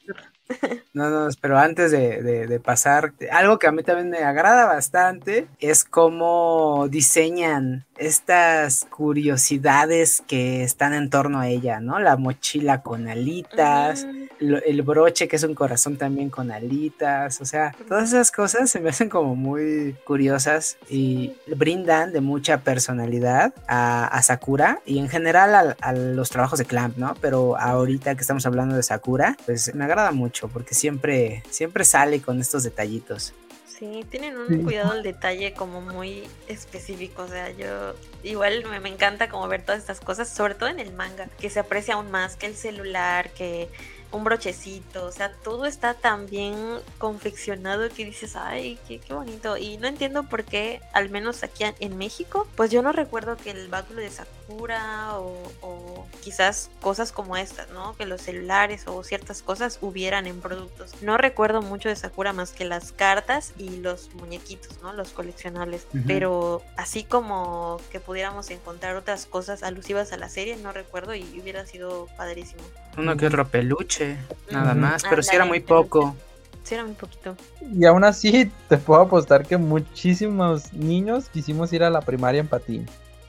[0.95, 5.85] No, no, pero antes de, pasar, algo que a mí también me agrada bastante es
[5.85, 11.99] cómo diseñan estas curiosidades que están en torno a ella, ¿no?
[12.01, 14.07] La mochila con alitas,
[14.41, 18.81] el broche que es un corazón también con alitas, o sea, todas esas cosas se
[18.81, 25.77] me hacen como muy curiosas y brindan de mucha personalidad a, Sakura y en general
[25.81, 27.15] a, los trabajos de Clamp, ¿no?
[27.21, 32.23] Pero ahorita que estamos hablando de Sakura, pues me agrada mucho porque siempre, siempre sale
[32.23, 33.35] con estos detallitos.
[33.67, 37.23] Sí, tienen un cuidado al detalle como muy específico.
[37.23, 40.81] O sea, yo igual me, me, encanta como ver todas estas cosas, sobre todo en
[40.81, 43.69] el manga, que se aprecia aún más que el celular, que
[44.11, 46.55] un brochecito, o sea, todo está tan bien
[46.99, 49.57] confeccionado que dices, ay, qué, qué, bonito.
[49.57, 53.51] Y no entiendo por qué, al menos aquí en México, pues yo no recuerdo que
[53.51, 57.97] el báculo de Sakura o, o, quizás cosas como estas, ¿no?
[57.97, 60.95] Que los celulares o ciertas cosas hubieran en productos.
[61.03, 64.93] No recuerdo mucho de Sakura más que las cartas y los muñequitos, ¿no?
[64.93, 65.87] Los coleccionables.
[66.07, 71.23] Pero así como que pudiéramos encontrar otras cosas alusivas a la serie, no recuerdo y
[71.41, 72.63] hubiera sido padrísimo.
[72.99, 74.17] Uno que otro peluche,
[74.51, 76.17] nada más, pero si era muy poco.
[76.65, 77.35] Sí era muy poquito.
[77.73, 82.49] Y aún así te puedo apostar que muchísimos niños quisimos ir a la primaria en
[82.49, 82.87] patín.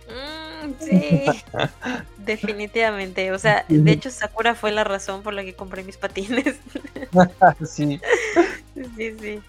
[0.10, 1.26] Mm, sí,
[2.18, 3.32] definitivamente.
[3.32, 6.58] O sea, de hecho Sakura fue la razón por la que compré mis patines.
[7.66, 8.02] sí.
[8.98, 9.40] Sí, sí.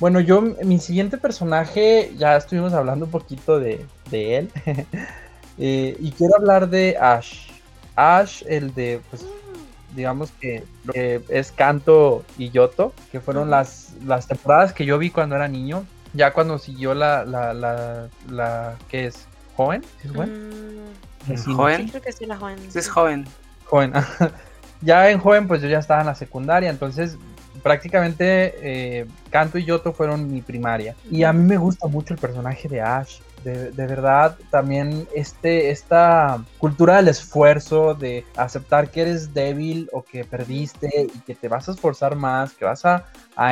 [0.00, 4.50] Bueno, yo, mi siguiente personaje, ya estuvimos hablando un poquito de, él.
[5.60, 7.47] Eh, y quiero hablar de Ash.
[7.98, 9.26] Ash, el de, pues,
[9.94, 10.64] digamos que,
[11.28, 15.84] es Kanto y Yoto, que fueron las, las temporadas que yo vi cuando era niño.
[16.14, 19.26] Ya cuando siguió la, la, la, la ¿qué es?
[19.56, 19.84] ¿Joven?
[20.02, 20.48] ¿Es joven?
[21.26, 21.82] Mm, ¿Joven?
[21.84, 22.58] Sí, creo que sí, la joven.
[22.72, 23.26] es joven.
[23.64, 23.92] Joven.
[24.80, 27.18] ya en joven, pues yo ya estaba en la secundaria, entonces
[27.62, 30.94] prácticamente eh, Kanto y Yoto fueron mi primaria.
[31.10, 33.18] Y a mí me gusta mucho el personaje de Ash.
[33.44, 40.24] De, verdad, también este, esta cultura del esfuerzo, de aceptar que eres débil o que
[40.24, 43.04] perdiste y que te vas a esforzar más, que vas a,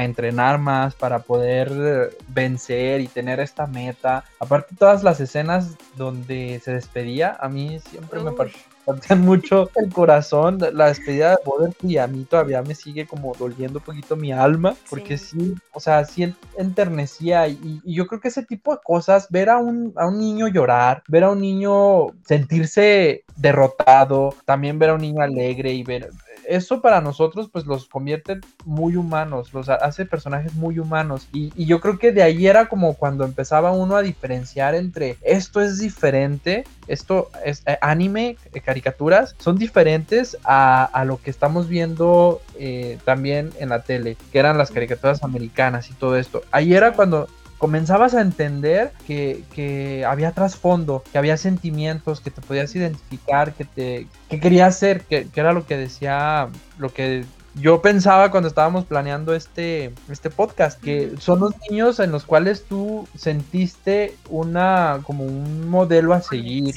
[0.02, 4.24] entrenar más para poder vencer y tener esta meta.
[4.40, 8.75] Aparte, todas las escenas donde se despedía, a mí siempre me pareció
[9.16, 10.58] mucho el corazón.
[10.72, 14.32] La despedida de Boder y a mí todavía me sigue como doliendo un poquito mi
[14.32, 19.28] alma, porque sí, o sea, sí enternecía y, yo creo que ese tipo de cosas,
[19.30, 24.90] ver a un, a un niño llorar, ver a un niño sentirse derrotado, también ver
[24.90, 26.10] a un niño alegre y ver
[26.48, 31.80] eso para nosotros pues los convierte muy humanos, los hace personajes muy humanos y, yo
[31.80, 36.64] creo que de ahí era como cuando empezaba uno a diferenciar entre esto es diferente,
[36.86, 42.98] esto es eh, anime, eh, caricaturas, son diferentes a, a, lo que estamos viendo eh,
[43.04, 46.42] también en la tele, que eran las caricaturas americanas y todo esto.
[46.52, 47.26] Ahí era cuando
[47.58, 53.64] comenzabas a entender que, que había trasfondo, que había sentimientos, que te podías identificar, que
[53.64, 56.48] te que querías ser, que, que, era lo que decía,
[56.78, 57.24] lo que
[57.58, 62.64] yo pensaba cuando estábamos planeando este, este podcast, que son los niños en los cuales
[62.64, 66.74] tú sentiste una, como un modelo a seguir.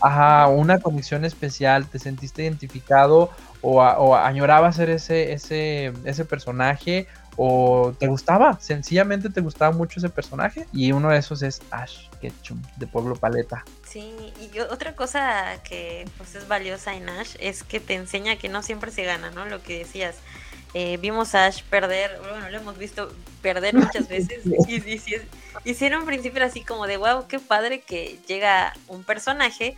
[0.00, 3.30] Ajá, una conexión especial, te sentiste identificado
[3.60, 7.06] o, o añorabas ser ese, ese, ese personaje
[7.42, 12.10] o te gustaba, sencillamente te gustaba mucho ese personaje y uno de esos es Ash
[12.20, 13.64] Ketchum de Pueblo Paleta.
[13.88, 18.50] Sí, y otra cosa que pues es valiosa en Ash es que te enseña que
[18.50, 19.46] no siempre se gana, ¿no?
[19.46, 20.16] Lo que decías.
[20.74, 23.10] Eh, vimos a Ash perder, bueno, lo hemos visto
[23.40, 25.00] perder muchas veces y, y, y,
[25.64, 29.76] y, si era un principio así como de wow, qué padre que llega un personaje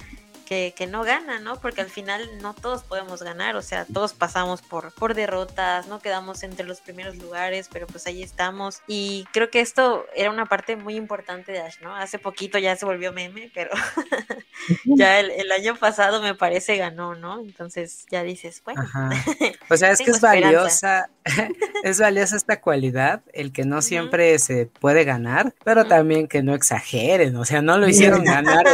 [0.76, 1.60] que, no gana, ¿no?
[1.60, 6.00] Porque al final no todos podemos ganar, o sea, todos pasamos por, por derrotas, no
[6.00, 8.80] quedamos entre los primeros lugares, pero pues ahí estamos.
[8.86, 11.94] Y creo que esto era una parte muy importante de Ash, ¿no?
[11.94, 13.70] Hace poquito ya se volvió meme, pero
[14.84, 17.40] ya el, año pasado me parece ganó, ¿no?
[17.40, 18.82] Entonces ya dices, bueno.
[19.68, 21.08] O sea, es que es valiosa,
[21.82, 26.54] es valiosa esta cualidad, el que no siempre se puede ganar, pero también que no
[26.54, 28.66] exageren, o sea, no lo hicieron ganar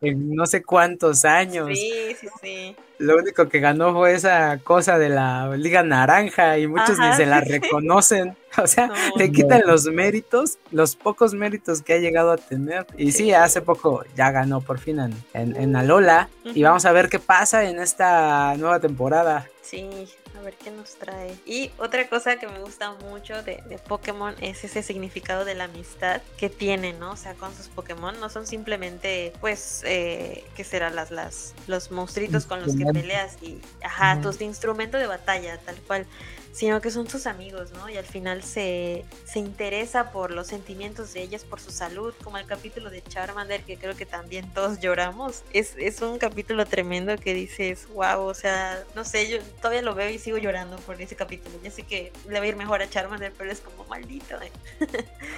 [0.00, 1.68] en no sé cuántos años.
[1.68, 2.76] Sí, sí, sí.
[2.98, 7.26] Lo único que ganó fue esa cosa de la Liga Naranja y muchos ni se
[7.26, 8.36] la reconocen.
[8.56, 12.86] O sea, le quitan los méritos, los pocos méritos que ha llegado a tener.
[12.96, 16.28] Y sí, hace poco ya ganó por fin en, en, Alola.
[16.44, 19.48] Y vamos a ver qué pasa en esta nueva temporada.
[19.60, 20.06] Sí,
[20.44, 21.36] ver qué nos trae.
[21.46, 25.64] Y otra cosa que me gusta mucho de, de, Pokémon es ese significado de la
[25.64, 27.12] amistad que tiene, ¿no?
[27.12, 30.90] O sea, con sus Pokémon no son simplemente, pues, eh, ¿qué será?
[30.90, 35.76] Las, las, los monstruitos con los que peleas y, ajá, tus instrumentos de batalla, tal
[35.82, 36.06] cual
[36.54, 37.90] sino que son sus amigos, ¿no?
[37.90, 42.38] Y al final se, se interesa por los sentimientos de ellas, por su salud, como
[42.38, 45.42] el capítulo de Charmander, que creo que también todos lloramos.
[45.52, 49.96] Es, es un capítulo tremendo que dices, wow, o sea, no sé, yo todavía lo
[49.96, 51.58] veo y sigo llorando por ese capítulo.
[51.60, 54.36] Ya sé que le va a ir mejor a Charmander, pero es como maldito.
[54.40, 54.52] ¿eh?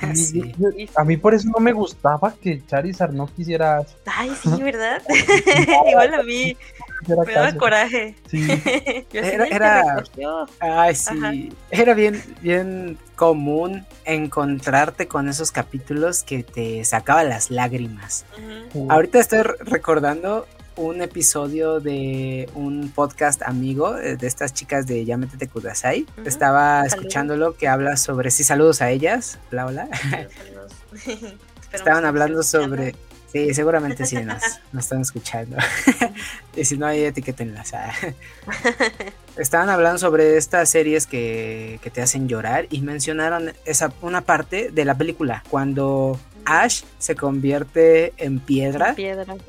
[0.96, 3.86] A mí por eso no me gustaba que Charizard no quisiera.
[4.04, 5.02] Ay, sí, ¿verdad?
[5.88, 6.56] Igual a mí.
[7.06, 8.14] Me daba coraje.
[8.28, 8.46] Sí.
[9.12, 10.04] era, era...
[10.60, 11.52] Ay, sí.
[11.70, 18.24] Era bien, bien común encontrarte con esos capítulos que te sacaban las lágrimas.
[18.88, 25.48] Ahorita estoy recordando un episodio de un podcast amigo eh, de estas chicas de Yamete
[25.48, 26.06] Kudasai.
[26.24, 29.38] Estaba escuchándolo que habla sobre, sí, saludos a ellas.
[29.50, 29.88] Hola, hola.
[31.72, 32.94] Estaban hablando sobre
[33.32, 34.42] Sí, seguramente sí nos,
[34.78, 35.56] están escuchando.
[36.56, 37.72] y si no, hay etiquetenlas.
[39.36, 44.70] Estaban hablando sobre estas series que, que, te hacen llorar y mencionaron esa una parte
[44.70, 48.94] de la película cuando Ash se convierte en piedra,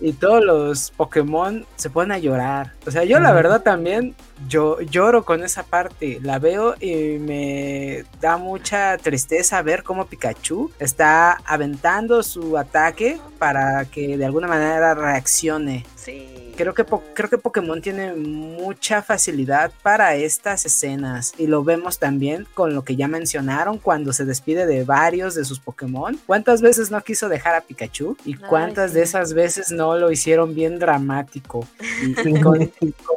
[0.01, 2.73] y todos los Pokémon se ponen a llorar.
[2.85, 4.15] O sea, yo la verdad también
[4.47, 6.19] yo lloro con esa parte.
[6.21, 13.85] La veo y me da mucha tristeza ver cómo Pikachu está aventando su ataque para
[13.85, 15.85] que de alguna manera reaccione.
[15.95, 21.99] Sí creo que, creo que Pokémon tiene mucha facilidad para estas escenas y lo vemos
[21.99, 26.19] también con lo que ya mencionaron cuando se despide de varios de sus Pokémon.
[26.25, 28.17] ¿Cuántas veces no quiso dejar a Pikachu?
[28.25, 31.65] ¿Y cuántas de esas veces no lo hicieron bien dramático?
[32.01, 32.71] Y, con,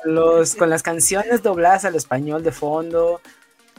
[0.04, 1.09] los, con las canciones
[1.42, 3.20] dobladas al español de fondo,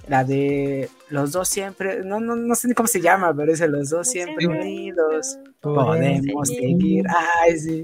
[0.07, 3.67] la de los dos siempre, no, no, no sé ni cómo se llama, pero dice
[3.67, 7.05] los dos siempre unidos, podemos seguir.
[7.09, 7.83] Ay, sí,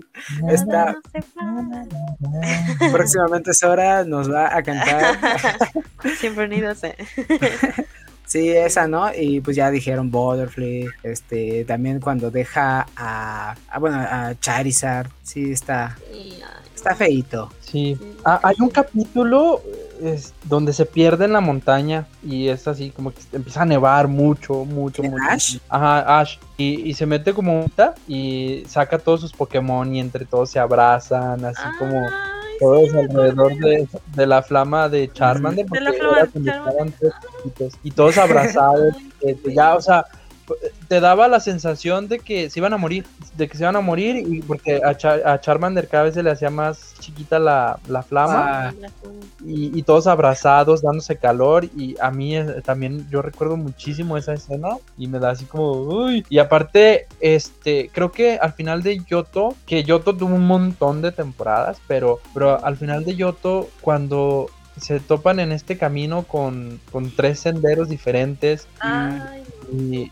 [0.49, 0.95] está.
[2.91, 5.19] Próximamente Sora nos va a cantar.
[6.19, 6.95] siempre unidos, eh.
[8.25, 9.09] Sí, esa, ¿no?
[9.15, 15.95] Y pues ya dijeron Butterfly, este, también cuando deja a, bueno, a Charizard, sí, está,
[16.77, 17.49] está feito.
[17.59, 19.61] Sí, ah, hay un capítulo
[20.01, 24.07] es, donde se pierde en la montaña y es así como que empieza a nevar
[24.07, 25.17] mucho, mucho, mucho.
[25.29, 25.57] Ash?
[25.67, 26.37] Ajá, Ash.
[26.57, 27.65] Y, y, se mete como
[28.07, 32.07] y saca todos sus Pokémon y entre todos se abrazan, así como
[32.59, 35.65] todos alrededor de, de, la flama de Charmander.
[35.65, 36.29] De la flama
[37.83, 38.95] Y todos abrazados.
[39.45, 40.05] ya, o sea,
[40.87, 43.05] te daba la sensación de que se iban a morir.
[43.35, 44.89] de que se iban a morir y porque a,
[45.33, 48.73] a Charmander cada vez se le hacía más chiquita la, flama ah.
[49.45, 54.77] y, todos abrazados dándose calor y a mí eh, también yo recuerdo muchísimo esa escena
[54.97, 59.55] y me da así como uy y aparte este creo que al final de Yoto
[59.65, 64.47] que Yoto tuvo un montón de temporadas pero pero al final de Yoto cuando
[64.79, 68.67] se topan en este camino con, con tres senderos diferentes.
[68.83, 69.56] Y,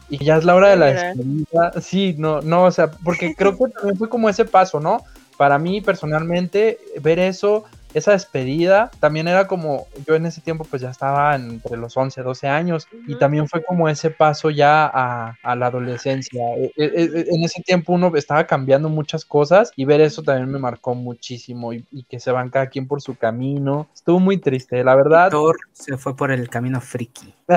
[0.09, 1.81] ya es la hora de la despedida.
[1.81, 5.03] Sí, no, no, o sea, porque creo que también fue como ese paso, ¿no?
[5.37, 7.65] Para mí personalmente, ver eso
[7.95, 12.21] esa despedida también era como, yo en ese tiempo pues ya estaba entre los 11,
[12.21, 16.43] 12 años y también fue como ese paso ya a, la adolescencia.
[16.57, 20.51] E, e, e, en ese tiempo uno estaba cambiando muchas cosas y ver eso también
[20.51, 23.87] me marcó muchísimo y, que se van cada quien por su camino.
[23.93, 25.31] Estuvo muy triste, la verdad.
[25.31, 27.33] Thor se fue por el camino friki.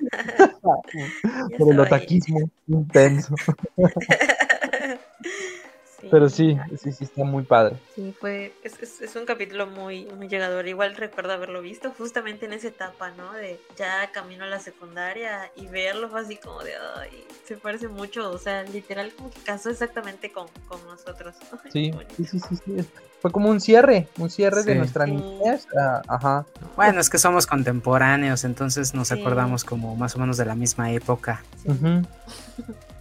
[1.58, 3.34] por el otaquismo intenso.
[6.10, 7.76] Pero sí, sí, sí, está muy padre.
[7.94, 10.66] Sí, fue, es, es, un capítulo muy, muy llegador.
[10.66, 13.32] Igual recuerdo haberlo visto justamente en esa etapa, ¿no?
[13.32, 17.88] De ya camino a la secundaria y verlo fue así como de, ay, se parece
[17.88, 21.34] mucho, o sea, literal como que casó exactamente con, con nosotros.
[21.72, 22.88] sí, sí, sí, sí,
[23.20, 25.66] Fue como un cierre, un cierre de nuestra niñez.
[25.78, 26.46] Ah, ajá.
[26.76, 30.92] Bueno, es que somos contemporáneos, entonces nos acordamos como más o menos de la misma
[30.92, 31.42] época.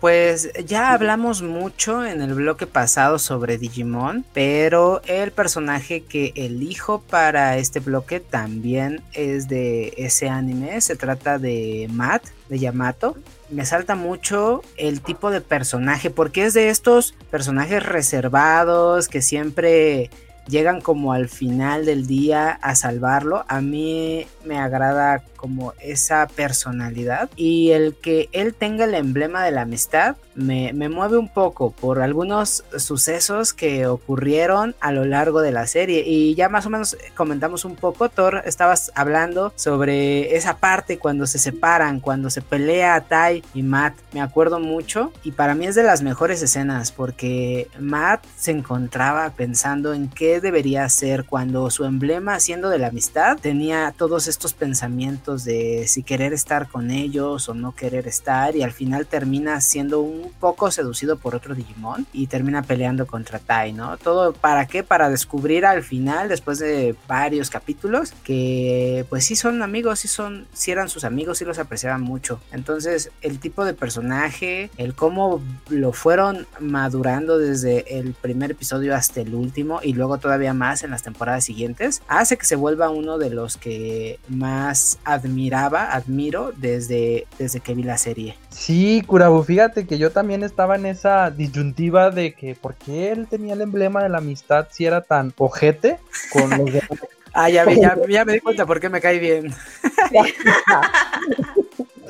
[0.00, 7.00] Pues ya hablamos mucho en el bloque pasado sobre Digimon, pero el personaje que elijo
[7.00, 10.80] para este bloque también es de ese anime.
[10.82, 13.16] Se trata de Matt, de Yamato.
[13.48, 20.10] Me salta mucho el tipo de personaje, porque es de estos personajes reservados que siempre
[20.46, 23.44] llegan como al final del día a salvarlo.
[23.48, 29.52] A mí me agrada como esa personalidad y el que él tenga el emblema de
[29.52, 35.52] la amistad me, mueve un poco por algunos sucesos que ocurrieron a lo largo de
[35.52, 36.04] la serie.
[36.06, 41.26] Y ya más o menos comentamos un poco, Thor, estabas hablando sobre esa parte cuando
[41.26, 45.74] se separan, cuando se pelea Tai y Matt, me acuerdo mucho y para mí es
[45.74, 51.84] de las mejores escenas porque Matt se encontraba pensando en qué debería hacer cuando su
[51.84, 57.48] emblema siendo de la amistad tenía todos estos pensamientos de si querer estar con ellos
[57.48, 62.06] o no querer estar y al final termina siendo un poco seducido por otro Digimon
[62.12, 63.96] y termina peleando contra Tai, ¿no?
[63.96, 64.82] Todo para qué?
[64.82, 70.46] Para descubrir al final, después de varios capítulos, que pues sí son amigos, sí son,
[70.52, 72.40] sí eran sus amigos, sí los apreciaban mucho.
[72.52, 79.20] Entonces el tipo de personaje, el cómo lo fueron madurando desde el primer episodio hasta
[79.20, 83.18] el último y luego todavía más en las temporadas siguientes, hace que se vuelva uno
[83.18, 88.36] de los que más admiraba, admiro desde, desde que vi la serie.
[88.50, 93.26] Sí, Curabu, fíjate que yo también estaba en esa disyuntiva de que por qué él
[93.28, 95.98] tenía el emblema de la amistad si era tan ojete
[96.32, 96.70] con los
[97.38, 97.66] Ah, ya,
[98.08, 99.54] ya, me di cuenta por qué me cae bien.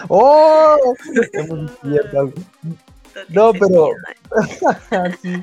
[0.08, 0.94] ¡Oh!
[3.28, 3.90] No, pero.
[5.20, 5.42] sí.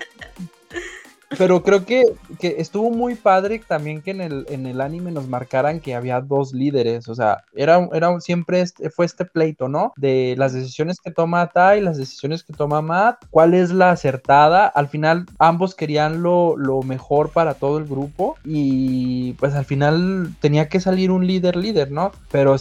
[1.37, 2.05] Pero creo que,
[2.39, 6.21] que, estuvo muy padre también que en el, en el anime nos marcaran que había
[6.21, 7.07] dos líderes.
[7.07, 9.93] O sea, era, era siempre este, fue este pleito, ¿no?
[9.97, 14.67] De las decisiones que toma Tai, las decisiones que toma Matt, cuál es la acertada.
[14.67, 18.37] Al final, ambos querían lo, lo mejor para todo el grupo.
[18.43, 22.11] Y pues al final tenía que salir un líder líder, ¿no?
[22.31, 22.55] Pero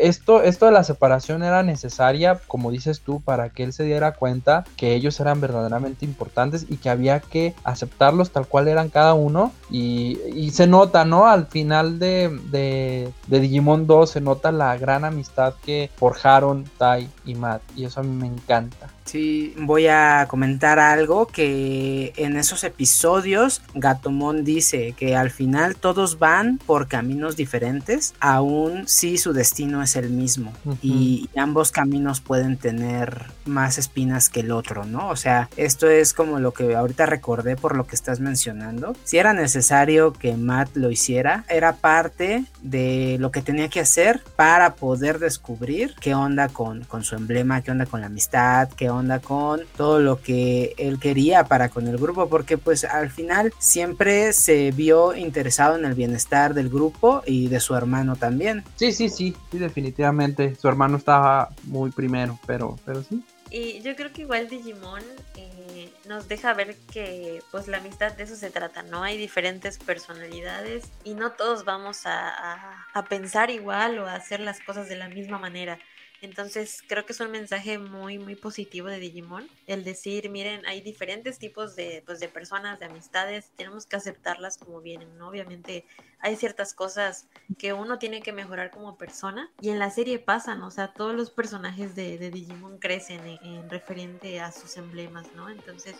[0.00, 4.12] esto, esto de la separación era necesaria, como dices tú, para que él se diera
[4.12, 9.14] cuenta que ellos eran verdaderamente importantes y que había que aceptar tal cual eran cada
[9.14, 9.52] uno.
[9.70, 11.26] Y, se nota, ¿no?
[11.26, 17.08] Al final de, de, de, Digimon 2 se nota la gran amistad que forjaron Tai
[17.24, 17.62] y Matt.
[17.76, 18.88] Y eso a mí me encanta.
[19.10, 26.20] Sí, voy a comentar algo que en esos episodios Gatomon dice que al final todos
[26.20, 32.56] van por caminos diferentes, aun si su destino es el mismo y, ambos caminos pueden
[32.56, 35.08] tener más espinas que el otro, ¿no?
[35.08, 38.94] O sea, esto es como lo que ahorita recordé por lo que estás mencionando.
[39.04, 44.22] Si era necesario que Matt lo hiciera, era parte de lo que tenía que hacer
[44.36, 48.90] para poder descubrir qué onda con, con su emblema, qué onda con la amistad, qué
[48.90, 53.52] onda con todo lo que él quería para con el grupo, porque pues al final
[53.58, 58.64] siempre se vio interesado en el bienestar del grupo y de su hermano también.
[58.76, 60.54] Sí, sí, sí, sí, definitivamente.
[60.56, 63.22] Su hermano estaba muy primero, pero, pero sí.
[63.50, 65.02] Y yo creo que igual Digimon
[65.36, 69.02] eh, nos deja ver que pues la amistad de eso se trata, ¿no?
[69.02, 74.60] Hay diferentes personalidades y no todos vamos a, a pensar igual o a hacer las
[74.60, 75.78] cosas de la misma manera.
[76.22, 79.48] Entonces creo que es un mensaje muy, muy positivo de Digimon.
[79.66, 84.58] El decir, miren, hay diferentes tipos de, pues, de personas, de amistades, tenemos que aceptarlas
[84.58, 85.28] como vienen, ¿no?
[85.28, 85.86] Obviamente
[86.20, 87.26] hay ciertas cosas
[87.58, 91.14] que uno tiene que mejorar como persona y en la serie pasan, o sea, todos
[91.14, 95.48] los personajes de, Digimon crecen en, referente a sus emblemas, ¿no?
[95.48, 95.96] Entonces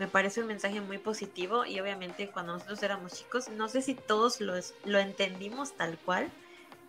[0.00, 3.94] me parece un mensaje muy positivo y obviamente cuando nosotros éramos chicos, no sé si
[3.94, 6.30] todos los, lo entendimos tal cual,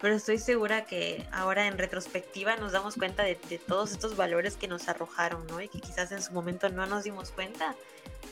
[0.03, 3.35] pero estoy segura que ahora en retrospectiva nos damos cuenta de,
[3.65, 5.61] todos estos valores que nos arrojaron, ¿no?
[5.61, 7.73] Y que quizás en su momento no nos dimos cuenta,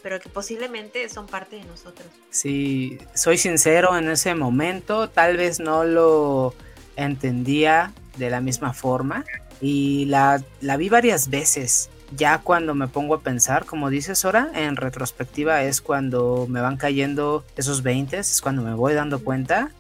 [0.04, 2.10] pero que posiblemente son parte de nosotros.
[2.30, 6.54] Sí, soy sincero, en ese momento tal vez no lo
[6.98, 9.24] entendía de la misma forma
[9.62, 11.90] y la, la vi varias veces.
[12.14, 16.76] Ya cuando me pongo a pensar, como dices ahora, en retrospectiva es cuando me van
[16.76, 19.72] cayendo esos 20, es cuando me voy dando cuenta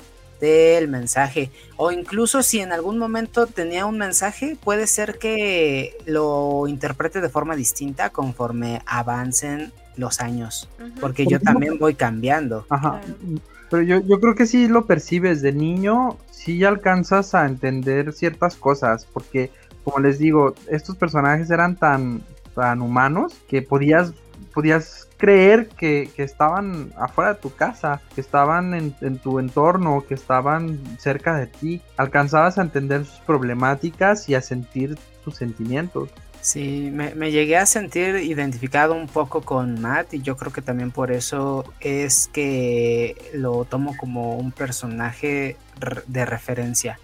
[0.41, 1.51] del mensaje.
[1.77, 7.29] O incluso si en algún momento tenía un mensaje, puede ser que lo interprete de
[7.29, 10.67] forma distinta conforme avancen los años.
[10.99, 12.65] Porque yo también voy cambiando.
[12.69, 12.99] Ajá.
[13.69, 18.55] Pero yo, yo creo que si lo percibes de niño, sí alcanzas a entender ciertas
[18.55, 19.05] cosas.
[19.13, 19.51] Porque,
[19.83, 22.23] como les digo, estos personajes eran tan,
[22.55, 24.11] tan humanos que podías,
[24.53, 30.82] podías creer que, estaban afuera de tu casa, que estaban en, tu entorno, que estaban
[30.97, 31.80] cerca de ti.
[31.95, 36.09] Alcanzabas a entender sus problemáticas y a sentir sus sentimientos.
[36.41, 40.63] Sí, me, me, llegué a sentir identificado un poco con Matt y yo creo que
[40.63, 45.55] también por eso es que lo tomo como un personaje
[46.07, 46.99] de referencia.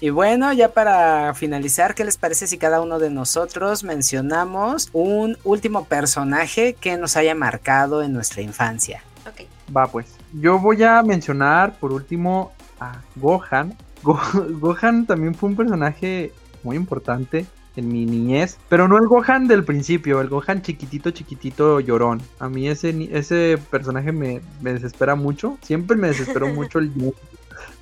[0.00, 5.36] Y bueno, ya para finalizar, ¿qué les parece si cada uno de nosotros mencionamos un
[5.42, 9.02] último personaje que nos haya marcado en nuestra infancia?
[9.26, 9.48] Ok.
[9.76, 13.76] Va pues, yo voy a mencionar por último a Gohan.
[14.60, 16.32] Gohan también fue un personaje
[16.62, 21.80] muy importante en mi niñez, pero no el Gohan del principio, el Gohan chiquitito, chiquitito,
[21.80, 22.22] llorón.
[22.38, 26.92] A mí ese, ese personaje me, me desespera mucho, siempre me desesperó mucho el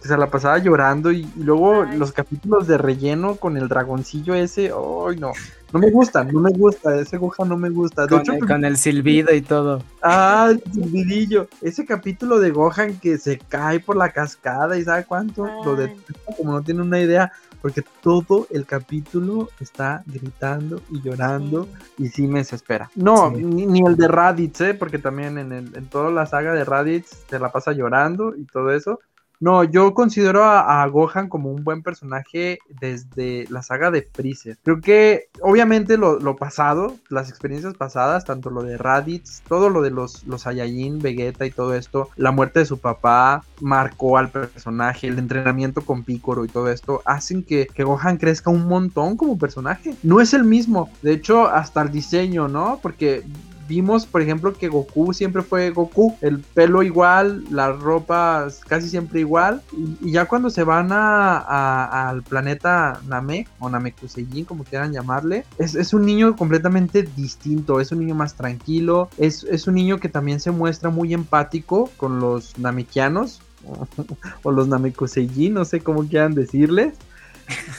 [0.06, 5.16] se la pasaba llorando y, luego los capítulos de relleno con el dragoncillo ese, ay
[5.18, 5.32] no,
[5.72, 8.06] no me gusta, no me gusta, ese Gohan no me gusta.
[8.06, 9.82] con, el, con, el, silbido y todo.
[10.00, 11.48] Ah, el silbidillo.
[11.60, 15.94] Ese capítulo de Gohan que se cae por la cascada y sabe cuánto, lo de
[16.36, 21.66] como no tiene una idea, porque todo el capítulo está gritando y llorando
[21.98, 22.88] y sí me desespera.
[22.94, 24.74] No, ni, el de Raditz, ¿eh?
[24.74, 28.44] porque también en, el, en toda la saga de Raditz se la pasa llorando y
[28.44, 29.00] todo eso.
[29.40, 34.56] No, yo considero a, Gohan como un buen personaje desde la saga de Freezer.
[34.62, 39.90] Creo que obviamente lo, pasado, las experiencias pasadas, tanto lo de Raditz, todo lo de
[39.90, 45.08] los, los Saiyajin, Vegeta y todo esto, la muerte de su papá marcó al personaje,
[45.08, 49.38] el entrenamiento con Piccolo y todo esto, hacen que, que Gohan crezca un montón como
[49.38, 49.94] personaje.
[50.02, 52.78] No es el mismo, de hecho hasta el diseño, ¿no?
[52.82, 53.24] Porque
[53.68, 59.20] vimos, por ejemplo, que Goku siempre fue Goku, el pelo igual, la ropa casi siempre
[59.20, 59.62] igual,
[60.02, 65.94] y, ya cuando se van a, al planeta Namek, o Namekusei, como quieran llamarle, es,
[65.94, 70.40] un niño completamente distinto, es un niño más tranquilo, es, es un niño que también
[70.40, 73.40] se muestra muy empático con los namekianos,
[74.42, 76.94] o los Namekusei, no sé cómo quieran decirles.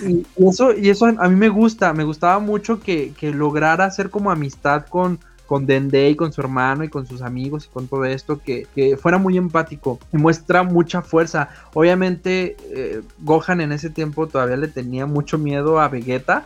[0.01, 4.09] Y, eso, y eso a mí me gusta, me gustaba mucho que, que lograra hacer
[4.09, 7.87] como amistad con, con Dende y con su hermano y con sus amigos y con
[7.87, 8.67] todo esto, que,
[9.01, 11.49] fuera muy empático y muestra mucha fuerza.
[11.73, 16.45] Obviamente eh, Gohan en ese tiempo todavía le tenía mucho miedo a Vegeta,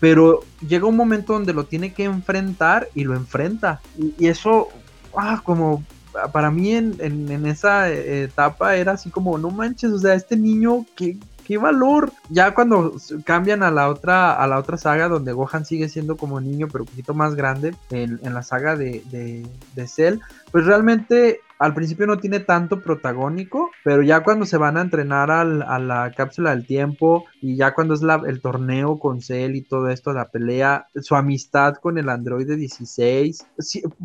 [0.00, 3.80] pero llega un momento donde lo tiene que enfrentar y lo enfrenta.
[3.96, 4.68] Y, eso,
[5.16, 5.84] ah, como
[6.32, 10.84] para mí en, en, esa etapa era así como, no manches, o sea, este niño,
[10.96, 11.16] que
[11.50, 12.12] qué valor.
[12.28, 12.94] Ya cuando
[13.24, 16.84] cambian a la otra, a la otra saga donde Gohan sigue siendo como niño, pero
[16.84, 19.44] un poquito más grande, en, la saga de, de,
[19.74, 20.20] de Cell,
[20.52, 25.30] pues realmente al principio no tiene tanto protagónico, pero ya cuando se van a entrenar
[25.30, 29.90] a la cápsula del tiempo y ya cuando es el torneo con Cell y todo
[29.90, 33.46] esto, la pelea, su amistad con el androide 16,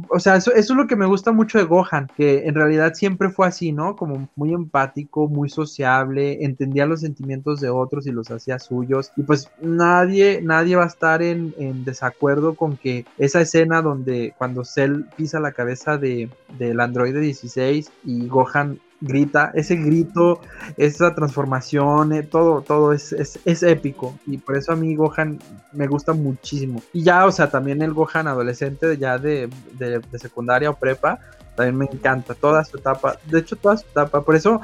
[0.10, 2.94] o sea, eso, eso, es lo que me gusta mucho de Gohan, que en realidad
[2.94, 3.96] siempre fue así, ¿no?
[3.96, 9.24] Como muy empático, muy sociable, entendía los sentimientos de otros y los hacía suyos, y
[9.24, 14.66] pues nadie, nadie va a estar en, en desacuerdo con que esa escena donde cuando
[14.66, 16.30] Cell pisa la cabeza de,
[16.60, 17.45] del androide 16,
[18.04, 20.40] y Gohan grita, ese grito,
[20.78, 24.18] esa transformación, eh, todo, todo es, es, épico.
[24.26, 25.40] Y por eso a mí Gohan
[25.74, 26.82] me gusta muchísimo.
[26.94, 31.20] Y ya, o sea, también el Gohan adolescente ya de, de, secundaria o prepa,
[31.56, 33.18] también me encanta, toda su etapa.
[33.26, 34.22] De hecho, toda su etapa.
[34.24, 34.62] Por eso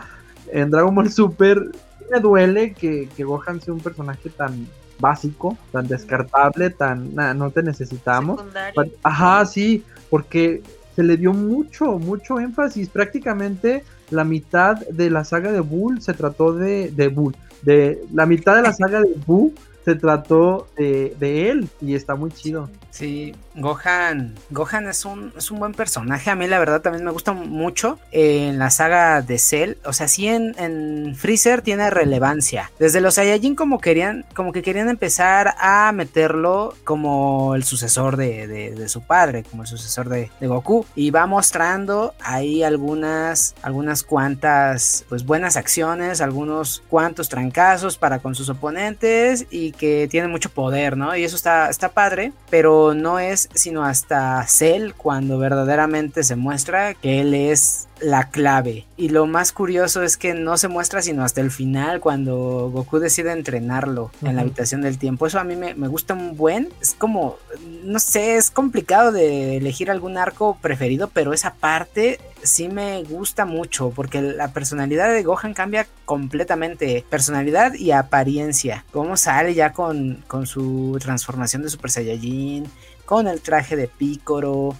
[0.51, 1.71] en Dragon Ball Super
[2.09, 4.67] me duele que, que Gohan sea un personaje tan,
[5.01, 8.41] básico, tan descartable, tan no te necesitamos.
[9.03, 10.61] Ajá, sí, porque
[10.95, 12.89] se le dio mucho, mucho énfasis.
[12.89, 17.35] Prácticamente la mitad de la saga de Bull se trató de, de Bull.
[17.61, 19.53] De la mitad de la saga de Boo
[19.85, 22.69] se trató de, de él y está muy chido.
[22.89, 26.29] Sí, Gohan, Gohan es un, es un buen personaje.
[26.29, 29.73] A mí la verdad también me gusta mucho en la saga de Cell.
[29.85, 32.71] O sea, sí en, Freezer tiene relevancia.
[32.79, 38.87] Desde los Saiyajin como querían, como que querían empezar a meterlo como el sucesor de,
[38.87, 40.85] su padre, como el sucesor de, Goku.
[40.95, 48.35] Y va mostrando ahí algunas, algunas cuantas, pues buenas acciones, algunos cuantos trancazos para con
[48.35, 51.15] sus oponentes y que tiene mucho poder, ¿no?
[51.15, 56.93] Y eso está, está padre, pero no es sino hasta Cell cuando verdaderamente se muestra
[56.93, 58.85] que él es la clave.
[58.97, 62.99] Y lo más curioso es que no se muestra sino hasta el final cuando Goku
[62.99, 65.27] decide entrenarlo en la habitación del tiempo.
[65.27, 66.69] Eso a mí me, gusta un buen.
[66.81, 67.37] Es como,
[67.83, 73.45] no sé, es complicado de elegir algún arco preferido, pero esa parte sí me gusta
[73.45, 77.05] mucho porque la personalidad de Gohan cambia completamente.
[77.09, 78.83] Personalidad y apariencia.
[78.91, 82.65] Cómo sale ya con, con su transformación de Super Saiyajin,
[83.11, 84.73] con el traje de Picoro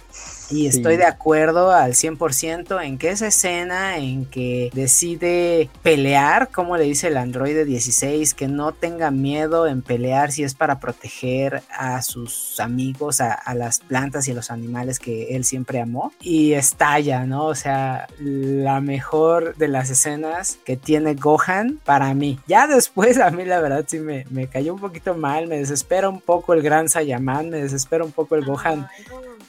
[0.52, 6.76] y estoy de acuerdo al 100% en que esa escena en que decide pelear, como
[6.76, 11.62] le dice el androide 16, que no tenga miedo en pelear si es para proteger
[11.70, 16.12] a sus amigos, a, las plantas y a los animales que él siempre amó.
[16.20, 17.46] Y estalla, ¿no?
[17.46, 22.38] O sea, la mejor de las escenas que tiene Gohan para mí.
[22.46, 26.08] Ya después a mí la verdad sí me, me cayó un poquito mal, me desespera
[26.08, 28.86] un poco el gran Saiyaman, me desespera un poco el Gohan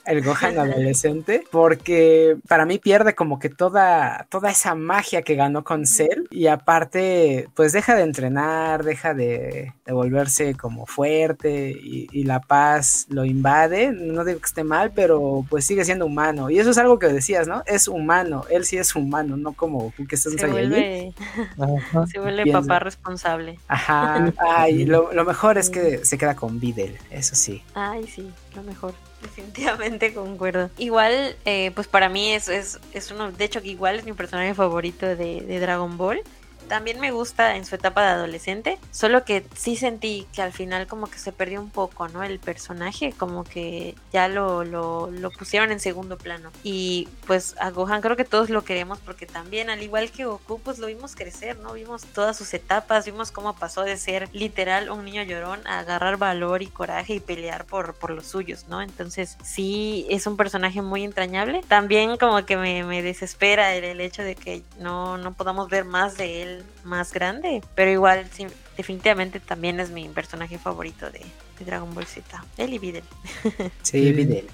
[0.06, 5.64] el Gohan adolescente, porque para mí pierde como que toda, toda esa magia que ganó
[5.64, 12.40] con Cell y aparte pues deja de entrenar, deja de, volverse como fuerte y, la
[12.40, 16.50] paz lo invade, no digo que esté mal, pero pues sigue siendo humano.
[16.50, 17.64] Y eso es algo que decías, ¿no?
[17.66, 21.14] Es humano, él sí es humano, no como que estás se vuelve,
[22.10, 23.60] se vuelve papá responsable.
[23.68, 27.62] Ajá, ay, lo, lo mejor es que se queda con Videl, eso sí.
[27.76, 28.94] Ay, sí, lo mejor.
[29.24, 30.70] Definitivamente concuerdo.
[30.78, 34.14] Igual, eh, pues para mí es, es, es uno, de hecho que igual es mi
[34.14, 36.22] personaje favorito de, de Dragon Ball.
[36.68, 40.88] También me gusta en su etapa de adolescente, solo que sí sentí que al final
[40.88, 42.24] como que se perdió un poco, ¿no?
[42.24, 46.52] El personaje, como que ya lo, lo, lo pusieron en segundo plano.
[46.64, 50.60] Y pues a Gohan creo que todos lo queremos porque también, al igual que Goku,
[50.60, 51.74] pues lo vimos crecer, ¿no?
[51.74, 56.18] Vimos todas sus etapas, vimos cómo pasó de ser literal un niño llorón a agarrar
[56.18, 58.82] valor y coraje y pelear por, por los suyos, ¿no?
[58.82, 61.62] Entonces sí es un personaje muy entrañable.
[61.68, 65.86] También como que me, me desespera el, el hecho de que no, no podamos ver
[65.86, 66.53] más de él
[66.84, 67.62] más grande.
[67.76, 68.30] Pero igual,
[68.78, 71.22] definitivamente también es mi personaje favorito de,
[71.66, 72.44] Dragon Ball Z.
[72.58, 73.04] Él y Videl.
[73.84, 74.48] Sí, Videl.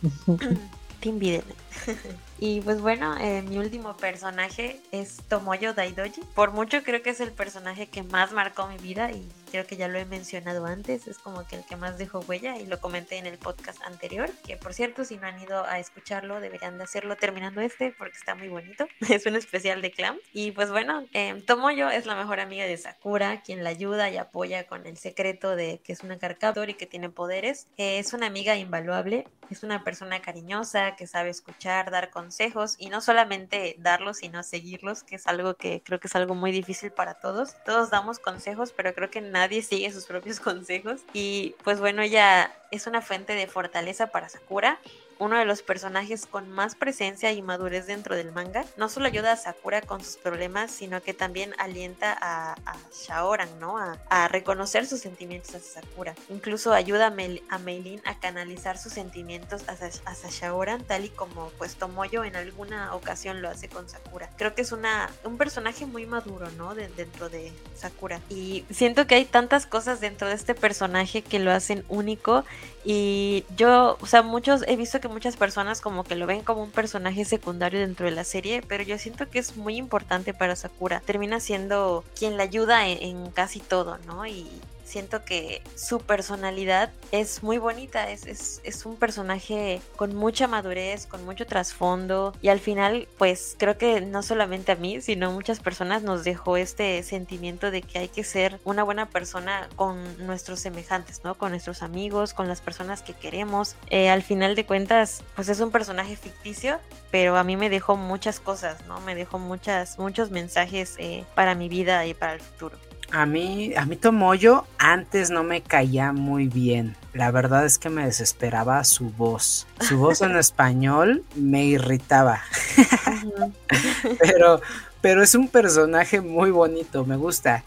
[1.00, 1.44] Team Videl.
[2.38, 6.20] Y pues bueno, eh, mi último personaje es Tomoyo Daidoji.
[6.34, 9.26] Por mucho creo que es el personaje que más marcó mi vida y
[9.56, 11.06] creo que ya lo he mencionado antes.
[11.06, 14.30] Es como que el que más dejó huella y lo comenté en el podcast anterior.
[14.46, 18.18] Que por cierto, si no han ido a escucharlo, deberían de hacerlo terminando este porque
[18.18, 18.86] está muy bonito.
[19.08, 20.18] Es un especial de Clam.
[20.34, 24.18] Y pues bueno, eh, Tomoyo es la mejor amiga de Sakura, quien la ayuda y
[24.18, 27.66] apoya con el secreto de que es una carcaptor y que tiene poderes.
[27.78, 29.26] Eh, es una amiga invaluable.
[29.48, 35.04] Es una persona cariñosa que sabe escuchar, dar consejos y no solamente darlos, sino seguirlos,
[35.04, 37.54] que es algo que creo que es algo muy difícil para todos.
[37.64, 41.02] Todos damos consejos, pero creo que nadie sigue sus propios consejos.
[41.12, 44.78] Y pues bueno, ella es una fuente de fortaleza para Sakura
[45.18, 49.32] uno de los personajes con más presencia y madurez dentro del manga, no solo ayuda
[49.32, 53.78] a Sakura con sus problemas, sino que también alienta a, a Shaoran, ¿no?
[53.78, 56.14] A, reconocer sus sentimientos hacia Sakura.
[56.28, 61.08] Incluso ayuda a, Mel, a Meilin a canalizar sus sentimientos hacia, hacia, Shaoran, tal y
[61.10, 64.28] como pues Tomoyo en alguna ocasión lo hace con Sakura.
[64.36, 66.74] Creo que es una, un personaje muy maduro, ¿no?
[66.74, 68.20] dentro de Sakura.
[68.28, 72.44] Y siento que hay tantas cosas dentro de este personaje que lo hacen único
[72.88, 76.62] y yo, o sea, muchos, he visto que muchas personas como que lo ven como
[76.62, 80.56] un personaje secundario dentro de la serie, pero yo siento que es muy importante para
[80.56, 81.00] Sakura.
[81.00, 84.26] Termina siendo quien la ayuda en, en casi todo, ¿no?
[84.26, 84.48] Y,
[84.86, 91.06] siento que su personalidad es muy bonita, es, es, es, un personaje con mucha madurez,
[91.06, 95.30] con mucho trasfondo y al final pues creo que no solamente a mí, sino a
[95.30, 100.26] muchas personas nos dejó este sentimiento de que hay que ser una buena persona con
[100.26, 101.34] nuestros semejantes, ¿no?
[101.34, 103.76] Con nuestros amigos, con las personas que queremos.
[103.90, 106.78] Eh, al final de cuentas pues es un personaje ficticio,
[107.10, 109.00] pero a mí me dejó muchas cosas, ¿no?
[109.00, 112.85] Me dejó muchas, muchos mensajes eh, para mi vida y para el futuro.
[113.12, 116.96] A mí, a mí Tomoyo antes no me caía muy bien.
[117.12, 119.66] La verdad es que me desesperaba su voz.
[119.80, 122.40] Su voz en español me irritaba.
[124.20, 124.60] pero,
[125.00, 127.64] pero es un personaje muy bonito, me gusta.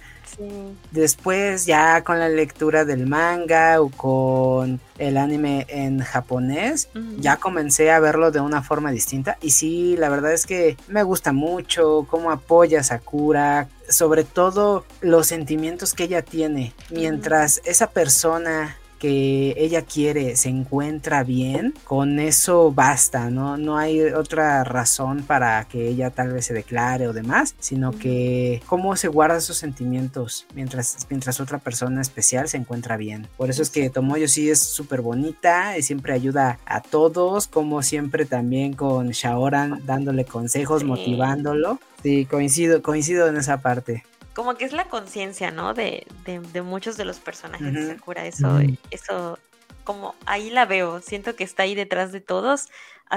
[0.91, 7.91] Después ya con la lectura del manga o con el anime en japonés, ya comencé
[7.91, 12.05] a verlo de una forma distinta y sí, la verdad es que me gusta mucho
[12.09, 19.55] cómo apoya a Sakura, sobre todo los sentimientos que ella tiene, mientras esa persona que
[19.57, 23.57] ella quiere se encuentra bien, con eso basta, ¿no?
[23.57, 28.61] No hay otra razón para que ella tal vez se declare o demás, sino que
[28.67, 33.27] cómo se guarda esos sentimientos mientras, mientras otra persona especial se encuentra bien.
[33.37, 37.81] Por eso es que Tomoyo sí es súper bonita y siempre ayuda a todos, como
[37.81, 41.79] siempre también con Shaoran dándole consejos, motivándolo.
[42.03, 44.03] Sí, coincido, coincido en esa parte
[44.39, 45.73] como que es la conciencia, ¿no?
[45.73, 48.25] De, de, muchos de los personajes de Sakura.
[48.25, 48.47] Eso,
[48.89, 49.37] eso,
[49.83, 51.01] como ahí la veo.
[51.01, 52.69] Siento que está ahí detrás de todos,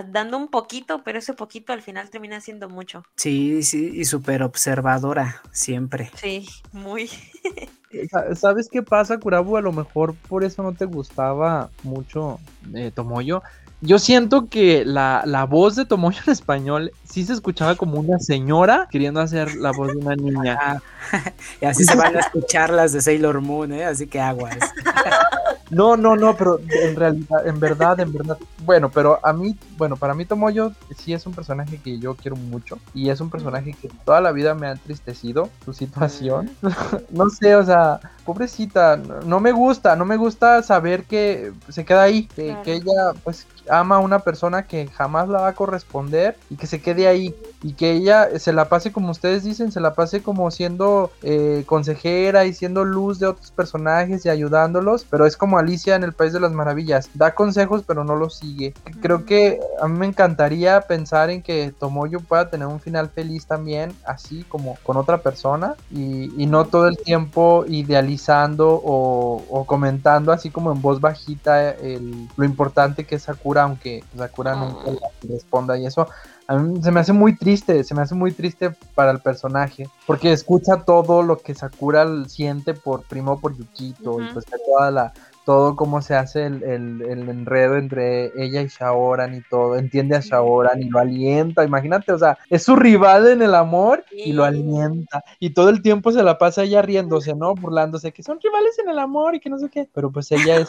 [0.08, 3.04] dando un poquito, pero ese poquito al final termina siendo mucho.
[3.14, 6.10] Sí, sí, y súper observadora, siempre.
[6.16, 7.08] Sí, muy.
[8.34, 9.56] ¿Sabes qué pasa, Kurabu?
[9.56, 12.40] A lo mejor por eso no te gustaba mucho
[12.74, 13.44] eh, Tomoyo
[13.82, 18.20] yo siento que la, la, voz de Tomoyo en español sí se escuchaba como una
[18.20, 20.80] señora queriendo hacer la voz de una niña.
[21.60, 23.84] y así se van a escuchar las de Sailor Moon, ¿eh?
[23.84, 24.56] Así que aguas.
[25.72, 28.36] No, no, no, pero en realidad, en verdad, en verdad.
[28.64, 32.36] Bueno, pero a mí, bueno, para mí Tomoyo sí es un personaje que yo quiero
[32.36, 36.50] mucho y es un personaje que toda la vida me ha entristecido su situación.
[37.10, 42.02] no sé, o sea, pobrecita, no me gusta, no me gusta saber que se queda
[42.02, 46.36] ahí, que, que ella pues ama a una persona que jamás la va a corresponder
[46.50, 49.80] y que se quede ahí y que ella se la pase como ustedes dicen, se
[49.80, 55.26] la pase como siendo eh, consejera y siendo luz de otros personajes y ayudándolos, pero
[55.26, 58.74] es como Alicia en el País de las Maravillas, da consejos pero no los sigue.
[59.00, 63.46] Creo que a mí me encantaría pensar en que Tomoyo pueda tener un final feliz
[63.46, 69.64] también, así como con otra persona y, y no todo el tiempo idealizando o, o,
[69.64, 74.90] comentando así como en voz bajita el, lo importante que es Sakura, aunque Sakura nunca
[75.28, 76.08] responda y eso
[76.52, 79.88] a mí se me hace muy triste, se me hace muy triste para el personaje,
[80.06, 85.12] porque escucha todo lo que Sakura siente por primo por Yukito y pues toda la
[85.44, 90.82] todo cómo se hace el, enredo entre ella y Shaoran y todo, entiende a Shaoran
[90.82, 95.24] y lo alienta, imagínate, o sea, es su rival en el amor y lo alienta,
[95.38, 97.54] y todo el tiempo se la pasa ella riéndose, ¿no?
[97.54, 100.56] Burlándose, que son rivales en el amor y que no sé qué, pero pues ella
[100.56, 100.68] es...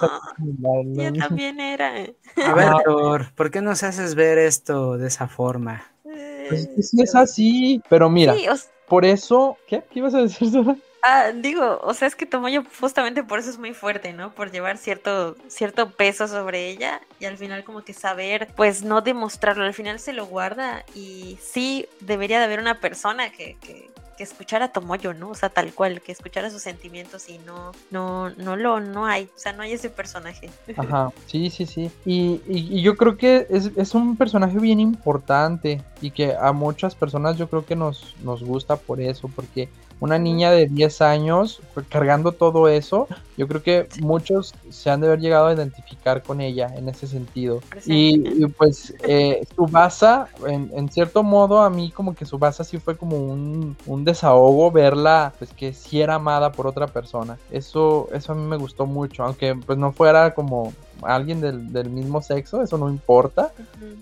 [0.97, 1.93] ella también era.
[2.45, 5.83] A ver, Thor, ¿por qué nos haces ver esto de esa forma?
[6.03, 8.35] Pues es sí es así, pero mira,
[8.87, 9.83] por eso, ¿qué?
[9.89, 10.75] ¿Qué ibas a decir, Sora?
[11.05, 14.33] Ah, digo, o sea, es que Tomoyo justamente por eso es muy fuerte, ¿no?
[14.33, 19.01] Por llevar cierto, cierto peso sobre ella y al final como que saber, pues no
[19.01, 23.89] demostrarlo, al final se lo guarda y sí debería de haber una persona que, que,
[24.15, 25.29] que escuchara a Tomoyo, ¿no?
[25.29, 29.25] O sea, tal cual, que escuchara sus sentimientos y no, no, no lo, no hay,
[29.25, 30.49] o sea, no hay ese personaje.
[30.77, 31.91] Ajá, sí, sí, sí.
[32.05, 36.95] Y, y, yo creo que es, es, un personaje bien importante y que a muchas
[36.95, 39.69] personas yo creo que nos, nos gusta por eso, porque
[40.03, 43.07] una niña de 10 años cargando todo eso,
[43.37, 47.07] yo creo que muchos se han de haber llegado a identificar con ella en ese
[47.07, 47.61] sentido.
[47.85, 52.97] Y, pues eh, Subasa, en, en, cierto modo, a mí como que Subasa sí fue
[52.97, 57.37] como un, un, desahogo verla, pues que sí era amada por otra persona.
[57.49, 61.89] Eso, eso a mí me gustó mucho, aunque pues no fuera como alguien del, del,
[61.89, 63.53] mismo sexo, eso no importa,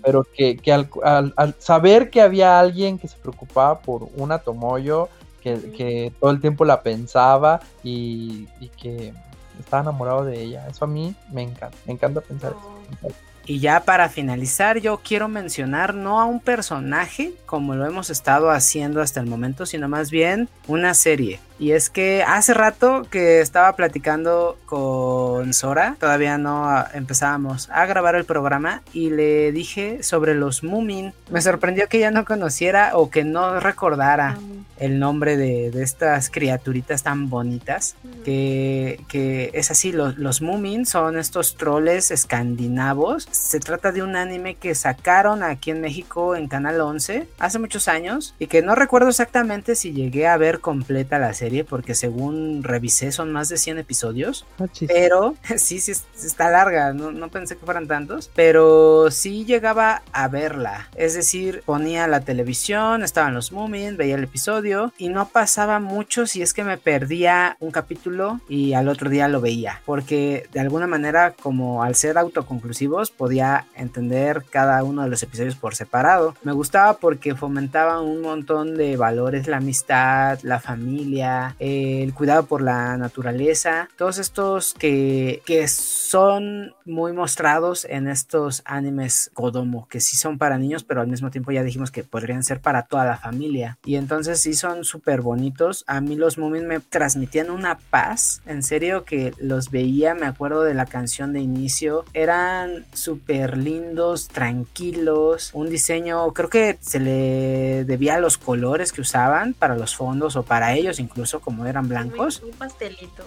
[0.02, 4.38] pero que, que al, al, al, saber que había alguien que se preocupaba por una
[4.38, 5.08] Tomoyo,
[5.42, 8.46] que, todo el tiempo la pensaba y,
[8.80, 9.12] que
[9.58, 10.66] estaba enamorado de ella.
[10.68, 13.14] Eso a mí me encanta, me encanta pensar eso.
[13.44, 18.50] Y ya para finalizar, yo quiero mencionar no a un personaje como lo hemos estado
[18.50, 21.40] haciendo hasta el momento, sino más bien una serie.
[21.62, 28.16] Y es que hace rato que estaba platicando con Sora, todavía no empezábamos a grabar
[28.16, 31.12] el programa y le dije sobre los Moomin.
[31.30, 34.36] Me sorprendió que ella no conociera o que no recordara
[34.80, 37.94] el nombre de, estas criaturitas tan bonitas.
[38.24, 43.28] Que, que es así, los, los Moomin son estos troles escandinavos.
[43.30, 47.86] Se trata de un anime que sacaron aquí en México en Canal 11 hace muchos
[47.86, 52.62] años y que no recuerdo exactamente si llegué a ver completa la serie porque según
[52.62, 54.46] revisé son más de 100 episodios.
[54.58, 60.28] Ah, pero sí, sí, está larga, no, pensé que fueran tantos, pero sí llegaba a
[60.28, 60.88] verla.
[60.96, 66.26] Es decir, ponía la televisión, estaban los Moomin, veía el episodio y no pasaba mucho
[66.26, 70.60] si es que me perdía un capítulo y al otro día lo veía, porque de
[70.60, 76.34] alguna manera como al ser autoconclusivos podía entender cada uno de los episodios por separado.
[76.42, 82.62] Me gustaba porque fomentaba un montón de valores, la amistad, la familia, el cuidado por
[82.62, 90.16] la naturaleza, todos estos que, que son muy mostrados en estos animes Kodomo, que sí
[90.16, 93.16] son para niños, pero al mismo tiempo ya dijimos que podrían ser para toda la
[93.16, 93.78] familia.
[93.84, 95.84] Y entonces sí son súper bonitos.
[95.86, 98.42] A mí los Moomin me transmitían una paz.
[98.46, 102.04] En serio que los veía, me acuerdo de la canción de inicio.
[102.12, 105.50] Eran súper lindos, tranquilos.
[105.54, 110.36] Un diseño, creo que se le debía a los colores que usaban para los fondos
[110.36, 112.42] o para ellos incluso como eran blancos.
[112.42, 113.24] Un pastelito.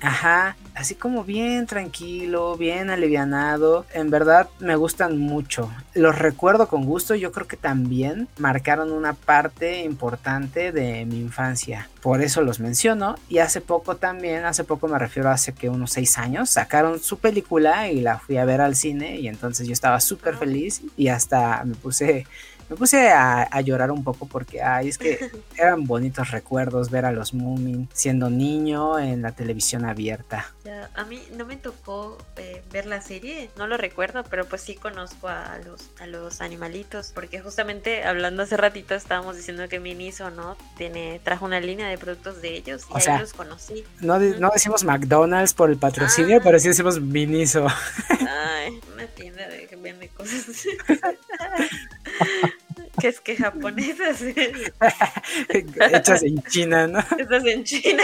[0.00, 3.86] Ajá, así como bien tranquilo, bien alivianado.
[3.94, 5.70] En verdad me gustan mucho.
[5.94, 7.14] Los recuerdo con gusto.
[7.14, 11.88] Yo creo que también marcaron una parte importante de mi infancia.
[12.02, 13.16] Por eso los menciono.
[13.30, 17.00] Y hace poco también, hace poco me refiero a hace que unos seis años, sacaron
[17.00, 19.18] su película y la fui a ver al cine.
[19.18, 20.38] Y entonces yo estaba súper ah.
[20.38, 22.26] feliz y hasta me puse
[22.68, 25.18] me puse a, llorar un poco porque, ay, es que
[25.56, 30.52] eran bonitos recuerdos ver a los Moomin siendo niño en la televisión abierta.
[30.94, 34.74] a mí no me tocó eh, ver la serie, no lo recuerdo, pero pues sí
[34.74, 40.30] conozco a los, a los animalitos, porque justamente hablando hace ratito estábamos diciendo que Miniso,
[40.30, 40.56] ¿no?
[40.76, 43.84] Tiene, trajo una línea de productos de ellos y ahí los conocí.
[44.00, 46.40] No, no decimos McDonald's por el patrocinio, ah.
[46.42, 47.66] pero sí decimos Miniso.
[48.08, 50.46] Ay, una tienda de que vende cosas.
[53.00, 54.22] que es que japonesas.
[55.48, 56.98] Hechas en China, ¿no?
[57.18, 58.02] Hechas en China.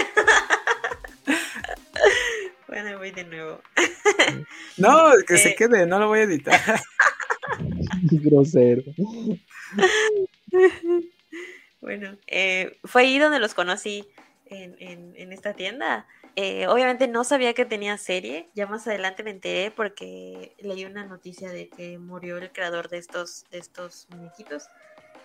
[2.67, 3.61] bueno, voy de nuevo.
[4.77, 6.59] no, que se eh, quede, no lo voy a editar.
[8.03, 8.83] Grosero.
[11.81, 14.07] bueno, eh, fue ahí donde los conocí
[14.45, 16.07] en, en, en esta tienda.
[16.35, 21.05] Eh, obviamente no sabía que tenía serie, ya más adelante me enteré porque leí una
[21.05, 24.67] noticia de que murió el creador de estos, de estos muñequitos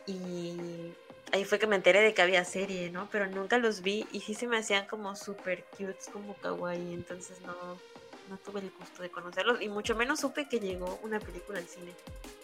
[0.07, 0.93] y
[1.33, 3.09] ahí fue que me enteré de que había serie, ¿no?
[3.11, 7.41] Pero nunca los vi y sí se me hacían como super cute, como kawaii, entonces
[7.41, 7.55] no,
[8.29, 11.67] no tuve el gusto de conocerlos y mucho menos supe que llegó una película al
[11.67, 11.93] cine.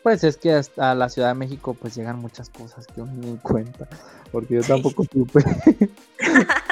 [0.03, 3.37] Pues es que hasta la Ciudad de México pues llegan muchas cosas que uno ni
[3.39, 3.87] cuenta,
[4.33, 5.41] porque yo tampoco supe.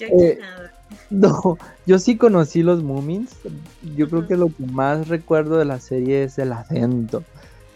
[0.00, 0.38] Eh,
[1.10, 3.30] no, yo sí conocí los Moomins.
[3.96, 7.24] Yo creo que lo que más recuerdo de la serie es el acento.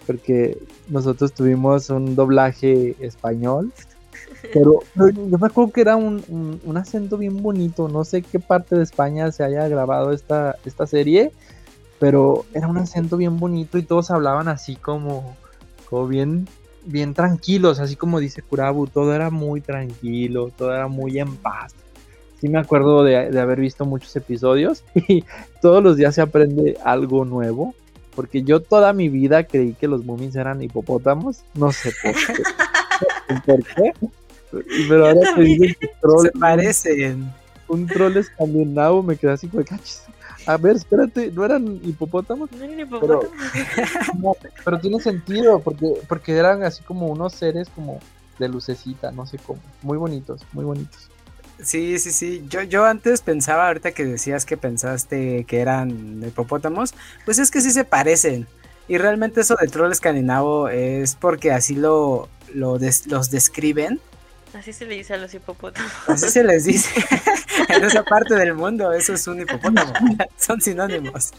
[0.06, 0.58] Porque
[0.88, 3.72] nosotros tuvimos un doblaje español.
[4.52, 7.88] Pero yo me acuerdo que era un, acento bien bonito.
[7.88, 11.32] No sé qué parte de España se haya grabado esta, esta serie.
[11.98, 15.36] Pero era un acento bien bonito y todos hablaban así como,
[15.90, 16.48] como bien,
[16.84, 17.80] bien tranquilos.
[17.80, 21.74] Así como dice Kurabu, todo era muy tranquilo, todo era muy en paz
[22.40, 25.24] sí me acuerdo de, haber visto muchos episodios y
[25.60, 27.74] todos los días se aprende algo nuevo.
[28.15, 31.44] Porque yo toda mi vida creí que los Moomins eran hipopótamos.
[31.55, 32.43] No sé por qué.
[33.47, 33.93] ¿Por qué?
[34.89, 37.32] Pero ahora te digo que troll, se parecen.
[37.69, 39.62] Un, troll escandinavo me quedé así como
[40.47, 42.51] A ver, espérate, ¿no eran hipopótamos?
[42.51, 43.27] No eran hipopótamos.
[43.55, 48.01] Pero, pero tiene sentido, porque, porque eran así como unos seres como
[48.39, 49.60] de lucecita, no sé cómo.
[49.82, 51.09] Muy bonitos, muy bonitos.
[51.62, 52.44] Sí, sí, sí.
[52.48, 56.94] Yo, yo antes pensaba, ahorita que decías que pensaste que eran hipopótamos,
[57.24, 58.47] pues es que sí se parecen.
[58.86, 64.01] Y realmente eso de troll escandinavo es porque así lo, lo los describen.
[64.55, 65.93] Así se le dice a los hipopótamos.
[66.06, 66.90] Así se les dice.
[67.68, 69.93] en esa parte del mundo, eso es un hipopótamo.
[70.39, 71.32] Son sinónimos.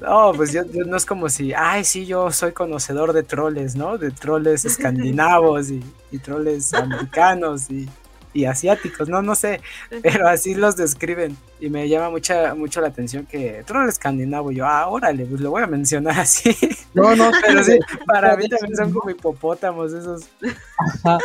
[0.00, 3.96] No, pues yo, no es como si, ay, sí, yo soy conocedor de troles, ¿no?
[3.96, 7.88] De troles escandinavos y, y troles americanos y,
[8.32, 9.60] y, asiáticos, no, no sé,
[10.02, 14.66] pero así los describen y me llama mucha, mucho la atención que troll escandinavo, yo,
[14.66, 16.56] ah, órale, pues lo voy a mencionar así.
[16.92, 20.24] No, no, pero sí, para mí también son como hipopótamos esos.
[20.78, 21.18] Ajá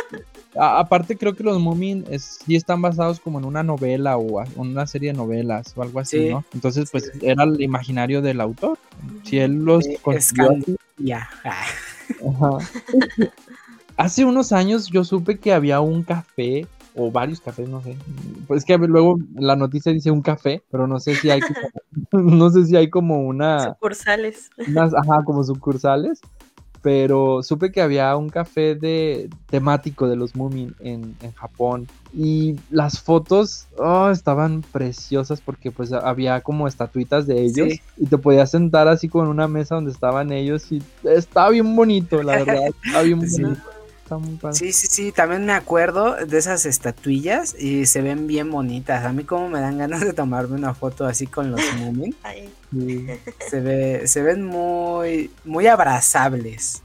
[0.56, 5.12] aparte creo que los Moomin sí están basados como en una novela o una serie
[5.12, 6.44] de novelas o algo así, ¿no?
[6.52, 8.78] Entonces pues era el imaginario del autor.
[9.24, 9.84] Si él los
[10.98, 11.28] ya.
[13.96, 16.66] Hace unos años yo supe que había un café
[16.96, 17.96] o varios cafés, no sé.
[18.48, 21.60] Pues que luego la noticia dice un café, pero no sé si hay como,
[22.36, 24.50] no sé si hay como una sucursales.
[24.58, 26.20] ajá, como sucursales
[26.82, 31.86] pero supe que había un café de temático de los Moomin en, Japón.
[32.12, 38.18] Y las fotos oh, estaban preciosas porque pues había como estatuitas de ellos y te
[38.18, 42.70] podías sentar así con una mesa donde estaban ellos y estaba bien bonito, la verdad,
[42.84, 43.60] estaba bien bonito.
[44.10, 44.56] Está muy padre.
[44.56, 49.04] Sí, sí, sí, también me acuerdo de esas estatuillas y se ven bien bonitas.
[49.04, 52.14] A mí como me dan ganas de tomarme una foto así con los Moomin.
[53.48, 56.82] Se ve, se ven muy, muy abrazables.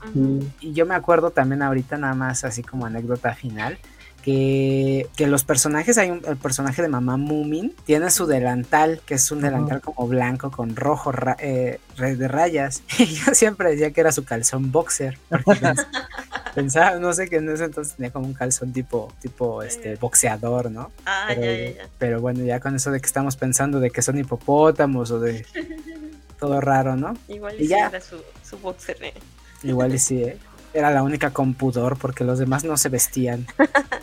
[0.60, 3.78] Y yo me acuerdo también ahorita nada más así como anécdota final
[4.26, 9.32] que, los personajes, hay un el personaje de mamá Moomin, tiene su delantal, que es
[9.32, 12.82] un delantal como blanco con rojo eh, de rayas.
[12.98, 15.20] Y yo siempre decía que era su calzón boxer.
[16.56, 20.72] pensaba, no sé, que en ese entonces tenía como un calzón tipo, tipo este, boxeador,
[20.72, 20.92] ¿no?
[21.06, 24.02] Ah, pero, ya, ya, pero bueno, ya con eso de que estamos pensando de que
[24.02, 25.46] son hipopótamos o de
[26.40, 27.16] todo raro, ¿no?
[27.28, 27.90] Igual y, ya.
[27.90, 28.98] era su, su boxer.
[29.04, 29.14] ¿eh?
[29.62, 30.38] Igual y sí, ¿eh?
[30.76, 33.48] Era la única con pudor porque los demás no se vestían.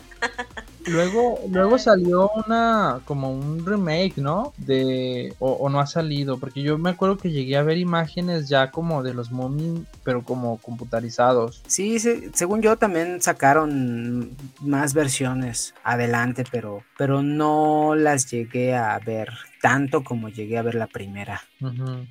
[0.85, 4.53] Luego, luego salió una, como un remake, ¿no?
[4.57, 8.69] De, o, no ha salido, porque yo me acuerdo que llegué a ver imágenes ya
[8.69, 11.63] como de los Moomin, pero como computarizados.
[11.67, 11.99] Sí,
[12.33, 19.29] según yo también sacaron más versiones adelante, pero, pero no las llegué a ver
[19.61, 21.41] tanto como llegué a ver la primera.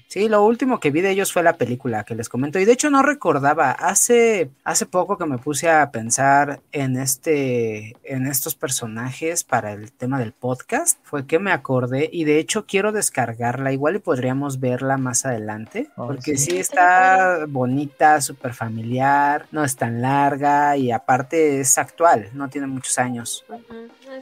[0.06, 2.58] Sí, lo último que vi de ellos fue la película que les comento.
[2.58, 3.72] Y de hecho no recordaba.
[3.72, 7.96] Hace, hace poco que me puse a pensar en este.
[8.04, 10.98] en estos personajes para el tema del podcast.
[11.02, 12.08] Fue que me acordé.
[12.12, 13.72] Y de hecho quiero descargarla.
[13.72, 15.88] Igual y podríamos verla más adelante.
[15.96, 19.46] Oh, porque sí, está bonita, súper familiar.
[19.50, 20.76] No es tan larga.
[20.76, 22.30] Y aparte es actual.
[22.32, 23.44] No tiene muchos años.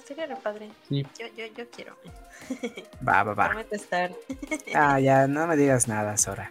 [0.06, 0.70] Sería padre.
[0.88, 1.02] Yo,
[1.36, 1.96] yo, yo quiero.
[3.06, 3.48] Va, va, va.
[3.48, 4.10] Prometo estar.
[4.74, 6.50] Ah, ya, no me digas nada, Sora.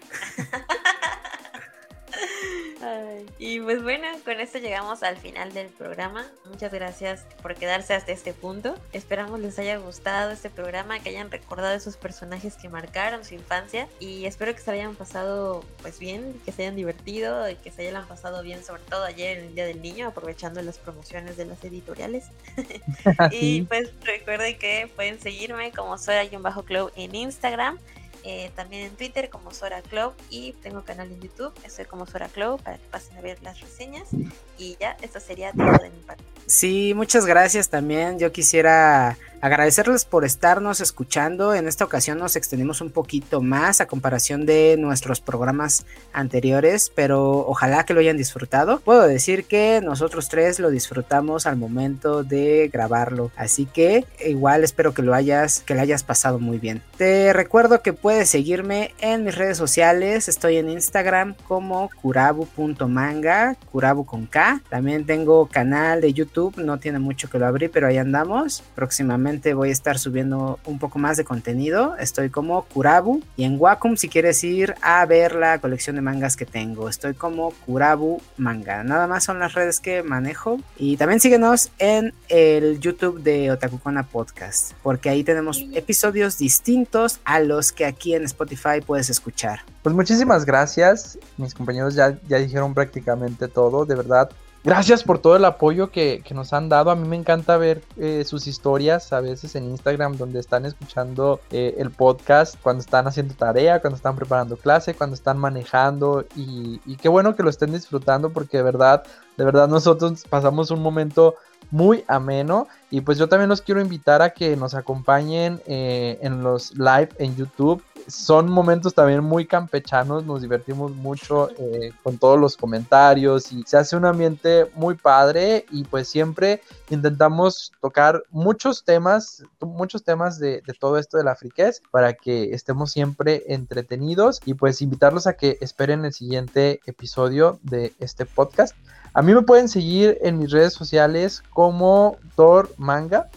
[3.37, 6.25] y pues bueno, con esto llegamos al final del programa.
[6.49, 8.75] Muchas gracias por quedarse hasta este punto.
[8.93, 13.87] Esperamos les haya gustado este programa, que hayan recordado esos personajes que marcaron su infancia
[13.99, 17.87] y espero que se hayan pasado pues bien, que se hayan divertido y que se
[17.87, 21.45] hayan pasado bien, sobre todo ayer en el Día del Niño, aprovechando las promociones de
[21.45, 22.25] las editoriales.
[23.31, 25.95] y pues recuerden que pueden seguirme como
[26.41, 27.77] Bajo Club en Instagram
[28.23, 32.27] eh, también en Twitter como Sora Club y tengo canal en YouTube, estoy como Sora
[32.27, 34.09] Club para que pasen a ver las reseñas
[34.57, 36.23] y ya, esto sería todo de mi parte.
[36.45, 38.17] Sí, muchas gracias también.
[38.17, 41.53] Yo quisiera agradecerles por estarnos escuchando.
[41.53, 47.47] En esta ocasión nos extendimos un poquito más a comparación de nuestros programas anteriores, pero
[47.47, 48.79] ojalá que lo hayan disfrutado.
[48.79, 54.93] Puedo decir que nosotros tres lo disfrutamos al momento de grabarlo, así que igual espero
[54.93, 56.81] que lo hayas que lo hayas pasado muy bien.
[56.97, 60.27] Te recuerdo que puedes seguirme en mis redes sociales.
[60.27, 64.61] Estoy en Instagram como curabu.manga, curabu con K.
[64.69, 68.63] También tengo canal de YouTube, no tiene mucho que lo abrí, pero ahí andamos.
[68.75, 71.95] Próximamente voy a estar subiendo un poco más de contenido.
[71.97, 76.35] Estoy como Kurabu y en Wacom si quieres ir a ver la colección de mangas
[76.35, 76.89] que tengo.
[76.89, 78.83] Estoy como Kurabu Manga.
[78.83, 80.59] Nada más son las redes que manejo.
[80.77, 87.39] Y también síguenos en el YouTube de Otakukona Podcast, porque ahí tenemos episodios distintos a
[87.39, 89.59] los que aquí en Spotify puedes escuchar.
[89.83, 91.17] Pues muchísimas gracias.
[91.37, 93.85] Mis compañeros ya, ya dijeron prácticamente todo.
[93.85, 94.29] De verdad,
[94.61, 96.91] Gracias por todo el apoyo que, nos han dado.
[96.91, 101.39] A mí me encanta ver eh, sus historias a veces en Instagram donde están escuchando
[101.51, 106.81] eh, el podcast, cuando están haciendo tarea, cuando están preparando clase, cuando están manejando y,
[106.85, 109.03] y, qué bueno que lo estén disfrutando porque de verdad,
[109.37, 111.35] de verdad nosotros pasamos un momento
[111.71, 116.43] muy ameno y pues yo también los quiero invitar a que nos acompañen eh, en
[116.43, 117.83] los live en YouTube.
[118.07, 123.77] Son momentos también muy campechanos, nos divertimos mucho eh, con todos los comentarios y se
[123.77, 130.61] hace un ambiente muy padre y pues siempre intentamos tocar muchos temas, muchos temas de,
[130.79, 135.57] todo esto de la friquez para que estemos siempre entretenidos y pues invitarlos a que
[135.61, 138.75] esperen el siguiente episodio de este podcast.
[139.13, 143.29] A mí me pueden seguir en mis redes sociales como Thor Manga.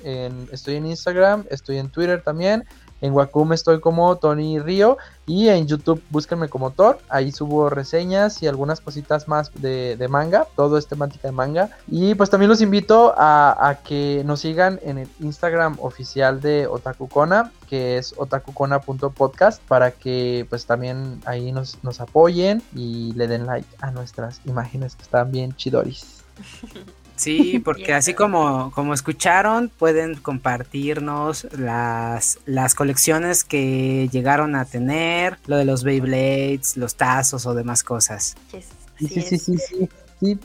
[0.52, 2.64] estoy en Instagram, estoy en Twitter también.
[3.02, 4.96] En Wacom estoy como Tony Río
[5.26, 7.00] y en YouTube búsquenme como Thor.
[7.08, 10.46] Ahí subo reseñas y algunas cositas más de, manga.
[10.54, 11.70] Todo es temática de manga.
[11.88, 17.50] Y pues también los invito a, que nos sigan en el Instagram oficial de Otakukona,
[17.68, 23.68] que es otakukona.podcast, para que pues también ahí nos, nos apoyen y le den like
[23.80, 26.22] a nuestras imágenes que están bien chidoris.
[27.22, 35.38] Sí, porque así como, como escucharon, pueden compartirnos las, las colecciones que llegaron a tener,
[35.46, 38.34] lo de los Beyblades, los tazos o demás cosas.
[38.50, 38.60] sí,
[39.08, 39.88] sí, sí, sí, sí,
[40.20, 40.38] sí,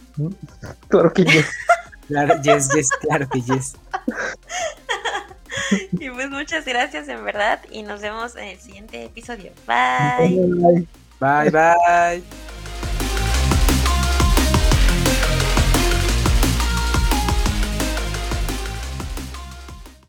[0.88, 1.48] Claro que yes.
[2.08, 3.76] Claro, yes, yes, claro que yes.
[6.00, 9.52] Y pues muchas gracias en verdad y nos vemos en el siguiente episodio.
[9.68, 10.88] Bye.
[11.20, 11.52] Bye, bye.
[11.52, 12.47] bye.